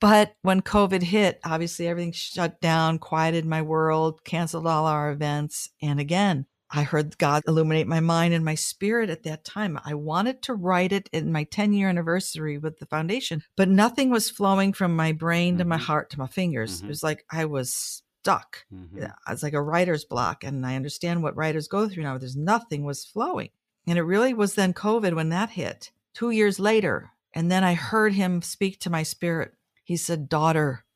But 0.01 0.35
when 0.43 0.61
COVID 0.61 1.03
hit, 1.03 1.41
obviously 1.45 1.89
everything 1.89 2.13
shut 2.13 2.61
down, 2.61 2.99
quieted 2.99 3.47
my 3.47 3.63
world, 3.63 4.23
canceled 4.25 4.67
all 4.67 4.87
our 4.87 5.11
events. 5.11 5.71
And 5.81 5.99
again, 5.99 6.47
I 6.71 6.83
heard 6.83 7.17
God 7.19 7.43
illuminate 7.47 7.87
my 7.87 8.01
mind 8.01 8.35
and 8.35 8.45
my 8.45 8.57
spirit 8.57 9.09
at 9.09 9.23
that 9.23 9.45
time. 9.45 9.79
I 9.85 9.95
wanted 9.95 10.43
to 10.43 10.55
write 10.55 10.93
it 10.93 11.09
in 11.13 11.33
my 11.33 11.45
10 11.45 11.73
year 11.73 11.89
anniversary 11.89 12.59
with 12.59 12.79
the 12.79 12.87
foundation, 12.87 13.43
but 13.57 13.69
nothing 13.69 14.11
was 14.11 14.29
flowing 14.31 14.73
from 14.73 14.95
my 14.97 15.13
brain 15.13 15.57
to 15.59 15.65
my 15.65 15.79
Mhm. 15.79 15.81
heart 15.81 16.11
to 16.11 16.19
my 16.19 16.27
fingers. 16.27 16.81
Mhm. 16.81 16.85
It 16.85 16.89
was 16.89 17.03
like 17.03 17.25
I 17.31 17.45
was 17.47 18.03
stuck. 18.25 18.65
Mhm. 18.73 18.97
Yeah, 19.03 19.13
It's 19.29 19.43
like 19.43 19.53
a 19.53 19.61
writer's 19.61 20.07
block. 20.07 20.45
And 20.45 20.65
I 20.65 20.77
understand 20.77 21.23
what 21.23 21.37
writers 21.37 21.69
go 21.69 21.87
through 21.89 22.05
now. 22.05 22.17
There's 22.17 22.35
nothing 22.37 22.83
was 22.83 23.05
flowing. 23.05 23.51
And 23.87 23.99
it 23.99 24.03
really 24.03 24.33
was 24.33 24.55
then 24.55 24.73
COVID 24.73 25.15
when 25.15 25.29
that 25.29 25.51
hit 25.51 25.93
two 26.15 26.31
years 26.31 26.59
later. 26.59 27.11
And 27.35 27.51
then 27.53 27.63
I 27.63 27.75
heard 27.75 28.15
him 28.15 28.41
speak 28.41 28.81
to 28.81 28.91
my 28.91 29.03
spirit. 29.03 29.53
He 29.83 29.99
said, 29.99 30.31
Daughter, 30.31 30.87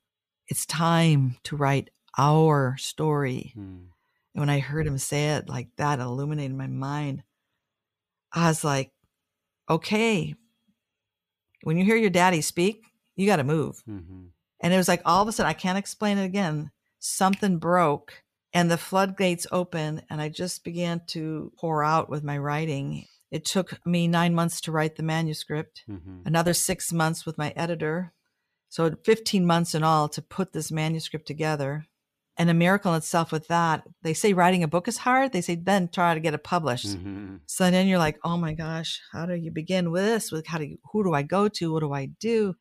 it's 0.47 0.65
time 0.65 1.37
to 1.45 1.55
write 1.57 1.91
our 2.17 2.77
story. 2.79 3.53
Mhm. 3.55 3.89
And 4.33 4.41
when 4.41 4.49
I 4.49 4.61
heard 4.61 4.87
him 4.87 4.97
say 4.97 5.37
it 5.37 5.51
like 5.51 5.69
that, 5.77 5.99
it 5.99 6.03
illuminated 6.03 6.57
my 6.57 6.67
mind. 6.67 7.25
I 8.33 8.49
was 8.49 8.65
like, 8.65 8.93
okay, 9.69 10.35
when 11.63 11.77
you 11.77 11.85
hear 11.85 11.97
your 11.97 12.09
daddy 12.11 12.41
speak, 12.41 12.87
you 13.17 13.27
got 13.27 13.37
to 13.37 13.45
move. 13.45 13.83
Mhm. 13.87 14.31
And 14.61 14.73
it 14.73 14.77
was 14.79 14.89
like 14.89 15.03
all 15.05 15.21
of 15.23 15.29
a 15.29 15.33
sudden, 15.33 15.51
I 15.51 15.55
can't 15.55 15.77
explain 15.79 16.17
it 16.19 16.25
again. 16.25 16.71
Something 16.99 17.59
broke 17.59 18.23
and 18.53 18.71
the 18.71 18.79
floodgates 18.79 19.47
opened, 19.53 20.05
and 20.09 20.21
I 20.21 20.29
just 20.31 20.65
began 20.65 21.03
to 21.09 21.53
pour 21.61 21.85
out 21.85 22.09
with 22.09 22.25
my 22.25 22.39
writing. 22.39 23.05
It 23.31 23.45
took 23.45 23.85
me 23.87 24.09
nine 24.09 24.35
months 24.35 24.61
to 24.63 24.73
write 24.73 24.97
the 24.97 25.03
manuscript, 25.03 25.85
Mhm. 25.89 26.27
another 26.27 26.55
six 26.55 26.93
months 26.93 27.27
with 27.27 27.37
my 27.37 27.51
editor. 27.55 28.15
So 28.71 28.97
15 29.05 29.47
months 29.47 29.75
in 29.75 29.83
all 29.83 30.09
to 30.09 30.23
put 30.23 30.53
this 30.53 30.71
manuscript 30.73 31.27
together. 31.27 31.87
And 32.39 32.49
a 32.49 32.55
miracle 32.55 32.93
in 32.93 32.99
itself 32.99 33.33
with 33.33 33.49
that. 33.49 33.85
They 34.03 34.15
say 34.15 34.33
writing 34.33 34.63
a 34.63 34.69
book 34.69 34.87
is 34.87 34.99
hard. 34.99 35.33
They 35.33 35.41
say 35.41 35.57
then 35.57 35.89
try 35.89 36.15
to 36.15 36.21
get 36.21 36.35
it 36.35 36.45
published. 36.45 36.87
Mhm. 36.87 37.41
So 37.47 37.71
then 37.71 37.89
you're 37.89 37.99
like, 37.99 38.19
oh 38.23 38.37
my 38.37 38.55
gosh, 38.55 39.01
how 39.13 39.27
do 39.27 39.35
you 39.35 39.51
begin 39.51 39.91
with 39.91 40.05
this? 40.05 40.31
With 40.31 40.47
how 40.47 40.59
do 40.59 40.65
you, 40.65 40.79
who 40.93 41.03
do 41.03 41.13
I 41.15 41.23
go 41.23 41.49
to? 41.49 41.73
What 41.73 41.81
do 41.81 41.93
I 41.93 42.07
do? 42.07 42.55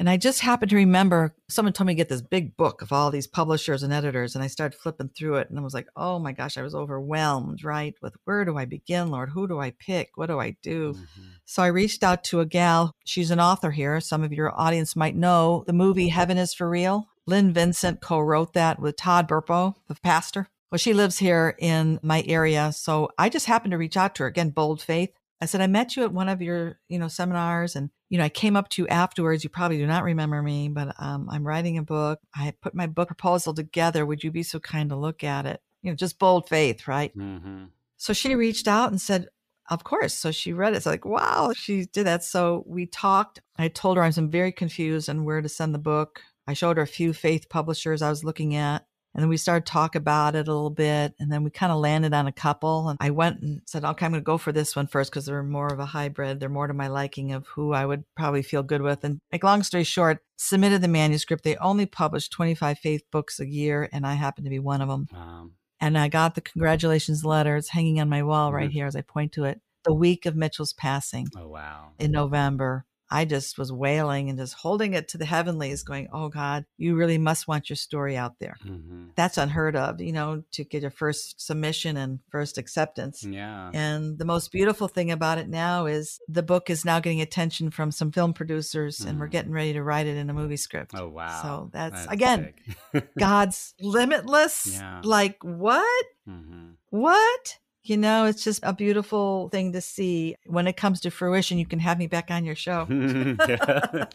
And 0.00 0.08
I 0.08 0.16
just 0.16 0.40
happened 0.40 0.70
to 0.70 0.76
remember 0.76 1.34
someone 1.50 1.74
told 1.74 1.86
me 1.86 1.92
to 1.92 1.96
get 1.96 2.08
this 2.08 2.22
big 2.22 2.56
book 2.56 2.80
of 2.80 2.90
all 2.90 3.10
these 3.10 3.26
publishers 3.26 3.82
and 3.82 3.92
editors. 3.92 4.34
And 4.34 4.42
I 4.42 4.46
started 4.46 4.78
flipping 4.78 5.10
through 5.10 5.34
it 5.36 5.50
and 5.50 5.58
I 5.58 5.62
was 5.62 5.74
like, 5.74 5.88
oh 5.94 6.18
my 6.18 6.32
gosh, 6.32 6.56
I 6.56 6.62
was 6.62 6.74
overwhelmed, 6.74 7.62
right? 7.62 7.94
With 8.00 8.16
where 8.24 8.46
do 8.46 8.56
I 8.56 8.64
begin, 8.64 9.10
Lord? 9.10 9.28
Who 9.28 9.46
do 9.46 9.60
I 9.60 9.72
pick? 9.72 10.12
What 10.14 10.28
do 10.28 10.40
I 10.40 10.56
do? 10.62 10.94
Mhm. 10.94 11.32
So 11.44 11.62
I 11.62 11.66
reached 11.66 12.02
out 12.02 12.24
to 12.24 12.40
a 12.40 12.46
gal. 12.46 12.96
She's 13.04 13.30
an 13.30 13.40
author 13.40 13.72
here. 13.72 14.00
Some 14.00 14.24
of 14.24 14.32
your 14.32 14.58
audience 14.58 14.96
might 14.96 15.16
know 15.16 15.64
the 15.66 15.74
movie 15.74 16.08
Heaven 16.08 16.38
is 16.38 16.54
for 16.54 16.70
Real. 16.70 17.08
Lynn 17.26 17.52
Vincent 17.52 18.00
co 18.00 18.20
wrote 18.20 18.54
that 18.54 18.80
with 18.80 18.96
Todd 18.96 19.28
Burpo, 19.28 19.74
the 19.86 19.96
pastor. 19.96 20.48
Well, 20.72 20.78
she 20.78 20.94
lives 20.94 21.18
here 21.18 21.54
in 21.58 22.00
my 22.02 22.24
area. 22.26 22.72
So 22.72 23.10
I 23.18 23.28
just 23.28 23.46
happened 23.46 23.72
to 23.72 23.78
reach 23.78 23.98
out 23.98 24.14
to 24.14 24.22
her 24.22 24.28
again, 24.28 24.48
bold 24.48 24.80
faith. 24.80 25.10
I 25.40 25.46
said, 25.46 25.60
I 25.60 25.66
met 25.66 25.96
you 25.96 26.04
at 26.04 26.12
one 26.12 26.28
of 26.28 26.42
your, 26.42 26.78
you 26.88 26.98
know, 26.98 27.08
seminars 27.08 27.74
and, 27.74 27.90
you 28.10 28.18
know, 28.18 28.24
I 28.24 28.28
came 28.28 28.56
up 28.56 28.68
to 28.70 28.82
you 28.82 28.88
afterwards. 28.88 29.42
You 29.42 29.50
probably 29.50 29.78
do 29.78 29.86
not 29.86 30.04
remember 30.04 30.42
me, 30.42 30.68
but 30.68 30.94
um, 30.98 31.28
I'm 31.30 31.46
writing 31.46 31.78
a 31.78 31.82
book. 31.82 32.20
I 32.34 32.52
put 32.60 32.74
my 32.74 32.86
book 32.86 33.08
proposal 33.08 33.54
together. 33.54 34.04
Would 34.04 34.22
you 34.22 34.30
be 34.30 34.42
so 34.42 34.60
kind 34.60 34.90
to 34.90 34.96
look 34.96 35.24
at 35.24 35.46
it? 35.46 35.62
You 35.82 35.90
know, 35.90 35.96
just 35.96 36.18
bold 36.18 36.48
faith, 36.48 36.86
right? 36.86 37.16
Mhm. 37.16 37.68
So 37.96 38.12
she 38.12 38.34
reached 38.34 38.68
out 38.68 38.90
and 38.90 39.00
said, 39.00 39.28
Of 39.70 39.84
course. 39.84 40.14
So 40.14 40.32
she 40.32 40.52
read 40.52 40.72
it. 40.74 40.76
It's 40.78 40.86
like, 40.86 41.04
wow, 41.04 41.52
she 41.54 41.86
did 41.86 42.04
that. 42.06 42.24
So 42.24 42.64
we 42.66 42.86
talked. 42.86 43.40
I 43.56 43.68
told 43.68 43.96
her 43.96 44.02
I 44.02 44.08
was 44.08 44.18
very 44.18 44.52
confused 44.52 45.08
on 45.08 45.24
where 45.24 45.40
to 45.40 45.48
send 45.48 45.72
the 45.74 45.78
book. 45.78 46.22
I 46.46 46.54
showed 46.54 46.76
her 46.76 46.82
a 46.82 46.86
few 46.88 47.12
faith 47.12 47.48
publishers 47.48 48.02
I 48.02 48.10
was 48.10 48.24
looking 48.24 48.56
at. 48.56 48.84
And 49.14 49.22
then 49.22 49.28
we 49.28 49.36
started 49.36 49.66
to 49.66 49.72
talk 49.72 49.96
about 49.96 50.36
it 50.36 50.46
a 50.46 50.52
little 50.52 50.70
bit. 50.70 51.14
And 51.18 51.32
then 51.32 51.42
we 51.42 51.50
kind 51.50 51.72
of 51.72 51.78
landed 51.78 52.14
on 52.14 52.26
a 52.28 52.32
couple. 52.32 52.88
And 52.88 52.96
I 53.00 53.10
went 53.10 53.40
and 53.40 53.60
said, 53.66 53.84
okay, 53.84 54.06
I'm 54.06 54.12
going 54.12 54.20
to 54.22 54.24
go 54.24 54.38
for 54.38 54.52
this 54.52 54.76
one 54.76 54.86
first 54.86 55.10
because 55.10 55.26
they're 55.26 55.42
more 55.42 55.66
of 55.72 55.80
a 55.80 55.86
hybrid. 55.86 56.38
They're 56.38 56.48
more 56.48 56.68
to 56.68 56.74
my 56.74 56.86
liking 56.88 57.32
of 57.32 57.46
who 57.48 57.72
I 57.72 57.84
would 57.86 58.04
probably 58.16 58.42
feel 58.42 58.62
good 58.62 58.82
with. 58.82 59.02
And 59.02 59.20
make 59.32 59.42
long 59.42 59.62
story 59.64 59.82
short, 59.84 60.20
submitted 60.36 60.80
the 60.80 60.88
manuscript. 60.88 61.42
They 61.42 61.56
only 61.56 61.86
publish 61.86 62.28
25 62.28 62.78
faith 62.78 63.02
books 63.10 63.40
a 63.40 63.46
year. 63.46 63.88
And 63.92 64.06
I 64.06 64.14
happen 64.14 64.44
to 64.44 64.50
be 64.50 64.60
one 64.60 64.80
of 64.80 64.88
them. 64.88 65.08
Wow. 65.12 65.50
And 65.80 65.98
I 65.98 66.08
got 66.08 66.34
the 66.34 66.40
congratulations 66.40 67.24
letter. 67.24 67.56
It's 67.56 67.70
hanging 67.70 68.00
on 68.00 68.08
my 68.08 68.22
wall 68.22 68.52
right 68.52 68.68
Mhm. 68.70 68.74
here 68.74 68.86
as 68.86 68.94
I 68.94 69.00
point 69.00 69.32
to 69.32 69.44
it. 69.44 69.60
The 69.84 69.94
week 69.94 70.26
of 70.26 70.36
Mitchell's 70.36 70.74
passing 70.74 71.26
Oh 71.36 71.48
wow. 71.48 71.92
in 71.98 72.12
November. 72.12 72.84
I 73.10 73.24
just 73.24 73.58
was 73.58 73.72
wailing 73.72 74.28
and 74.30 74.38
just 74.38 74.54
holding 74.54 74.94
it 74.94 75.08
to 75.08 75.18
the 75.18 75.24
heavenlies, 75.24 75.82
going, 75.82 76.08
Oh 76.12 76.28
God, 76.28 76.64
you 76.78 76.94
really 76.94 77.18
must 77.18 77.48
want 77.48 77.68
your 77.68 77.76
story 77.76 78.16
out 78.16 78.34
there. 78.38 78.56
Mhm. 78.64 79.10
That's 79.16 79.36
unheard 79.38 79.74
of, 79.76 80.00
you 80.00 80.12
know, 80.12 80.44
to 80.52 80.64
get 80.64 80.82
your 80.82 80.90
first 80.92 81.40
submission 81.40 81.96
and 81.96 82.20
first 82.30 82.56
acceptance. 82.58 83.24
Yeah. 83.24 83.70
And 83.74 84.18
the 84.18 84.24
most 84.24 84.52
beautiful 84.52 84.86
thing 84.88 85.10
about 85.10 85.38
it 85.38 85.48
now 85.48 85.86
is 85.86 86.20
the 86.28 86.42
book 86.42 86.70
is 86.70 86.84
now 86.84 87.00
getting 87.00 87.20
attention 87.20 87.70
from 87.70 87.90
some 87.90 88.12
film 88.12 88.32
producers 88.32 89.00
and 89.00 89.18
we're 89.18 89.28
Mhm. 89.28 89.32
getting 89.32 89.52
ready 89.52 89.72
to 89.72 89.82
write 89.82 90.06
it 90.06 90.16
in 90.16 90.30
a 90.30 90.34
movie 90.34 90.56
script. 90.56 90.92
Oh 90.94 91.08
wow. 91.08 91.42
So 91.42 91.70
that's, 91.72 92.06
again. 92.06 92.52
God's 93.18 93.74
limitless. 93.80 94.66
Yeah. 94.74 95.00
Like, 95.04 95.38
what? 95.42 96.06
Mhm. 96.28 96.74
What? 96.90 97.58
You 97.82 97.96
know, 97.96 98.26
it's 98.26 98.44
just 98.44 98.60
a 98.62 98.74
beautiful 98.74 99.48
thing 99.48 99.72
to 99.72 99.80
see. 99.80 100.36
When 100.46 100.66
it 100.66 100.76
comes 100.76 101.00
to 101.00 101.10
fruition, 101.10 101.58
you 101.58 101.66
can 101.66 101.78
have 101.78 101.98
me 101.98 102.06
back 102.06 102.30
on 102.30 102.44
your 102.44 102.54
show. 102.54 102.86
and 102.88 104.08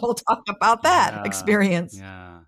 we'll 0.00 0.14
talk 0.14 0.42
about 0.48 0.82
that 0.82 1.12
Yeah. 1.12 1.24
experience. 1.24 1.96
Yeah. 1.98 2.40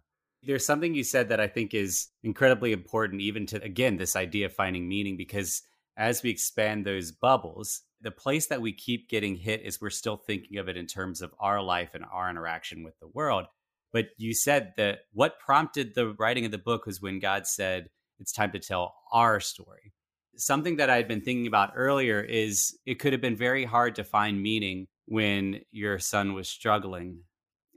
There's 0.43 0.65
something 0.65 0.95
you 0.95 1.05
said 1.05 1.29
that 1.31 1.41
I 1.41 1.49
think 1.49 1.75
is 1.75 2.09
incredibly 2.23 2.73
important, 2.73 3.21
even 3.23 3.47
to, 3.47 3.63
again, 3.63 3.97
this 3.97 4.17
idea 4.17 4.47
of 4.47 4.53
finding 4.55 4.89
meaning, 4.89 5.17
because 5.17 5.63
as 5.97 6.23
we 6.23 6.31
expand 6.31 6.85
those 6.85 7.13
bubbles, 7.13 7.83
the 8.01 8.11
place 8.11 8.47
that 8.49 8.61
we 8.61 8.73
keep 8.73 9.09
getting 9.09 9.37
hit 9.37 9.63
is 9.63 9.81
we're 9.81 9.91
still 9.91 10.17
thinking 10.17 10.59
of 10.59 10.69
it 10.69 10.77
in 10.77 10.87
terms 10.87 11.23
of 11.23 11.35
our 11.41 11.63
life 11.63 11.91
and 11.95 12.05
our 12.11 12.29
interaction 12.29 12.83
with 12.83 12.99
the 13.01 13.09
world. 13.09 13.47
But 13.93 14.07
you 14.19 14.35
said 14.35 14.75
that 14.77 15.01
what 15.13 15.39
prompted 15.39 15.95
the 15.95 16.09
writing 16.19 16.45
of 16.45 16.51
the 16.51 16.59
book 16.59 16.85
was 16.85 17.01
when 17.01 17.21
God 17.21 17.47
said, 17.47 17.89
it's 18.19 18.33
time 18.33 18.53
to 18.53 18.59
tell 18.59 18.95
our 19.13 19.41
story. 19.41 19.93
Something 20.37 20.77
that 20.77 20.91
I 20.91 20.97
had 20.97 21.09
been 21.09 21.21
thinking 21.21 21.47
about 21.47 21.73
earlier 21.77 22.21
is 22.21 22.79
it 22.87 22.99
could 22.99 23.13
have 23.13 23.23
been 23.23 23.37
very 23.37 23.65
hard 23.65 23.95
to 23.97 24.05
find 24.05 24.43
meaning 24.43 24.87
when 25.07 25.61
your 25.71 25.99
son 25.99 26.35
was 26.35 26.49
struggling 26.49 27.21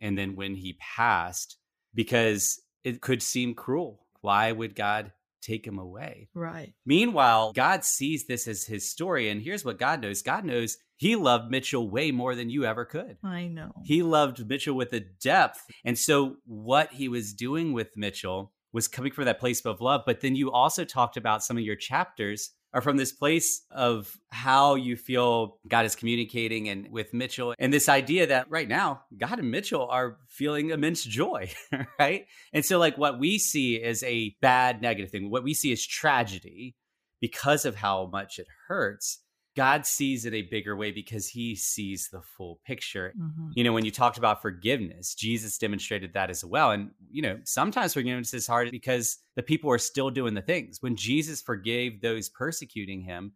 and 0.02 0.18
then 0.18 0.36
when 0.36 0.56
he 0.56 0.78
passed 0.80 1.58
because 1.94 2.62
it 2.84 3.02
could 3.02 3.22
seem 3.22 3.54
cruel. 3.54 4.06
Why 4.22 4.52
would 4.52 4.76
God 4.76 5.12
take 5.42 5.66
him 5.66 5.80
away? 5.80 6.30
Right. 6.34 6.74
Meanwhile, 6.86 7.54
God 7.54 7.84
sees 7.84 8.28
this 8.28 8.48
as 8.48 8.66
his 8.66 8.90
story. 8.90 9.30
And 9.30 9.42
here's 9.42 9.66
what 9.66 9.80
God 9.80 10.02
knows 10.02 10.22
God 10.22 10.46
knows 10.46 10.78
he 10.98 11.16
loved 11.16 11.52
Mitchell 11.52 11.90
way 11.90 12.12
more 12.12 12.34
than 12.36 12.50
you 12.50 12.66
ever 12.66 12.84
could. 12.84 13.18
I 13.24 13.48
know. 13.48 13.72
He 13.86 14.02
loved 14.02 14.48
Mitchell 14.48 14.76
with 14.76 14.94
a 14.94 15.00
depth. 15.00 15.64
And 15.86 15.98
so, 15.98 16.38
what 16.46 16.94
he 16.94 17.08
was 17.08 17.34
doing 17.34 17.72
with 17.72 17.96
Mitchell 17.96 18.52
was 18.78 18.88
coming 18.88 19.12
from 19.12 19.26
that 19.26 19.40
place 19.40 19.66
of 19.66 19.82
love. 19.82 20.04
But 20.06 20.22
then 20.22 20.36
you 20.36 20.52
also 20.52 20.86
talked 20.86 21.18
about 21.18 21.44
some 21.44 21.58
of 21.58 21.64
your 21.64 21.76
chapters 21.76 22.52
are 22.76 22.82
from 22.82 22.96
this 22.96 23.12
place 23.12 23.66
of 23.72 24.16
how 24.30 24.76
you 24.76 24.96
feel 24.96 25.58
God 25.68 25.88
is 25.88 25.96
communicating 25.96 26.70
and 26.70 26.92
with 26.92 27.12
Mitchell 27.12 27.56
and 27.58 27.74
this 27.74 27.90
idea 27.90 28.28
that 28.28 28.52
right 28.52 28.68
now 28.68 29.02
God 29.18 29.40
and 29.40 29.50
Mitchell 29.50 29.88
are 29.90 30.18
feeling 30.28 30.70
immense 30.70 31.04
joy, 31.04 31.52
right? 32.00 32.28
And 32.54 32.64
so 32.64 32.78
like 32.78 33.00
what 33.00 33.18
we 33.18 33.40
see 33.40 33.78
is 33.78 34.04
a 34.04 34.36
bad 34.42 34.80
negative 34.80 35.10
thing, 35.10 35.32
what 35.32 35.44
we 35.44 35.56
see 35.56 35.72
is 35.72 35.84
tragedy 35.84 36.76
because 37.20 37.66
of 37.66 37.78
how 37.78 38.06
much 38.12 38.38
it 38.38 38.46
hurts, 38.68 39.24
God 39.58 39.88
sees 39.88 40.26
it 40.26 40.36
a 40.36 40.44
bigger 40.44 40.76
way 40.76 40.92
because 40.92 41.28
he 41.28 41.56
sees 41.56 42.10
the 42.10 42.22
full 42.22 42.60
picture. 42.64 43.12
Mhm. 43.20 43.54
You 43.56 43.64
know, 43.64 43.74
when 43.74 43.84
you 43.84 43.90
talked 43.90 44.20
about 44.20 44.40
forgiveness, 44.40 45.16
Jesus 45.16 45.58
demonstrated 45.58 46.14
that 46.14 46.30
as 46.30 46.46
well. 46.46 46.70
And, 46.70 46.92
you 47.10 47.24
know, 47.24 47.40
sometimes 47.44 47.96
forgiveness 47.96 48.36
is 48.36 48.46
hard 48.46 48.70
because 48.70 49.18
the 49.36 49.42
people 49.42 49.72
are 49.72 49.80
still 49.80 50.12
doing 50.12 50.36
the 50.36 50.44
things. 50.44 50.80
When 50.84 50.96
Jesus 50.96 51.42
forgave 51.42 52.02
those 52.02 52.30
persecuting 52.30 53.02
him, 53.02 53.34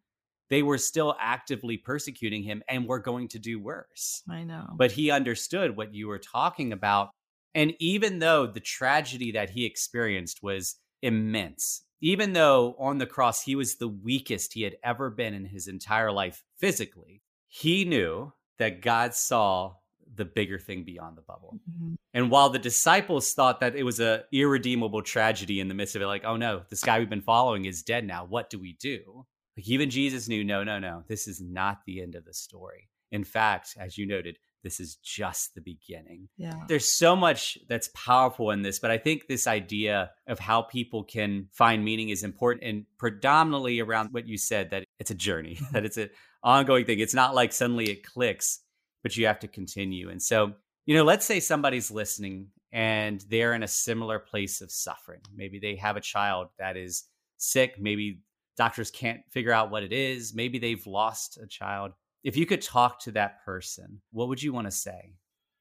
they 0.52 0.62
were 0.62 0.78
still 0.78 1.16
actively 1.20 1.76
persecuting 1.76 2.44
him 2.44 2.62
and 2.68 2.88
were 2.88 3.00
going 3.00 3.28
to 3.30 3.40
do 3.40 3.60
worse. 3.60 4.22
I 4.30 4.44
know. 4.44 4.68
But 4.76 4.92
he 4.92 5.10
understood 5.10 5.76
what 5.76 5.96
you 5.96 6.08
were 6.08 6.20
talking 6.20 6.72
about. 6.72 7.10
And 7.56 7.74
even 7.80 8.20
though 8.20 8.46
the 8.46 8.60
tragedy 8.60 9.32
that 9.32 9.50
he 9.50 9.66
experienced 9.66 10.44
was 10.44 10.76
immense, 11.02 11.84
even 12.02 12.34
though 12.34 12.76
on 12.80 12.98
the 12.98 13.06
cross 13.06 13.44
he 13.44 13.56
was 13.56 13.76
the 13.76 13.88
weakest 13.88 14.54
he 14.54 14.64
had 14.64 14.76
ever 14.84 15.10
been 15.10 15.34
in 15.34 15.46
his 15.46 15.68
entire 15.68 16.12
life 16.12 16.44
physically, 16.58 17.22
he 17.48 17.86
knew 17.86 18.34
that 18.58 18.82
God 18.82 19.14
saw 19.14 19.76
the 20.14 20.26
bigger 20.26 20.60
thing 20.60 20.84
beyond 20.84 21.18
the 21.18 21.22
bubble. 21.22 21.60
Mhm. 21.70 21.96
And 22.14 22.30
while 22.30 22.50
the 22.50 22.60
disciples 22.60 23.34
thought 23.34 23.62
that 23.62 23.76
it 23.76 23.84
was 23.84 24.00
a 24.00 24.26
irredeemable 24.32 25.02
tragedy 25.04 25.60
in 25.60 25.68
the 25.70 25.74
midst 25.74 25.96
of 25.96 26.02
it, 26.02 26.08
like, 26.08 26.26
oh 26.26 26.36
no, 26.36 26.66
this 26.70 26.84
guy 26.84 27.00
we've 27.00 27.10
been 27.10 27.22
following 27.22 27.66
is 27.66 27.82
dead 27.82 28.06
now. 28.06 28.26
What 28.26 28.50
do 28.50 28.60
we 28.60 28.74
do? 28.74 29.26
Like 29.56 29.68
even 29.70 29.90
Jesus 29.90 30.28
knew, 30.28 30.44
no, 30.44 30.64
no, 30.64 30.80
no, 30.80 31.04
this 31.08 31.28
is 31.28 31.42
not 31.42 31.80
the 31.86 32.02
end 32.02 32.16
of 32.16 32.26
the 32.26 32.34
story. 32.34 32.90
In 33.12 33.24
fact, 33.24 33.76
as 33.78 33.98
you 33.98 34.06
noted, 34.06 34.38
this 34.64 34.80
is 34.80 34.96
just 34.98 35.56
the 35.56 35.62
beginning. 35.62 36.30
Yeah. 36.38 36.60
There's 36.68 36.98
so 36.98 37.16
much 37.16 37.58
that's 37.68 37.90
powerful 37.90 38.52
in 38.52 38.62
this, 38.62 38.80
but 38.80 38.92
I 38.92 38.98
think 38.98 39.28
this 39.28 39.48
idea 39.48 40.12
of 40.28 40.40
how 40.40 40.62
people 40.62 41.04
can 41.04 41.48
find 41.52 41.84
meaning 41.84 42.10
is 42.10 42.24
important 42.24 42.64
and 42.64 42.86
predominantly 42.98 43.80
around 43.80 44.10
what 44.12 44.28
you 44.28 44.38
said 44.38 44.72
that 44.72 44.84
it's 45.00 45.12
a 45.12 45.16
journey, 45.16 45.60
that 45.72 45.86
it's 45.86 45.98
an 45.98 46.10
ongoing 46.44 46.86
thing. 46.86 47.00
It's 47.00 47.14
not 47.14 47.36
like 47.36 47.54
suddenly 47.54 47.90
it 47.90 48.04
clicks, 48.04 48.60
but 49.04 49.16
you 49.18 49.28
have 49.28 49.40
to 49.40 49.48
continue. 49.48 50.10
And 50.10 50.22
so, 50.22 50.54
you 50.86 50.96
know, 50.96 51.04
let's 51.04 51.26
say 51.26 51.40
somebody's 51.40 51.92
listening 51.92 52.48
and 52.72 53.24
they're 53.30 53.54
in 53.54 53.64
a 53.64 53.68
similar 53.68 54.20
place 54.20 54.62
of 54.62 54.72
suffering. 54.72 55.22
Maybe 55.36 55.60
they 55.60 55.76
have 55.76 55.98
a 55.98 56.02
child 56.02 56.48
that 56.58 56.78
is 56.78 57.04
sick. 57.38 57.76
Maybe 57.80 58.22
doctors 58.58 58.92
can't 58.92 59.22
figure 59.32 59.52
out 59.52 59.72
what 59.72 59.84
it 59.84 59.92
is. 59.92 60.34
Maybe 60.34 60.60
they've 60.60 60.86
lost 60.86 61.38
a 61.42 61.48
child. 61.48 61.92
If 62.24 62.38
you 62.38 62.46
could 62.46 62.62
talk 62.62 63.00
to 63.02 63.12
that 63.14 63.44
person, 63.44 64.02
what 64.12 64.28
would 64.28 64.42
you 64.42 64.54
want 64.54 64.68
to 64.68 64.72
say? 64.72 65.14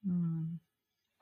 Mm. 0.07 0.59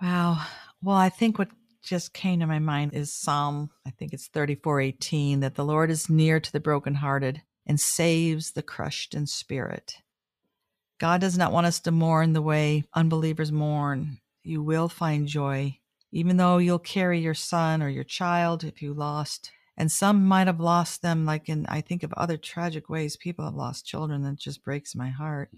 Wow. 0.01 0.45
Well, 0.83 0.97
I 0.97 1.09
think 1.09 1.39
what 1.39 1.51
just 1.83 2.13
came 2.13 2.41
to 2.41 2.47
my 2.47 2.59
mind 2.59 2.93
is 2.95 3.13
Psalm, 3.13 3.71
I 3.87 3.91
think 3.91 4.13
it's 4.13 4.29
34:18 4.29 5.41
that 5.41 5.55
the 5.55 5.65
Lord 5.65 5.91
is 5.91 6.11
near 6.11 6.41
to 6.41 6.53
the 6.53 6.61
brokenhearted 6.61 7.43
and 7.67 7.81
saves 7.81 8.53
the 8.53 8.63
crushed 8.63 9.15
in 9.15 9.27
spirit. 9.27 9.95
God 10.99 11.21
does 11.21 11.39
not 11.39 11.53
want 11.53 11.67
us 11.67 11.81
to 11.81 11.93
mourn 11.93 12.33
the 12.33 12.43
way 12.43 12.85
unbelievers 12.95 13.53
mourn. 13.53 14.21
You 14.43 14.63
will 14.63 14.89
find 14.89 15.29
joy 15.29 15.79
even 16.11 16.37
though 16.37 16.59
you'll 16.59 16.79
carry 16.79 17.21
your 17.21 17.35
son 17.35 17.83
or 17.83 17.89
your 17.89 18.05
child 18.05 18.65
if 18.65 18.81
you 18.81 18.95
lost 18.95 19.51
and 19.79 19.91
some 19.91 20.27
might 20.27 20.47
have 20.47 20.61
lost 20.61 21.01
them 21.01 21.25
like 21.25 21.49
in 21.49 21.65
i 21.67 21.81
think 21.81 22.03
of 22.03 22.13
other 22.13 22.37
tragic 22.37 22.91
ways 22.91 23.17
people 23.17 23.45
have 23.45 23.55
lost 23.55 23.87
children 23.87 24.23
that 24.23 24.37
just 24.37 24.63
breaks 24.63 24.95
my 24.95 25.09
heart 25.09 25.51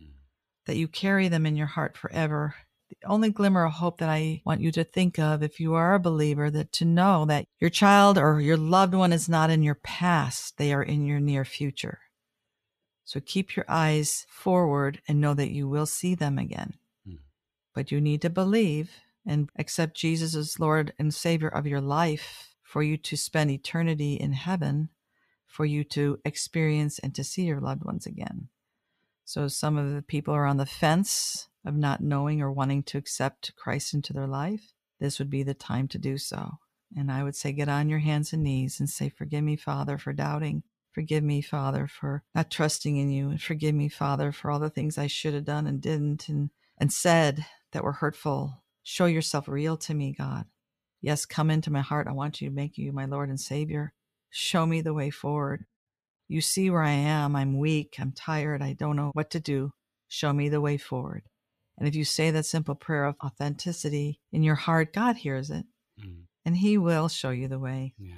that 0.66 0.76
you 0.76 0.86
carry 0.86 1.26
them 1.26 1.46
in 1.46 1.56
your 1.56 1.66
heart 1.66 1.96
forever 1.96 2.54
the 2.90 3.08
only 3.08 3.30
glimmer 3.30 3.64
of 3.64 3.74
hope 3.74 3.98
that 3.98 4.08
I 4.08 4.42
want 4.44 4.60
you 4.60 4.72
to 4.72 4.82
think 4.82 5.18
of 5.18 5.44
if 5.44 5.60
you 5.60 5.74
are 5.74 5.94
a 5.94 6.00
believer 6.00 6.50
that 6.50 6.72
to 6.72 6.84
know 6.84 7.24
that 7.26 7.46
your 7.60 7.70
child 7.70 8.18
or 8.18 8.40
your 8.40 8.56
loved 8.56 8.94
one 8.94 9.12
is 9.12 9.28
not 9.28 9.48
in 9.48 9.62
your 9.62 9.76
past, 9.76 10.58
they 10.58 10.72
are 10.72 10.82
in 10.82 11.06
your 11.06 11.20
near 11.20 11.44
future. 11.44 12.00
So 13.04 13.20
keep 13.20 13.54
your 13.54 13.64
eyes 13.68 14.26
forward 14.28 15.00
and 15.06 15.20
know 15.20 15.34
that 15.34 15.52
you 15.52 15.68
will 15.68 15.86
see 15.86 16.16
them 16.16 16.36
again. 16.36 16.74
Mm. 17.08 17.18
But 17.74 17.92
you 17.92 18.00
need 18.00 18.22
to 18.22 18.30
believe 18.30 18.90
and 19.24 19.50
accept 19.56 19.96
Jesus 19.96 20.34
as 20.34 20.58
Lord 20.58 20.92
and 20.98 21.14
Savior 21.14 21.48
of 21.48 21.66
your 21.66 21.80
life 21.80 22.49
for 22.70 22.84
you 22.84 22.96
to 22.96 23.16
spend 23.16 23.50
eternity 23.50 24.14
in 24.14 24.32
heaven, 24.32 24.88
for 25.44 25.64
you 25.64 25.82
to 25.82 26.20
experience 26.24 27.00
and 27.00 27.12
to 27.12 27.24
see 27.24 27.42
your 27.42 27.60
loved 27.60 27.82
ones 27.84 28.06
again. 28.06 28.46
So 29.24 29.48
some 29.48 29.76
of 29.76 29.92
the 29.92 30.02
people 30.02 30.32
are 30.32 30.46
on 30.46 30.56
the 30.56 30.66
fence 30.66 31.48
of 31.66 31.74
not 31.74 32.00
knowing 32.00 32.40
or 32.40 32.52
wanting 32.52 32.84
to 32.84 32.96
accept 32.96 33.56
Christ 33.56 33.92
into 33.92 34.12
their 34.12 34.28
life. 34.28 34.72
This 35.00 35.18
would 35.18 35.30
be 35.30 35.42
the 35.42 35.52
time 35.52 35.88
to 35.88 35.98
do 35.98 36.16
so. 36.16 36.58
And 36.96 37.10
I 37.10 37.24
would 37.24 37.34
say, 37.34 37.50
get 37.50 37.68
on 37.68 37.88
your 37.88 37.98
hands 37.98 38.32
and 38.32 38.44
knees 38.44 38.78
and 38.78 38.88
say, 38.88 39.08
Forgive 39.08 39.42
me, 39.42 39.56
Father, 39.56 39.98
for 39.98 40.12
doubting. 40.12 40.62
Forgive 40.92 41.24
me, 41.24 41.42
Father, 41.42 41.88
for 41.88 42.22
not 42.36 42.52
trusting 42.52 42.96
in 42.96 43.10
you. 43.10 43.30
And 43.30 43.42
forgive 43.42 43.74
me, 43.74 43.88
Father, 43.88 44.30
for 44.30 44.48
all 44.48 44.60
the 44.60 44.70
things 44.70 44.96
I 44.96 45.08
should 45.08 45.34
have 45.34 45.44
done 45.44 45.66
and 45.66 45.80
didn't 45.80 46.28
and, 46.28 46.50
and 46.78 46.92
said 46.92 47.46
that 47.72 47.82
were 47.82 47.94
hurtful. 47.94 48.62
Show 48.84 49.06
yourself 49.06 49.48
real 49.48 49.76
to 49.78 49.92
me, 49.92 50.14
God. 50.16 50.46
Yes, 51.02 51.24
come 51.26 51.50
into 51.50 51.70
my 51.72 51.80
heart. 51.80 52.06
I 52.08 52.12
want 52.12 52.40
you 52.40 52.48
to 52.48 52.54
make 52.54 52.76
you 52.78 52.92
my 52.92 53.06
Lord 53.06 53.28
and 53.28 53.40
Savior. 53.40 53.92
Show 54.30 54.66
me 54.66 54.80
the 54.80 54.94
way 54.94 55.10
forward. 55.10 55.64
You 56.28 56.40
see 56.40 56.70
where 56.70 56.82
I 56.82 56.90
am. 56.92 57.34
I'm 57.34 57.58
weak. 57.58 57.96
I'm 57.98 58.12
tired. 58.12 58.62
I 58.62 58.74
don't 58.74 58.96
know 58.96 59.10
what 59.14 59.30
to 59.30 59.40
do. 59.40 59.72
Show 60.08 60.32
me 60.32 60.48
the 60.48 60.60
way 60.60 60.76
forward. 60.76 61.22
And 61.78 61.88
if 61.88 61.94
you 61.94 62.04
say 62.04 62.30
that 62.30 62.44
simple 62.46 62.74
prayer 62.74 63.04
of 63.06 63.16
authenticity 63.24 64.20
in 64.30 64.42
your 64.42 64.54
heart, 64.54 64.92
God 64.92 65.16
hears 65.16 65.50
it 65.50 65.64
Mm, 66.00 66.24
and 66.44 66.56
He 66.56 66.78
will 66.78 67.08
show 67.08 67.30
you 67.30 67.48
the 67.48 67.58
way. 67.58 67.94
yeah. 67.98 68.14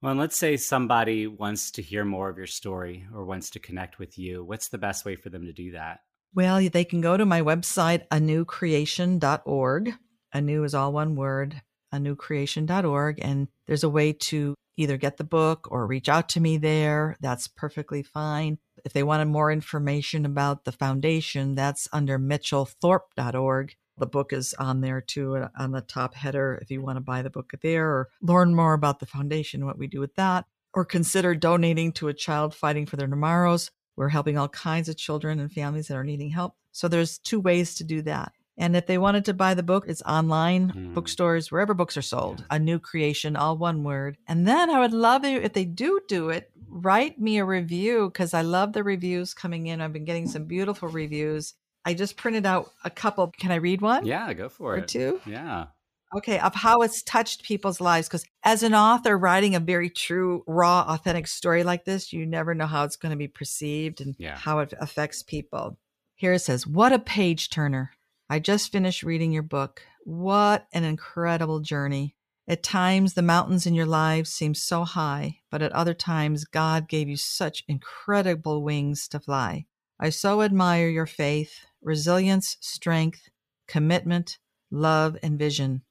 Well, 0.00 0.12
and 0.12 0.20
let's 0.20 0.36
say 0.36 0.56
somebody 0.56 1.26
wants 1.26 1.72
to 1.72 1.82
hear 1.82 2.04
more 2.04 2.28
of 2.28 2.36
your 2.36 2.46
story 2.46 3.04
or 3.12 3.24
wants 3.24 3.50
to 3.50 3.58
connect 3.58 3.98
with 3.98 4.16
you. 4.16 4.44
What's 4.44 4.68
the 4.68 4.78
best 4.78 5.04
way 5.04 5.16
for 5.16 5.28
them 5.30 5.46
to 5.46 5.52
do 5.52 5.72
that? 5.72 6.00
Well, 6.34 6.60
they 6.68 6.84
can 6.84 7.00
go 7.00 7.16
to 7.16 7.26
my 7.26 7.42
website, 7.42 8.06
anewcreation.org. 8.08 9.94
Anew 10.32 10.64
is 10.64 10.74
all 10.74 10.92
one 10.92 11.16
word, 11.16 11.62
anewcreation.org. 11.92 13.18
And 13.20 13.48
there's 13.66 13.84
a 13.84 13.88
way 13.88 14.12
to 14.12 14.54
either 14.76 14.96
get 14.96 15.16
the 15.16 15.24
book 15.24 15.68
or 15.70 15.86
reach 15.86 16.08
out 16.08 16.28
to 16.30 16.40
me 16.40 16.56
there. 16.56 17.16
That's 17.20 17.48
perfectly 17.48 18.02
fine. 18.02 18.58
If 18.84 18.92
they 18.92 19.02
wanted 19.02 19.26
more 19.26 19.50
information 19.50 20.24
about 20.24 20.64
the 20.64 20.72
foundation, 20.72 21.54
that's 21.54 21.88
under 21.92 22.18
mitchellthorp.org. 22.18 23.76
The 23.98 24.06
book 24.06 24.32
is 24.32 24.54
on 24.54 24.80
there 24.80 25.00
too, 25.00 25.36
uh, 25.36 25.48
on 25.58 25.72
the 25.72 25.80
top 25.80 26.14
header, 26.14 26.58
if 26.62 26.70
you 26.70 26.80
want 26.80 26.96
to 26.96 27.00
buy 27.00 27.22
the 27.22 27.30
book 27.30 27.50
there 27.60 27.88
or 27.88 28.08
learn 28.22 28.54
more 28.54 28.74
about 28.74 29.00
the 29.00 29.06
foundation, 29.06 29.66
what 29.66 29.78
we 29.78 29.88
do 29.88 29.98
with 29.98 30.14
that, 30.14 30.44
or 30.72 30.84
consider 30.84 31.34
donating 31.34 31.90
to 31.94 32.06
a 32.06 32.14
child 32.14 32.54
fighting 32.54 32.86
for 32.86 32.96
their 32.96 33.08
tomorrows. 33.08 33.72
We're 33.96 34.10
helping 34.10 34.38
all 34.38 34.48
kinds 34.48 34.88
of 34.88 34.96
children 34.96 35.40
and 35.40 35.50
families 35.50 35.88
that 35.88 35.96
are 35.96 36.04
needing 36.04 36.30
help. 36.30 36.54
So 36.70 36.86
there's 36.86 37.18
two 37.18 37.40
ways 37.40 37.74
to 37.76 37.84
do 37.84 38.02
that. 38.02 38.32
And 38.58 38.74
if 38.76 38.86
they 38.86 38.98
wanted 38.98 39.24
to 39.26 39.34
buy 39.34 39.54
the 39.54 39.62
book, 39.62 39.84
it's 39.88 40.02
online, 40.02 40.72
Mm. 40.72 40.94
bookstores, 40.94 41.50
wherever 41.52 41.74
books 41.74 41.96
are 41.96 42.02
sold. 42.02 42.44
A 42.50 42.58
new 42.58 42.78
creation, 42.78 43.36
all 43.36 43.56
one 43.56 43.84
word. 43.84 44.18
And 44.26 44.46
then 44.48 44.68
I 44.68 44.80
would 44.80 44.92
love 44.92 45.24
you 45.24 45.38
if 45.38 45.52
they 45.52 45.64
do 45.64 46.00
do 46.08 46.28
it. 46.30 46.50
write 46.70 47.18
me 47.18 47.38
a 47.38 47.44
review 47.46 48.10
because 48.12 48.34
I 48.34 48.42
love 48.42 48.74
the 48.74 48.84
reviews 48.84 49.32
coming 49.32 49.68
in. 49.68 49.80
I've 49.80 49.92
been 49.94 50.04
getting 50.04 50.28
some 50.28 50.44
beautiful 50.44 50.88
reviews. 50.88 51.54
I 51.86 51.94
just 51.94 52.18
printed 52.18 52.44
out 52.44 52.70
a 52.84 52.90
couple. 52.90 53.28
Can 53.38 53.50
I 53.50 53.54
read 53.54 53.80
one? 53.80 54.04
Yeah, 54.04 54.30
go 54.34 54.50
for 54.50 54.74
or 54.74 54.78
it. 54.78 54.88
two? 54.88 55.18
Yeah. 55.24 55.68
Okay, 56.14 56.38
of 56.38 56.54
how 56.54 56.82
it's 56.82 57.02
touched 57.02 57.42
people's 57.42 57.80
lives. 57.80 58.06
Because 58.08 58.24
as 58.44 58.62
an 58.62 58.74
author 58.74 59.16
writing 59.16 59.54
a 59.54 59.60
very 59.60 59.88
true, 59.88 60.42
raw, 60.46 60.84
authentic 60.88 61.26
story 61.26 61.64
like 61.64 61.86
this, 61.86 62.12
you 62.12 62.26
never 62.26 62.54
know 62.54 62.66
how 62.66 62.84
it's 62.84 62.96
going 62.96 63.12
to 63.12 63.16
be 63.16 63.28
perceived 63.28 64.02
and 64.02 64.14
Yeah. 64.18 64.36
how 64.36 64.58
it 64.58 64.74
affects 64.78 65.22
people. 65.22 65.78
Here 66.16 66.34
it 66.34 66.40
says, 66.40 66.66
What 66.66 66.92
a 66.92 66.98
page 66.98 67.48
turner. 67.48 67.92
I 68.30 68.40
just 68.40 68.70
finished 68.70 69.02
reading 69.02 69.32
your 69.32 69.42
book. 69.42 69.80
What 70.04 70.66
an 70.74 70.84
incredible 70.84 71.60
journey. 71.60 72.14
At 72.46 72.62
times, 72.62 73.14
the 73.14 73.22
mountains 73.22 73.64
in 73.64 73.72
your 73.72 73.86
lives 73.86 74.28
seem 74.28 74.54
so 74.54 74.84
high, 74.84 75.38
but 75.50 75.62
at 75.62 75.72
other 75.72 75.94
times, 75.94 76.44
God 76.44 76.90
gave 76.90 77.08
you 77.08 77.16
such 77.16 77.64
incredible 77.68 78.62
wings 78.62 79.08
to 79.08 79.20
fly. 79.20 79.64
I 79.98 80.10
so 80.10 80.42
admire 80.42 80.90
your 80.90 81.06
faith, 81.06 81.60
resilience, 81.80 82.58
strength, 82.60 83.30
commitment, 83.66 84.36
love, 84.70 85.16
and 85.22 85.38
vision. 85.38 85.84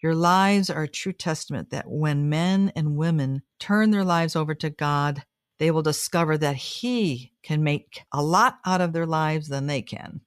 Your 0.00 0.14
lives 0.14 0.70
are 0.70 0.84
a 0.84 0.88
true 0.88 1.12
testament 1.12 1.70
that 1.70 1.90
when 1.90 2.28
men 2.28 2.70
and 2.76 2.96
women 2.96 3.42
turn 3.58 3.90
their 3.90 4.04
lives 4.04 4.36
over 4.36 4.54
to 4.54 4.70
God, 4.70 5.24
they 5.58 5.72
will 5.72 5.82
discover 5.82 6.38
that 6.38 6.56
He 6.56 7.32
can 7.42 7.64
make 7.64 8.04
a 8.12 8.22
lot 8.22 8.58
out 8.64 8.80
of 8.80 8.92
their 8.92 9.06
lives 9.06 9.48
than 9.48 9.66
they 9.66 9.82
can. 9.82 10.20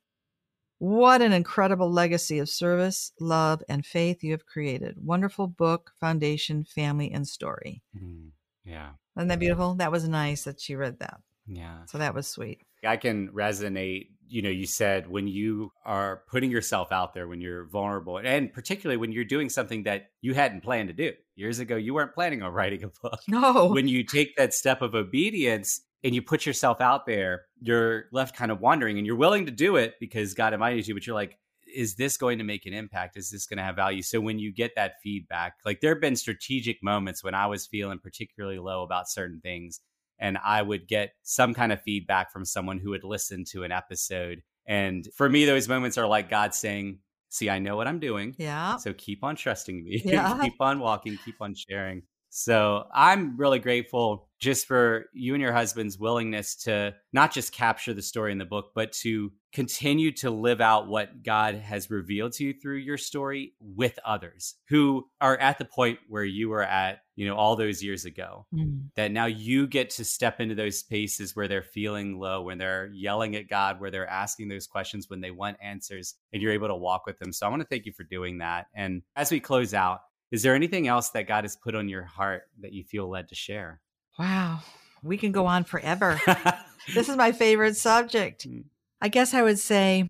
What 0.85 1.23
an 1.23 1.33
incredible 1.33 1.91
legacy 1.91 2.37
of 2.37 2.47
service, 2.47 3.11
love, 3.19 3.63
and 3.67 3.83
faith 3.83 4.23
you 4.23 4.33
have 4.33 4.45
created. 4.45 5.03
Wonderful 5.03 5.47
book, 5.47 5.91
foundation, 5.99 6.63
family, 6.63 7.11
and 7.11 7.27
story. 7.27 7.81
Mm, 7.99 8.29
Yeah. 8.63 8.91
Isn't 9.17 9.29
that 9.29 9.39
beautiful? 9.39 9.73
That 9.73 9.91
was 9.91 10.07
nice 10.07 10.43
that 10.43 10.61
she 10.61 10.75
read 10.75 10.99
that. 10.99 11.21
Yeah. 11.47 11.85
So 11.85 11.97
that 11.97 12.13
was 12.13 12.27
sweet. 12.27 12.59
I 12.85 12.97
can 12.97 13.29
resonate. 13.29 14.09
You 14.27 14.43
know, 14.43 14.49
you 14.49 14.67
said 14.67 15.07
when 15.07 15.27
you 15.27 15.71
are 15.85 16.21
putting 16.29 16.51
yourself 16.51 16.91
out 16.91 17.15
there, 17.15 17.27
when 17.27 17.41
you're 17.41 17.65
vulnerable, 17.65 18.17
and 18.19 18.53
particularly 18.53 18.97
when 18.97 19.11
you're 19.11 19.23
doing 19.23 19.49
something 19.49 19.83
that 19.83 20.09
you 20.21 20.35
hadn't 20.35 20.61
planned 20.61 20.89
to 20.89 20.93
do. 20.93 21.13
Years 21.35 21.57
ago, 21.57 21.75
you 21.77 21.95
weren't 21.95 22.13
planning 22.13 22.43
on 22.43 22.53
writing 22.59 22.83
a 22.83 22.89
book. 23.01 23.19
No. 23.27 23.69
When 23.71 23.87
you 23.87 24.03
take 24.03 24.35
that 24.35 24.53
step 24.53 24.83
of 24.83 24.93
obedience 24.93 25.81
and 26.05 26.15
you 26.15 26.21
put 26.21 26.45
yourself 26.45 26.79
out 26.79 27.05
there, 27.05 27.45
you're 27.59 28.05
left 28.13 28.35
kind 28.35 28.51
of 28.51 28.61
wondering 28.61 28.97
and 28.97 29.05
you're 29.07 29.15
willing 29.15 29.47
to 29.47 29.51
do 29.51 29.75
it 29.75 29.95
because 29.99 30.33
God 30.35 30.53
invited 30.53 30.87
you, 30.87 30.93
but 30.93 31.05
you're 31.05 31.15
like, 31.15 31.37
is 31.75 31.95
this 31.95 32.15
going 32.15 32.37
to 32.37 32.43
make 32.43 32.65
an 32.67 32.73
impact? 32.73 33.17
Is 33.17 33.31
this 33.31 33.47
going 33.47 33.57
to 33.57 33.63
have 33.63 33.75
value? 33.75 34.03
So 34.03 34.21
when 34.21 34.37
you 34.39 34.53
get 34.53 34.75
that 34.75 34.93
feedback, 35.03 35.55
like 35.65 35.81
there 35.81 35.93
have 35.93 35.99
been 35.99 36.15
strategic 36.15 36.77
moments 36.83 37.23
when 37.23 37.33
I 37.33 37.47
was 37.47 37.65
feeling 37.65 37.97
particularly 37.99 38.59
low 38.59 38.83
about 38.83 39.09
certain 39.09 39.41
things 39.41 39.81
and 40.19 40.37
I 40.45 40.61
would 40.61 40.87
get 40.87 41.13
some 41.23 41.53
kind 41.55 41.73
of 41.73 41.81
feedback 41.81 42.31
from 42.31 42.45
someone 42.45 42.77
who 42.77 42.93
had 42.93 43.03
listened 43.03 43.47
to 43.47 43.63
an 43.63 43.71
episode. 43.73 44.43
And 44.65 45.07
for 45.15 45.27
me, 45.27 45.45
those 45.45 45.67
moments 45.67 45.97
are 45.97 46.07
like 46.07 46.29
God 46.29 46.53
saying, 46.53 46.99
See, 47.29 47.49
I 47.49 47.59
know 47.59 47.75
what 47.75 47.87
I'm 47.87 47.99
doing. 47.99 48.35
yeah. 48.37 48.77
So 48.77 48.93
keep 48.93 49.23
on 49.23 49.35
trusting 49.35 49.83
me. 49.83 50.01
Yeah. 50.05 50.39
keep 50.41 50.61
on 50.61 50.79
walking, 50.79 51.17
keep 51.25 51.41
on 51.41 51.53
sharing. 51.55 52.03
So 52.37 52.83
I'm 52.93 53.37
really 53.37 53.59
grateful 53.59 54.27
just 54.39 54.67
for 54.67 55.05
you 55.13 55.35
and 55.35 55.41
your 55.41 55.53
husband's 55.53 55.97
willingness 55.97 56.53
to 56.63 56.93
not 57.13 57.31
just 57.31 57.53
capture 57.53 57.93
the 57.93 58.01
story 58.01 58.33
in 58.33 58.37
the 58.39 58.43
book, 58.43 58.71
but 58.75 58.91
to 58.91 59.31
continue 59.53 60.11
to 60.11 60.29
live 60.29 60.59
out 60.59 60.89
what 60.89 61.23
God 61.23 61.55
has 61.55 61.89
revealed 61.89 62.33
to 62.33 62.43
you 62.43 62.53
through 62.53 62.79
your 62.79 62.97
story 62.97 63.53
with 63.61 63.97
others 64.03 64.55
who 64.67 65.07
are 65.21 65.37
at 65.37 65.59
the 65.59 65.63
point 65.63 65.97
where 66.09 66.25
you 66.25 66.49
were 66.49 66.61
at, 66.61 67.03
you 67.15 67.25
know, 67.25 67.37
all 67.37 67.55
those 67.55 67.81
years 67.81 68.03
ago 68.03 68.45
Mm. 68.53 68.89
that 68.97 69.13
now 69.13 69.27
you 69.27 69.65
get 69.65 69.91
to 69.91 70.03
step 70.03 70.41
into 70.41 70.55
those 70.55 70.77
spaces 70.79 71.37
where 71.37 71.47
they're 71.47 71.63
feeling 71.63 72.19
low, 72.19 72.41
when 72.41 72.57
they're 72.57 72.91
yelling 72.93 73.37
at 73.37 73.47
God, 73.47 73.79
where 73.79 73.91
they're 73.91 74.09
asking 74.09 74.49
those 74.49 74.67
questions, 74.67 75.09
when 75.09 75.21
they 75.21 75.31
want 75.31 75.55
answers, 75.61 76.15
and 76.33 76.41
you're 76.41 76.51
able 76.51 76.67
to 76.67 76.75
walk 76.75 77.05
with 77.05 77.17
them. 77.17 77.31
So 77.31 77.45
I 77.45 77.49
want 77.49 77.61
to 77.61 77.67
thank 77.69 77.85
you 77.85 77.93
for 77.93 78.03
doing 78.03 78.39
that. 78.39 78.67
And 78.75 79.03
as 79.15 79.31
we 79.31 79.39
close 79.39 79.73
out, 79.73 80.01
is 80.31 80.41
there 80.41 80.55
anything 80.55 80.87
else 80.87 81.09
that 81.09 81.27
God 81.27 81.43
has 81.43 81.55
put 81.55 81.75
on 81.75 81.89
your 81.89 82.03
heart 82.03 82.43
that 82.61 82.73
you 82.73 82.83
feel 82.83 83.09
led 83.09 83.29
to 83.29 83.35
share? 83.35 83.81
Wow. 84.17 84.59
We 85.03 85.17
can 85.17 85.31
go 85.31 85.45
on 85.45 85.63
forever. 85.63 86.19
this 86.93 87.09
is 87.09 87.15
my 87.15 87.31
favorite 87.31 87.77
subject. 87.77 88.47
Mm. 88.47 88.65
I 89.01 89.07
guess 89.09 89.33
I 89.33 89.43
would 89.43 89.59
say 89.59 90.07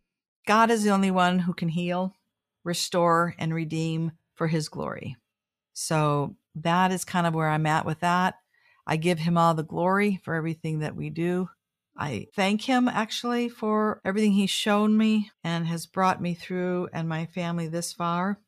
God 0.47 0.71
is 0.71 0.83
the 0.83 0.91
only 0.91 1.11
one 1.11 1.39
who 1.39 1.53
can 1.53 1.69
heal, 1.69 2.13
restore, 2.63 3.35
and 3.37 3.53
redeem 3.53 4.13
for 4.35 4.47
his 4.47 4.69
glory. 4.69 5.17
So 5.73 6.35
that 6.55 6.91
is 6.91 7.03
kind 7.03 7.27
of 7.27 7.33
where 7.33 7.49
I'm 7.49 7.65
at 7.65 7.85
with 7.85 7.99
that. 7.99 8.35
I 8.87 8.97
give 8.97 9.19
him 9.19 9.37
all 9.37 9.53
the 9.53 9.63
glory 9.63 10.21
for 10.23 10.35
everything 10.35 10.79
that 10.79 10.95
we 10.95 11.09
do. 11.09 11.49
I 11.97 12.27
thank 12.35 12.61
him 12.61 12.87
actually 12.87 13.49
for 13.49 14.01
everything 14.05 14.33
he's 14.33 14.49
shown 14.49 14.97
me 14.97 15.31
and 15.43 15.65
has 15.65 15.85
brought 15.85 16.21
me 16.21 16.33
through 16.33 16.89
and 16.93 17.07
my 17.07 17.25
family 17.25 17.67
this 17.67 17.93
far. 17.93 18.39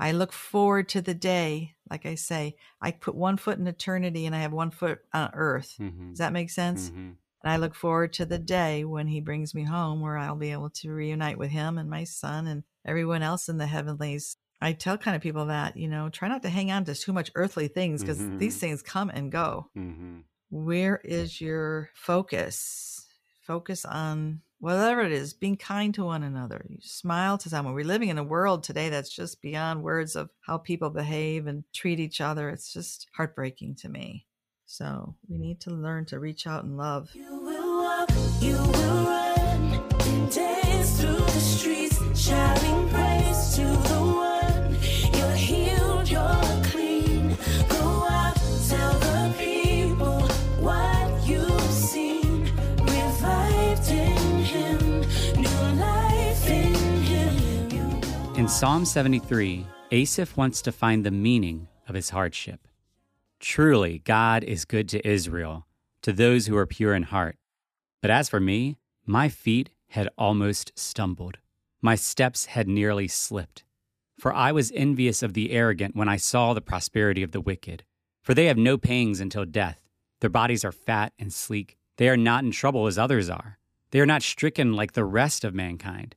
I 0.00 0.12
look 0.12 0.32
forward 0.32 0.88
to 0.90 1.02
the 1.02 1.14
day, 1.14 1.76
like 1.90 2.06
I 2.06 2.14
say, 2.14 2.56
I 2.80 2.90
put 2.90 3.14
one 3.14 3.36
foot 3.36 3.58
in 3.58 3.66
eternity 3.66 4.24
and 4.26 4.34
I 4.34 4.40
have 4.40 4.52
one 4.52 4.70
foot 4.70 5.00
on 5.12 5.30
earth. 5.34 5.76
Mhm. 5.78 6.10
Does 6.10 6.18
that 6.18 6.32
make 6.32 6.50
sense? 6.50 6.90
Mhm. 6.90 7.16
And 7.42 7.52
I 7.52 7.56
look 7.56 7.74
forward 7.74 8.12
to 8.14 8.24
the 8.26 8.38
day 8.38 8.84
when 8.84 9.06
he 9.08 9.20
brings 9.20 9.54
me 9.54 9.64
home 9.64 10.00
where 10.00 10.16
I'll 10.16 10.36
be 10.36 10.52
able 10.52 10.70
to 10.70 10.90
reunite 10.90 11.38
with 11.38 11.50
him 11.50 11.78
and 11.78 11.88
my 11.90 12.04
son 12.04 12.46
and 12.46 12.64
everyone 12.84 13.22
else 13.22 13.48
in 13.48 13.58
the 13.58 13.66
heavenlies. 13.66 14.36
I 14.60 14.72
tell 14.72 14.98
kind 14.98 15.16
of 15.16 15.22
people 15.22 15.46
that, 15.46 15.76
you 15.76 15.88
know, 15.88 16.08
try 16.08 16.28
not 16.28 16.42
to 16.42 16.50
hang 16.50 16.70
on 16.70 16.84
to 16.84 16.94
too 16.94 17.12
much 17.12 17.30
earthly 17.34 17.68
things 17.68 18.02
because 18.02 18.20
Mhm. 18.20 18.38
these 18.38 18.58
things 18.58 18.82
come 18.82 19.10
and 19.10 19.30
go. 19.30 19.70
Mhm. 19.76 20.24
Where 20.50 20.96
is 21.04 21.40
your 21.40 21.90
focus? 21.94 23.06
Focus 23.42 23.84
on 23.84 24.42
whatever 24.60 25.00
it 25.00 25.10
is, 25.10 25.32
being 25.32 25.56
kind 25.56 25.92
to 25.94 26.04
one 26.04 26.22
another. 26.22 26.64
You 26.68 26.78
smile 26.82 27.38
to 27.38 27.48
someone. 27.48 27.74
We're 27.74 27.84
living 27.84 28.10
in 28.10 28.18
a 28.18 28.24
world 28.24 28.62
today 28.62 28.90
that's 28.90 29.10
just 29.10 29.42
beyond 29.42 29.82
words 29.82 30.14
of 30.14 30.30
how 30.42 30.58
people 30.58 30.90
behave 30.90 31.46
and 31.46 31.64
treat 31.74 31.98
each 31.98 32.20
other. 32.20 32.50
It's 32.50 32.72
just 32.72 33.08
heartbreaking 33.16 33.76
to 33.76 33.88
me. 33.88 34.26
So 34.66 35.16
we 35.28 35.38
need 35.38 35.60
to 35.62 35.70
learn 35.70 36.04
to 36.06 36.20
reach 36.20 36.46
out 36.46 36.64
and 36.64 36.76
love. 36.76 37.10
You 37.14 37.40
will 37.42 37.82
walk, 37.82 38.10
you 38.40 38.56
will 38.56 39.04
run, 39.04 39.70
dance 40.28 41.00
through 41.00 41.16
the 41.16 41.40
streets, 41.40 41.98
shouting 42.14 42.88
praise 42.90 43.56
to 43.56 43.62
the 43.62 43.99
Psalm 58.50 58.84
73, 58.84 59.64
Asaph 59.92 60.36
wants 60.36 60.60
to 60.60 60.72
find 60.72 61.06
the 61.06 61.10
meaning 61.10 61.68
of 61.88 61.94
his 61.94 62.10
hardship. 62.10 62.66
Truly, 63.38 64.00
God 64.00 64.42
is 64.42 64.64
good 64.64 64.88
to 64.88 65.08
Israel, 65.08 65.66
to 66.02 66.12
those 66.12 66.46
who 66.46 66.56
are 66.56 66.66
pure 66.66 66.92
in 66.92 67.04
heart. 67.04 67.36
But 68.02 68.10
as 68.10 68.28
for 68.28 68.40
me, 68.40 68.76
my 69.06 69.28
feet 69.28 69.70
had 69.90 70.10
almost 70.18 70.72
stumbled. 70.76 71.38
My 71.80 71.94
steps 71.94 72.46
had 72.46 72.68
nearly 72.68 73.06
slipped. 73.08 73.64
For 74.18 74.34
I 74.34 74.52
was 74.52 74.72
envious 74.74 75.22
of 75.22 75.32
the 75.32 75.52
arrogant 75.52 75.96
when 75.96 76.08
I 76.08 76.16
saw 76.16 76.52
the 76.52 76.60
prosperity 76.60 77.22
of 77.22 77.30
the 77.30 77.40
wicked. 77.40 77.84
For 78.20 78.34
they 78.34 78.46
have 78.46 78.58
no 78.58 78.76
pangs 78.76 79.20
until 79.20 79.46
death. 79.46 79.88
Their 80.20 80.28
bodies 80.28 80.64
are 80.64 80.72
fat 80.72 81.14
and 81.18 81.32
sleek. 81.32 81.78
They 81.96 82.08
are 82.08 82.16
not 82.16 82.44
in 82.44 82.50
trouble 82.50 82.88
as 82.88 82.98
others 82.98 83.30
are. 83.30 83.58
They 83.92 84.00
are 84.00 84.06
not 84.06 84.22
stricken 84.22 84.74
like 84.74 84.92
the 84.92 85.04
rest 85.04 85.44
of 85.44 85.54
mankind. 85.54 86.16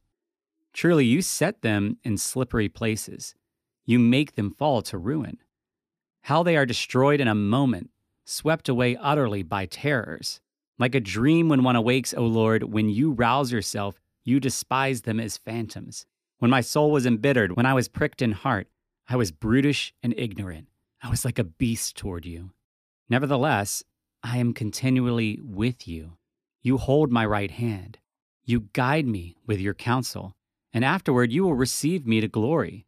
Truly, 0.73 1.05
you 1.05 1.21
set 1.21 1.61
them 1.61 1.97
in 2.03 2.17
slippery 2.17 2.69
places. 2.69 3.35
You 3.85 3.99
make 3.99 4.35
them 4.35 4.51
fall 4.51 4.81
to 4.83 4.97
ruin. 4.97 5.37
How 6.21 6.43
they 6.43 6.55
are 6.55 6.65
destroyed 6.65 7.19
in 7.19 7.27
a 7.27 7.35
moment, 7.35 7.89
swept 8.25 8.69
away 8.69 8.95
utterly 8.95 9.43
by 9.43 9.65
terrors. 9.65 10.39
Like 10.77 10.95
a 10.95 10.99
dream 10.99 11.49
when 11.49 11.63
one 11.63 11.75
awakes, 11.75 12.13
O 12.13 12.23
Lord, 12.23 12.63
when 12.63 12.89
you 12.89 13.11
rouse 13.11 13.51
yourself, 13.51 13.99
you 14.23 14.39
despise 14.39 15.01
them 15.01 15.19
as 15.19 15.37
phantoms. 15.37 16.05
When 16.39 16.51
my 16.51 16.61
soul 16.61 16.91
was 16.91 17.05
embittered, 17.05 17.55
when 17.55 17.65
I 17.65 17.73
was 17.73 17.87
pricked 17.87 18.21
in 18.21 18.31
heart, 18.31 18.67
I 19.07 19.15
was 19.15 19.31
brutish 19.31 19.93
and 20.01 20.13
ignorant. 20.17 20.67
I 21.03 21.09
was 21.09 21.25
like 21.25 21.39
a 21.39 21.43
beast 21.43 21.97
toward 21.97 22.25
you. 22.25 22.51
Nevertheless, 23.09 23.83
I 24.23 24.37
am 24.37 24.53
continually 24.53 25.39
with 25.43 25.87
you. 25.87 26.17
You 26.61 26.77
hold 26.77 27.11
my 27.11 27.25
right 27.25 27.51
hand. 27.51 27.97
You 28.43 28.69
guide 28.73 29.07
me 29.07 29.35
with 29.45 29.59
your 29.59 29.73
counsel, 29.73 30.35
and 30.73 30.85
afterward 30.85 31.31
you 31.31 31.43
will 31.43 31.55
receive 31.55 32.05
me 32.05 32.21
to 32.21 32.27
glory. 32.27 32.85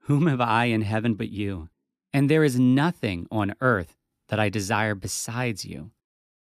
Whom 0.00 0.26
have 0.26 0.40
I 0.40 0.66
in 0.66 0.82
heaven 0.82 1.14
but 1.14 1.30
you? 1.30 1.68
And 2.12 2.30
there 2.30 2.44
is 2.44 2.58
nothing 2.58 3.26
on 3.30 3.54
earth 3.60 3.96
that 4.28 4.38
I 4.38 4.48
desire 4.48 4.94
besides 4.94 5.64
you. 5.64 5.90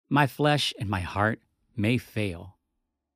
My 0.08 0.26
flesh 0.26 0.74
and 0.78 0.88
my 0.88 1.00
heart 1.00 1.40
may 1.76 1.98
fail, 1.98 2.56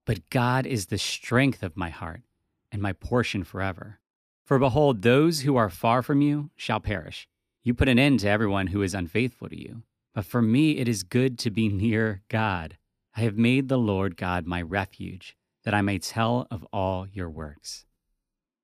but 0.05 0.31
God 0.31 0.66
is 0.66 0.87
the 0.87 0.99
strength 0.99 1.62
of 1.62 1.77
my 1.77 1.91
heart 1.91 2.22
and 2.70 2.81
my 2.81 2.93
portion 2.93 3.45
forever. 3.45 3.99
For 4.45 4.59
behold, 4.59 5.03
those 5.03 5.41
who 5.41 5.57
are 5.57 5.70
far 5.70 6.03
from 6.03 6.20
you 6.20 6.51
shall 6.57 6.81
perish. 6.81 7.29
You 7.62 7.72
put 7.72 7.89
an 7.89 7.99
end 7.99 8.20
to 8.20 8.29
everyone 8.29 8.68
who 8.68 8.83
is 8.83 8.95
unfaithful 8.95 9.49
to 9.49 9.61
you. 9.61 9.83
But 10.14 10.27
for 10.27 10.41
me 10.41 10.79
it 10.79 10.87
is 10.87 11.03
good 11.03 11.39
to 11.41 11.51
be 11.51 11.68
near 11.68 12.22
God. 12.29 12.77
I 13.16 13.22
have 13.22 13.37
made 13.37 13.68
the 13.68 13.79
Lord 13.79 14.16
God 14.16 14.47
my 14.47 14.62
refuge, 14.62 15.37
that 15.65 15.75
I 15.75 15.83
may 15.83 15.99
tell 15.99 16.47
of 16.51 16.67
all 16.73 17.07
your 17.09 17.31
works. 17.31 17.85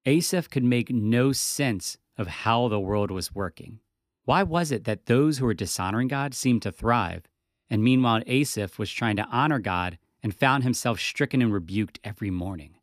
Asaph 0.07 0.49
could 0.51 0.65
make 0.65 0.91
no 0.91 1.33
sense 1.33 1.99
of 2.17 2.27
how 2.27 2.69
the 2.69 2.81
world 2.81 3.11
was 3.11 3.35
working. 3.35 3.81
Why 4.25 4.43
was 4.43 4.71
it 4.71 4.85
that 4.85 5.07
those 5.07 5.39
who 5.39 5.47
were 5.47 5.55
dishonoring 5.55 6.09
God 6.09 6.35
seemed 6.35 6.63
to 6.63 6.73
thrive, 6.73 7.25
and 7.69 7.83
meanwhile 7.83 8.23
Asaph 8.27 8.79
was 8.79 8.93
trying 8.93 9.17
to 9.17 9.27
honor 9.31 9.59
God 9.59 9.99
and 10.23 10.35
found 10.35 10.63
himself 10.63 11.01
stricken 11.01 11.43
and 11.43 11.53
rebuked 11.53 11.99
every 12.05 12.31
morning? 12.31 12.77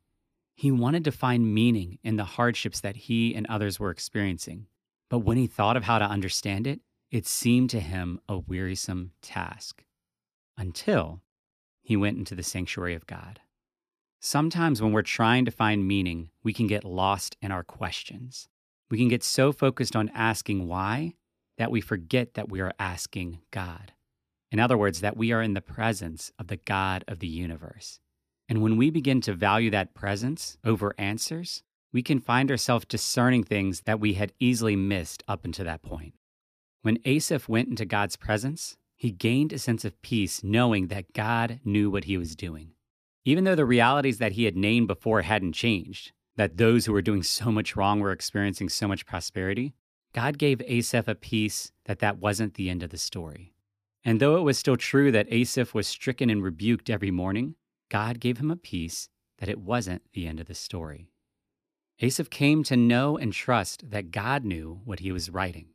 He 0.55 0.71
wanted 0.71 1.03
to 1.03 1.11
find 1.11 1.53
meaning 1.53 1.99
in 2.03 2.15
the 2.15 2.23
hardships 2.23 2.81
that 2.81 2.95
he 2.95 3.35
and 3.35 3.45
others 3.45 3.79
were 3.79 3.91
experiencing. 3.91 4.65
But 5.09 5.19
when 5.19 5.37
he 5.37 5.45
thought 5.45 5.77
of 5.77 5.83
how 5.83 5.99
to 5.99 6.05
understand 6.05 6.65
it, 6.65 6.81
it 7.11 7.27
seemed 7.27 7.69
to 7.69 7.79
him 7.79 8.19
a 8.27 8.39
wearisome 8.39 9.11
task. 9.21 9.83
Until 10.57 11.21
he 11.81 11.95
went 11.95 12.17
into 12.17 12.33
the 12.33 12.43
sanctuary 12.43 12.95
of 12.95 13.05
God. 13.05 13.39
Sometimes 14.19 14.81
when 14.81 14.93
we're 14.93 15.03
trying 15.03 15.45
to 15.45 15.51
find 15.51 15.87
meaning, 15.87 16.29
we 16.43 16.51
can 16.51 16.67
get 16.67 16.83
lost 16.83 17.37
in 17.41 17.51
our 17.51 17.63
questions. 17.63 18.47
We 18.89 18.97
can 18.97 19.09
get 19.09 19.23
so 19.23 19.51
focused 19.51 19.95
on 19.95 20.09
asking 20.13 20.67
why 20.67 21.13
that 21.57 21.71
we 21.71 21.81
forget 21.81 22.33
that 22.33 22.49
we 22.49 22.59
are 22.59 22.73
asking 22.79 23.39
God. 23.51 23.93
In 24.51 24.59
other 24.59 24.77
words, 24.77 25.01
that 25.01 25.17
we 25.17 25.31
are 25.31 25.41
in 25.41 25.53
the 25.53 25.61
presence 25.61 26.31
of 26.39 26.47
the 26.47 26.57
God 26.57 27.03
of 27.07 27.19
the 27.19 27.27
universe. 27.27 27.99
And 28.49 28.61
when 28.61 28.77
we 28.77 28.89
begin 28.89 29.21
to 29.21 29.33
value 29.33 29.69
that 29.71 29.93
presence 29.93 30.57
over 30.63 30.95
answers, 30.97 31.63
we 31.91 32.01
can 32.01 32.19
find 32.19 32.49
ourselves 32.49 32.85
discerning 32.85 33.43
things 33.43 33.81
that 33.81 33.99
we 33.99 34.13
had 34.13 34.33
easily 34.39 34.75
missed 34.75 35.23
up 35.27 35.45
until 35.45 35.65
that 35.65 35.81
point. 35.81 36.13
When 36.81 36.99
Asaph 37.05 37.49
went 37.49 37.69
into 37.69 37.85
God's 37.85 38.15
presence, 38.15 38.77
he 38.95 39.11
gained 39.11 39.53
a 39.53 39.59
sense 39.59 39.83
of 39.85 40.01
peace 40.01 40.43
knowing 40.43 40.87
that 40.87 41.13
God 41.13 41.59
knew 41.63 41.89
what 41.89 42.05
he 42.05 42.17
was 42.17 42.35
doing. 42.35 42.71
Even 43.27 43.43
though 43.43 43.55
the 43.55 43.65
realities 43.65 44.19
that 44.19 44.31
he 44.31 44.45
had 44.45 44.55
named 44.55 44.87
before 44.87 45.21
hadn't 45.21 45.51
changed, 45.51 46.13
that 46.37 46.55
those 46.55 46.85
who 46.85 46.93
were 46.93 47.01
doing 47.01 47.23
so 47.23 47.51
much 47.51 47.75
wrong 47.75 47.99
were 47.99 48.13
experiencing 48.13 48.69
so 48.69 48.87
much 48.87 49.05
prosperity, 49.05 49.73
God 50.13 50.37
gave 50.37 50.61
Asaph 50.61 51.09
a 51.09 51.13
peace 51.13 51.73
that 51.87 51.99
that 51.99 52.19
wasn't 52.19 52.53
the 52.53 52.69
end 52.69 52.83
of 52.83 52.89
the 52.89 52.97
story. 52.97 53.53
And 54.05 54.21
though 54.21 54.37
it 54.37 54.43
was 54.43 54.57
still 54.57 54.77
true 54.77 55.11
that 55.11 55.27
Asaph 55.29 55.73
was 55.73 55.87
stricken 55.87 56.29
and 56.29 56.41
rebuked 56.41 56.89
every 56.89 57.11
morning, 57.11 57.55
God 57.89 58.21
gave 58.21 58.37
him 58.37 58.49
a 58.49 58.55
peace 58.55 59.09
that 59.39 59.49
it 59.49 59.59
wasn't 59.59 60.03
the 60.13 60.25
end 60.25 60.39
of 60.39 60.47
the 60.47 60.55
story. 60.55 61.09
Asaph 61.99 62.29
came 62.29 62.63
to 62.63 62.77
know 62.77 63.17
and 63.17 63.33
trust 63.33 63.91
that 63.91 64.11
God 64.11 64.45
knew 64.45 64.79
what 64.85 64.99
he 64.99 65.11
was 65.11 65.29
writing, 65.29 65.71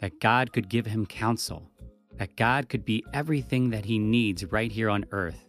that 0.00 0.18
God 0.18 0.52
could 0.52 0.68
give 0.68 0.86
him 0.86 1.06
counsel, 1.06 1.70
that 2.16 2.34
God 2.34 2.68
could 2.68 2.84
be 2.84 3.04
everything 3.14 3.70
that 3.70 3.84
he 3.84 3.96
needs 3.96 4.44
right 4.46 4.72
here 4.72 4.90
on 4.90 5.04
earth, 5.12 5.45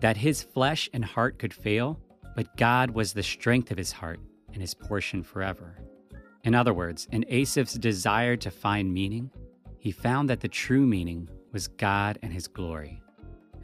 that 0.00 0.16
his 0.16 0.42
flesh 0.42 0.88
and 0.92 1.04
heart 1.04 1.38
could 1.38 1.54
fail, 1.54 1.98
but 2.36 2.56
God 2.56 2.90
was 2.90 3.12
the 3.12 3.22
strength 3.22 3.70
of 3.70 3.78
his 3.78 3.92
heart 3.92 4.20
and 4.52 4.60
his 4.60 4.74
portion 4.74 5.22
forever. 5.22 5.78
In 6.44 6.54
other 6.54 6.72
words, 6.72 7.08
in 7.10 7.24
Asaph's 7.28 7.74
desire 7.74 8.36
to 8.36 8.50
find 8.50 8.92
meaning, 8.92 9.30
he 9.78 9.90
found 9.90 10.30
that 10.30 10.40
the 10.40 10.48
true 10.48 10.86
meaning 10.86 11.28
was 11.52 11.68
God 11.68 12.18
and 12.22 12.32
his 12.32 12.48
glory. 12.48 13.02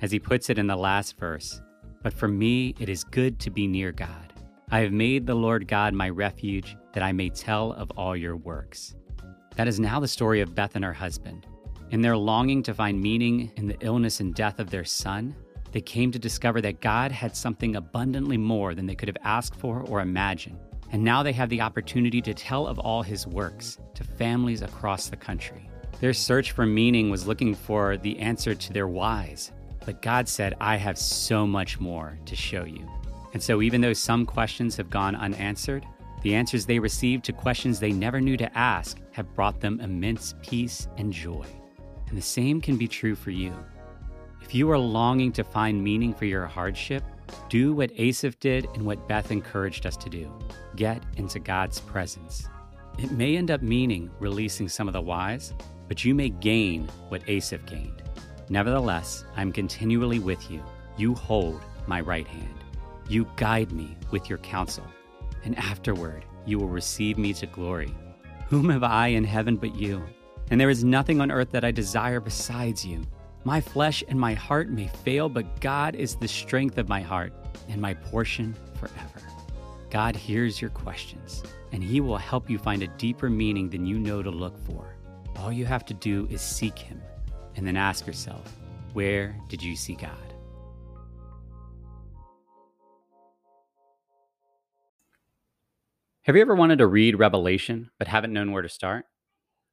As 0.03 0.11
he 0.11 0.19
puts 0.19 0.51
it 0.51 0.59
in 0.59 0.67
the 0.67 0.77
last 0.77 1.17
verse, 1.19 1.61
but 2.03 2.13
for 2.13 2.29
me 2.29 2.75
it 2.79 2.89
is 2.89 3.05
good 3.05 3.39
to 3.41 3.51
be 3.51 3.67
near 3.67 3.93
God. 3.93 4.33
I 4.71 4.81
have 4.81 4.93
made 4.93 5.27
the 5.27 5.35
Lord 5.35 5.69
God 5.69 5.95
my 5.95 6.09
refuge, 6.09 6.77
that 6.93 7.03
I 7.03 7.13
may 7.13 7.31
tell 7.31 7.73
of 7.73 7.91
all 7.93 8.17
your 8.17 8.37
works. 8.37 8.95
That 9.57 9.69
is 9.69 9.79
now 9.79 10.01
the 10.01 10.09
story 10.09 10.41
of 10.41 10.55
Beth 10.55 10.75
and 10.75 10.85
her 10.85 10.93
husband. 10.93 11.47
In 11.91 12.01
their 12.01 12.17
longing 12.17 12.63
to 12.65 12.75
find 12.75 13.01
meaning 13.01 13.53
in 13.57 13.69
the 13.69 13.77
illness 13.81 14.21
and 14.21 14.35
death 14.35 14.59
of 14.59 14.71
their 14.71 14.85
son, 14.85 15.37
they 15.75 15.81
came 15.81 16.13
to 16.13 16.21
discover 16.21 16.61
that 16.61 16.81
God 16.81 17.11
had 17.11 17.35
something 17.35 17.75
abundantly 17.75 18.37
more 18.37 18.77
than 18.77 18.87
they 18.87 18.95
could 18.95 19.09
have 19.09 19.19
asked 19.25 19.57
for 19.57 19.81
or 19.89 20.01
imagined. 20.01 20.57
And 20.93 21.03
now 21.03 21.25
they 21.25 21.33
have 21.33 21.49
the 21.49 21.63
opportunity 21.63 22.23
to 22.23 22.33
tell 22.33 22.69
of 22.69 22.79
all 22.79 23.03
his 23.03 23.27
works 23.27 23.79
to 23.95 24.05
families 24.05 24.63
across 24.63 25.09
the 25.09 25.17
country. 25.17 25.69
Their 25.99 26.13
search 26.13 26.53
for 26.53 26.65
meaning 26.65 27.11
was 27.11 27.27
looking 27.27 27.57
for 27.57 27.97
the 27.97 28.17
answer 28.21 28.55
to 28.55 28.73
their 28.73 28.87
whys, 28.87 29.51
but 29.85 30.01
God 30.01 30.29
said, 30.29 30.55
I 30.61 30.77
have 30.77 30.97
so 30.97 31.45
much 31.45 31.81
more 31.81 32.21
to 32.25 32.37
show 32.37 32.65
you. 32.65 32.89
And 33.33 33.43
so, 33.43 33.61
even 33.61 33.81
though 33.81 33.95
some 33.95 34.27
questions 34.27 34.77
have 34.77 34.91
gone 34.91 35.17
unanswered, 35.17 35.85
the 36.23 36.37
answers 36.37 36.67
they 36.67 36.79
received 36.79 37.25
to 37.25 37.33
questions 37.33 37.81
they 37.81 37.91
never 37.91 38.21
knew 38.21 38.37
to 38.37 38.57
ask 38.57 39.01
have 39.11 39.35
brought 39.35 39.61
them 39.61 39.81
immense 39.81 40.37
peace 40.41 40.87
and 40.99 41.13
joy. 41.13 41.45
And 42.07 42.17
the 42.17 42.23
same 42.23 42.61
can 42.61 42.77
be 42.77 42.87
true 42.87 43.17
for 43.17 43.33
you. 43.33 43.53
If 44.45 44.55
you 44.55 44.71
are 44.71 44.79
longing 44.79 45.33
to 45.33 45.43
find 45.43 45.83
meaning 45.83 46.13
for 46.13 46.27
your 46.27 46.47
hardship, 46.47 47.03
do 47.49 47.73
what 47.73 47.91
Asaph 47.97 48.39
did 48.41 48.67
and 48.75 48.85
what 48.85 49.09
Beth 49.09 49.31
encouraged 49.31 49.87
us 49.87 49.97
to 49.97 50.11
do 50.11 50.31
get 50.77 51.03
into 51.17 51.39
God's 51.39 51.81
presence. 51.81 52.47
It 52.99 53.11
may 53.11 53.39
end 53.39 53.51
up 53.51 53.63
meaning 53.63 54.11
releasing 54.21 54.69
some 54.69 54.87
of 54.87 54.93
the 54.93 55.01
whys, 55.01 55.55
but 55.89 56.05
you 56.05 56.15
may 56.15 56.29
gain 56.29 56.89
what 57.09 57.27
Asaph 57.27 57.65
gained. 57.65 58.03
Nevertheless, 58.51 59.25
I'm 59.35 59.51
continually 59.51 60.19
with 60.19 60.51
you. 60.51 60.63
You 60.99 61.15
hold 61.15 61.63
my 61.87 62.03
right 62.03 62.27
hand. 62.27 62.65
You 63.09 63.27
guide 63.37 63.73
me 63.73 63.97
with 64.11 64.29
your 64.29 64.39
counsel, 64.39 64.85
and 65.45 65.57
afterward 65.57 66.23
you 66.45 66.59
will 66.59 66.69
receive 66.69 67.17
me 67.17 67.33
to 67.33 67.47
glory. 67.47 67.95
Whom 68.49 68.69
have 68.69 68.85
I 68.85 69.09
in 69.09 69.25
heaven 69.25 69.57
but 69.57 69.75
you? 69.75 70.05
And 70.51 70.61
there 70.61 70.71
is 70.71 70.85
nothing 70.85 71.23
on 71.23 71.31
earth 71.31 71.51
that 71.53 71.65
I 71.65 71.71
desire 71.71 72.21
besides 72.21 72.85
you. 72.85 73.05
My 73.47 73.61
flesh 73.61 74.03
and 74.09 74.19
my 74.19 74.33
heart 74.33 74.71
may 74.71 74.89
fail, 74.89 75.29
but 75.29 75.61
God 75.61 75.95
is 75.95 76.17
the 76.17 76.27
strength 76.27 76.79
of 76.79 76.89
my 76.89 77.03
heart 77.03 77.35
and 77.69 77.79
my 77.79 77.93
portion 77.93 78.57
forever. 78.81 79.21
God 79.91 80.17
hears 80.17 80.63
your 80.63 80.71
questions, 80.71 81.43
and 81.71 81.85
He 81.85 82.01
will 82.01 82.17
help 82.17 82.49
you 82.49 82.59
find 82.59 82.83
a 82.83 82.89
deeper 82.97 83.29
meaning 83.29 83.69
than 83.69 83.85
you 83.85 83.99
know 83.99 84.23
to 84.23 84.31
look 84.31 84.59
for. 84.67 84.97
All 85.37 85.53
you 85.53 85.67
have 85.67 85.85
to 85.87 85.95
do 85.95 86.27
is 86.31 86.41
seek 86.41 86.79
Him, 86.79 87.03
and 87.55 87.67
then 87.67 87.77
ask 87.77 88.07
yourself, 88.07 88.51
Where 88.95 89.37
did 89.51 89.63
you 89.63 89.77
see 89.77 89.95
God? 89.95 90.11
Have 96.23 96.35
you 96.35 96.41
ever 96.41 96.55
wanted 96.55 96.79
to 96.79 96.87
read 96.87 97.19
Revelation 97.19 97.91
but 97.99 98.09
haven't 98.09 98.33
known 98.33 98.53
where 98.53 98.63
to 98.63 98.71
start? 98.71 99.05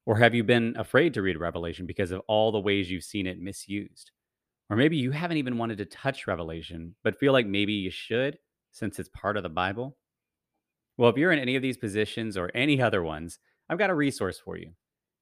Or 0.06 0.18
have 0.18 0.34
you 0.34 0.43
been 0.43 0.76
afraid 0.78 1.14
to 1.14 1.22
read 1.22 1.39
Revelation 1.39 1.86
because 1.86 2.12
of 2.12 2.22
all 2.28 2.52
the 2.52 2.60
ways 2.60 2.89
you've 2.89 3.04
seen 3.04 3.28
it 3.28 3.39
misused? 3.39 4.12
Or 4.70 4.76
maybe 4.76 4.97
you 4.97 5.12
haven't 5.12 5.38
even 5.38 5.58
wanted 5.58 5.78
to 5.80 5.86
touch 5.86 6.28
Revelation, 6.28 6.95
but 7.04 7.20
feel 7.20 7.34
like 7.34 7.45
maybe 7.45 7.74
you 7.74 7.91
should 7.91 8.38
since 8.72 8.99
it's 8.99 9.10
part 9.10 9.38
of 9.38 9.43
the 9.43 9.49
Bible? 9.49 9.97
Well, 10.97 11.10
if 11.10 11.18
you're 11.18 11.32
in 11.32 11.39
any 11.39 11.56
of 11.56 11.62
these 11.62 11.78
positions 11.78 12.38
or 12.38 12.52
any 12.56 12.82
other 12.82 13.04
ones, 13.04 13.39
I've 13.70 13.78
got 13.78 13.89
a 13.89 13.95
resource 13.95 14.39
for 14.39 14.58
you. 14.58 14.72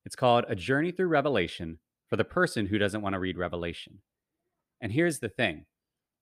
It's 0.06 0.16
called 0.16 0.46
A 0.48 0.56
Journey 0.56 0.92
Through 0.92 1.08
Revelation 1.08 1.80
for 2.08 2.16
the 2.16 2.24
person 2.24 2.66
who 2.66 2.78
doesn't 2.78 3.02
want 3.02 3.14
to 3.14 3.20
read 3.20 3.38
Revelation. 3.38 4.00
And 4.82 4.92
here's 4.92 5.20
the 5.20 5.30
thing 5.30 5.66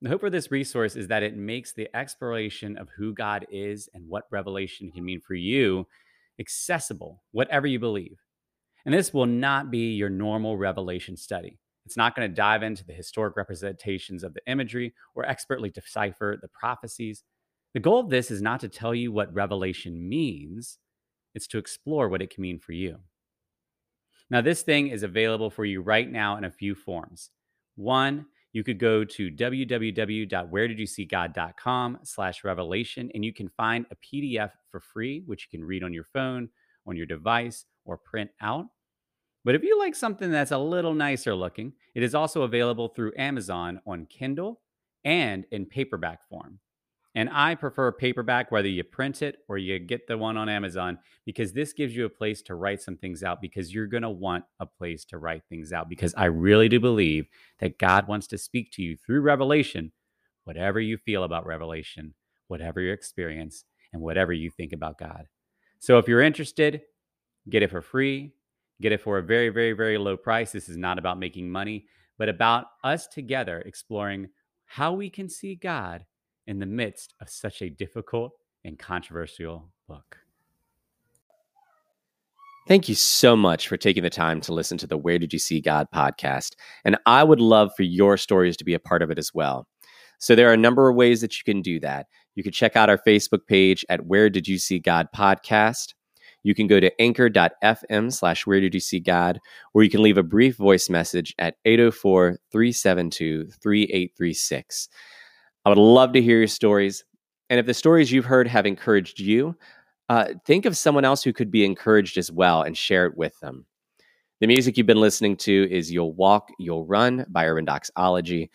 the 0.01 0.09
hope 0.09 0.21
for 0.21 0.29
this 0.29 0.51
resource 0.51 0.95
is 0.95 1.07
that 1.07 1.23
it 1.23 1.35
makes 1.35 1.73
the 1.73 1.89
exploration 1.95 2.77
of 2.77 2.89
who 2.95 3.13
God 3.13 3.47
is 3.49 3.89
and 3.93 4.07
what 4.07 4.27
revelation 4.29 4.91
can 4.91 5.03
mean 5.03 5.21
for 5.21 5.33
you 5.33 5.87
accessible, 6.39 7.23
whatever 7.31 7.65
you 7.65 7.79
believe. 7.79 8.17
And 8.87 8.95
this 8.95 9.13
will 9.13 9.25
not 9.25 9.69
be 9.69 9.95
your 9.95 10.09
normal 10.09 10.55
revelation 10.55 11.17
study. 11.17 11.59
It's 11.85 11.97
not 11.97 12.15
going 12.15 12.29
to 12.29 12.33
dive 12.33 12.63
into 12.63 12.85
the 12.85 12.93
historic 12.93 13.35
representations 13.35 14.23
of 14.23 14.33
the 14.33 14.39
imagery 14.47 14.93
or 15.13 15.25
expertly 15.25 15.69
decipher 15.69 16.37
the 16.41 16.47
prophecies. 16.47 17.25
The 17.73 17.81
goal 17.81 17.99
of 17.99 18.09
this 18.09 18.31
is 18.31 18.41
not 18.41 18.61
to 18.61 18.69
tell 18.69 18.95
you 18.95 19.11
what 19.11 19.33
revelation 19.33 20.07
means, 20.07 20.77
it's 21.35 21.47
to 21.47 21.57
explore 21.57 22.07
what 22.07 22.21
it 22.21 22.29
can 22.29 22.41
mean 22.41 22.59
for 22.59 22.71
you. 22.71 22.99
Now, 24.29 24.39
this 24.39 24.61
thing 24.61 24.87
is 24.87 25.03
available 25.03 25.49
for 25.49 25.65
you 25.65 25.81
right 25.81 26.09
now 26.09 26.37
in 26.37 26.45
a 26.45 26.51
few 26.51 26.73
forms. 26.73 27.31
One, 27.75 28.27
you 28.53 28.63
could 28.63 28.79
go 28.79 29.03
to 29.03 29.29
www.wheredidyouseegod.com 29.29 31.99
slash 32.03 32.45
revelation 32.45 33.11
and 33.13 33.25
you 33.25 33.33
can 33.33 33.49
find 33.49 33.85
a 33.91 33.97
PDF 33.97 34.51
for 34.71 34.79
free, 34.79 35.23
which 35.25 35.49
you 35.51 35.59
can 35.59 35.67
read 35.67 35.83
on 35.83 35.93
your 35.93 36.05
phone, 36.05 36.47
on 36.87 36.95
your 36.95 37.05
device, 37.05 37.65
or 37.83 37.97
print 37.97 38.31
out. 38.41 38.67
But 39.47 39.55
if 39.55 39.63
you 39.63 39.79
like 39.79 39.95
something 39.95 40.29
that's 40.29 40.51
a 40.51 40.57
little 40.57 40.93
nicer 40.93 41.33
looking, 41.33 41.71
it 41.95 42.03
is 42.03 42.13
also 42.13 42.41
available 42.41 42.89
through 42.89 43.13
Amazon 43.17 43.79
on 43.87 44.05
Kindle 44.07 44.59
and 45.05 45.45
in 45.51 45.65
paperback 45.65 46.27
form. 46.27 46.59
And 47.15 47.29
I 47.31 47.55
prefer 47.55 47.93
paperback, 47.93 48.51
whether 48.51 48.67
you 48.67 48.83
print 48.83 49.21
it 49.21 49.37
or 49.47 49.57
you 49.57 49.79
get 49.79 50.05
the 50.05 50.17
one 50.17 50.35
on 50.35 50.49
Amazon, 50.49 50.99
because 51.25 51.53
this 51.53 51.71
gives 51.71 51.95
you 51.95 52.03
a 52.03 52.09
place 52.09 52.41
to 52.41 52.55
write 52.55 52.81
some 52.81 52.97
things 52.97 53.23
out 53.23 53.39
because 53.41 53.73
you're 53.73 53.87
going 53.87 54.03
to 54.03 54.09
want 54.09 54.43
a 54.59 54.65
place 54.65 55.05
to 55.05 55.17
write 55.17 55.43
things 55.47 55.71
out. 55.71 55.87
Because 55.87 56.13
I 56.17 56.25
really 56.25 56.67
do 56.67 56.81
believe 56.81 57.29
that 57.59 57.79
God 57.79 58.05
wants 58.05 58.27
to 58.27 58.37
speak 58.37 58.73
to 58.73 58.81
you 58.81 58.97
through 58.97 59.21
revelation, 59.21 59.93
whatever 60.43 60.81
you 60.81 60.97
feel 60.97 61.23
about 61.23 61.45
revelation, 61.45 62.15
whatever 62.49 62.81
your 62.81 62.93
experience, 62.93 63.63
and 63.93 64.01
whatever 64.01 64.33
you 64.33 64.49
think 64.49 64.73
about 64.73 64.97
God. 64.97 65.29
So 65.79 65.99
if 65.99 66.09
you're 66.09 66.21
interested, 66.21 66.81
get 67.49 67.63
it 67.63 67.71
for 67.71 67.81
free, 67.81 68.33
get 68.81 68.91
it 68.91 69.01
for 69.01 69.17
a 69.17 69.23
very, 69.23 69.49
very, 69.49 69.73
very 69.73 69.97
low 69.97 70.17
price. 70.17 70.51
This 70.51 70.69
is 70.69 70.77
not 70.77 70.99
about 70.99 71.19
making 71.19 71.49
money, 71.49 71.85
but 72.17 72.29
about 72.29 72.65
us 72.83 73.07
together 73.07 73.61
exploring 73.61 74.29
how 74.65 74.93
we 74.93 75.09
can 75.09 75.29
see 75.29 75.55
God 75.55 76.05
in 76.45 76.59
the 76.59 76.65
midst 76.65 77.13
of 77.21 77.29
such 77.29 77.61
a 77.61 77.69
difficult 77.69 78.33
and 78.63 78.77
controversial 78.77 79.71
book. 79.87 80.17
Thank 82.67 82.89
you 82.89 82.95
so 82.95 83.35
much 83.37 83.69
for 83.69 83.77
taking 83.77 84.03
the 84.03 84.09
time 84.09 84.41
to 84.41 84.53
listen 84.53 84.77
to 84.79 84.87
the 84.87 84.97
Where 84.97 85.17
Did 85.17 85.31
You 85.31 85.39
See 85.39 85.61
God 85.61 85.87
podcast. 85.95 86.55
And 86.83 86.97
I 87.05 87.23
would 87.23 87.39
love 87.39 87.71
for 87.77 87.83
your 87.83 88.17
stories 88.17 88.57
to 88.57 88.65
be 88.65 88.73
a 88.73 88.79
part 88.79 89.01
of 89.01 89.09
it 89.09 89.17
as 89.17 89.31
well. 89.33 89.67
So 90.19 90.35
there 90.35 90.49
are 90.49 90.53
a 90.53 90.57
number 90.57 90.89
of 90.89 90.95
ways 90.95 91.21
that 91.21 91.37
you 91.37 91.43
can 91.45 91.61
do 91.61 91.79
that. 91.79 92.07
You 92.35 92.43
can 92.43 92.51
check 92.51 92.75
out 92.75 92.89
our 92.89 92.97
Facebook 92.97 93.47
page 93.47 93.85
at 93.87 94.05
Where 94.05 94.29
Did 94.29 94.49
You 94.49 94.57
See 94.57 94.79
God 94.79 95.07
podcast. 95.15 95.93
You 96.47 96.55
can 96.55 96.67
go 96.67 96.79
to 96.79 97.01
anchor.fm 97.01 98.13
slash 98.13 98.47
Where 98.47 98.61
Did 98.61 98.73
You 98.73 98.79
See 98.79 99.01
God, 99.01 99.41
or 99.73 99.83
you 99.83 99.89
can 99.89 100.01
leave 100.01 100.17
a 100.17 100.23
brief 100.23 100.55
voice 100.55 100.89
message 100.89 101.35
at 101.37 101.55
804 101.65 102.37
372 102.53 103.47
3836. 103.61 104.87
I 105.65 105.69
would 105.69 105.77
love 105.77 106.13
to 106.13 106.21
hear 106.21 106.37
your 106.37 106.47
stories. 106.47 107.03
And 107.49 107.59
if 107.59 107.65
the 107.65 107.73
stories 107.73 108.13
you've 108.13 108.23
heard 108.23 108.47
have 108.47 108.65
encouraged 108.65 109.19
you, 109.19 109.57
uh, 110.07 110.35
think 110.45 110.65
of 110.65 110.77
someone 110.77 111.03
else 111.03 111.21
who 111.21 111.33
could 111.33 111.51
be 111.51 111.65
encouraged 111.65 112.17
as 112.17 112.31
well 112.31 112.61
and 112.61 112.77
share 112.77 113.07
it 113.07 113.17
with 113.17 113.37
them. 113.41 113.65
The 114.39 114.47
music 114.47 114.77
you've 114.77 114.87
been 114.87 115.01
listening 115.01 115.35
to 115.39 115.67
is 115.69 115.91
You'll 115.91 116.13
Walk, 116.13 116.47
You'll 116.57 116.85
Run 116.85 117.25
by 117.27 117.45
Urban 117.45 117.65
Doxology. 117.65 118.51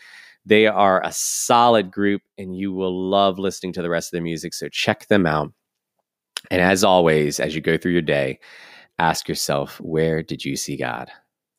They 0.47 0.67
are 0.67 1.05
a 1.05 1.13
solid 1.13 1.91
group, 1.91 2.23
and 2.39 2.57
you 2.57 2.73
will 2.73 3.11
love 3.11 3.39
listening 3.39 3.75
to 3.75 3.83
the 3.83 3.91
rest 3.91 4.09
of 4.09 4.13
their 4.13 4.23
music. 4.23 4.55
So 4.55 4.71
check 4.71 5.09
them 5.09 5.27
out. 5.27 5.53
And 6.51 6.61
as 6.61 6.85
always, 6.85 7.41
as 7.41 7.55
you 7.55 7.61
go 7.61 7.77
through 7.77 7.93
your 7.93 8.03
day, 8.03 8.41
ask 8.99 9.29
yourself, 9.29 9.81
where 9.81 10.23
did 10.23 10.45
you 10.45 10.57
see 10.57 10.77
God? 10.77 11.11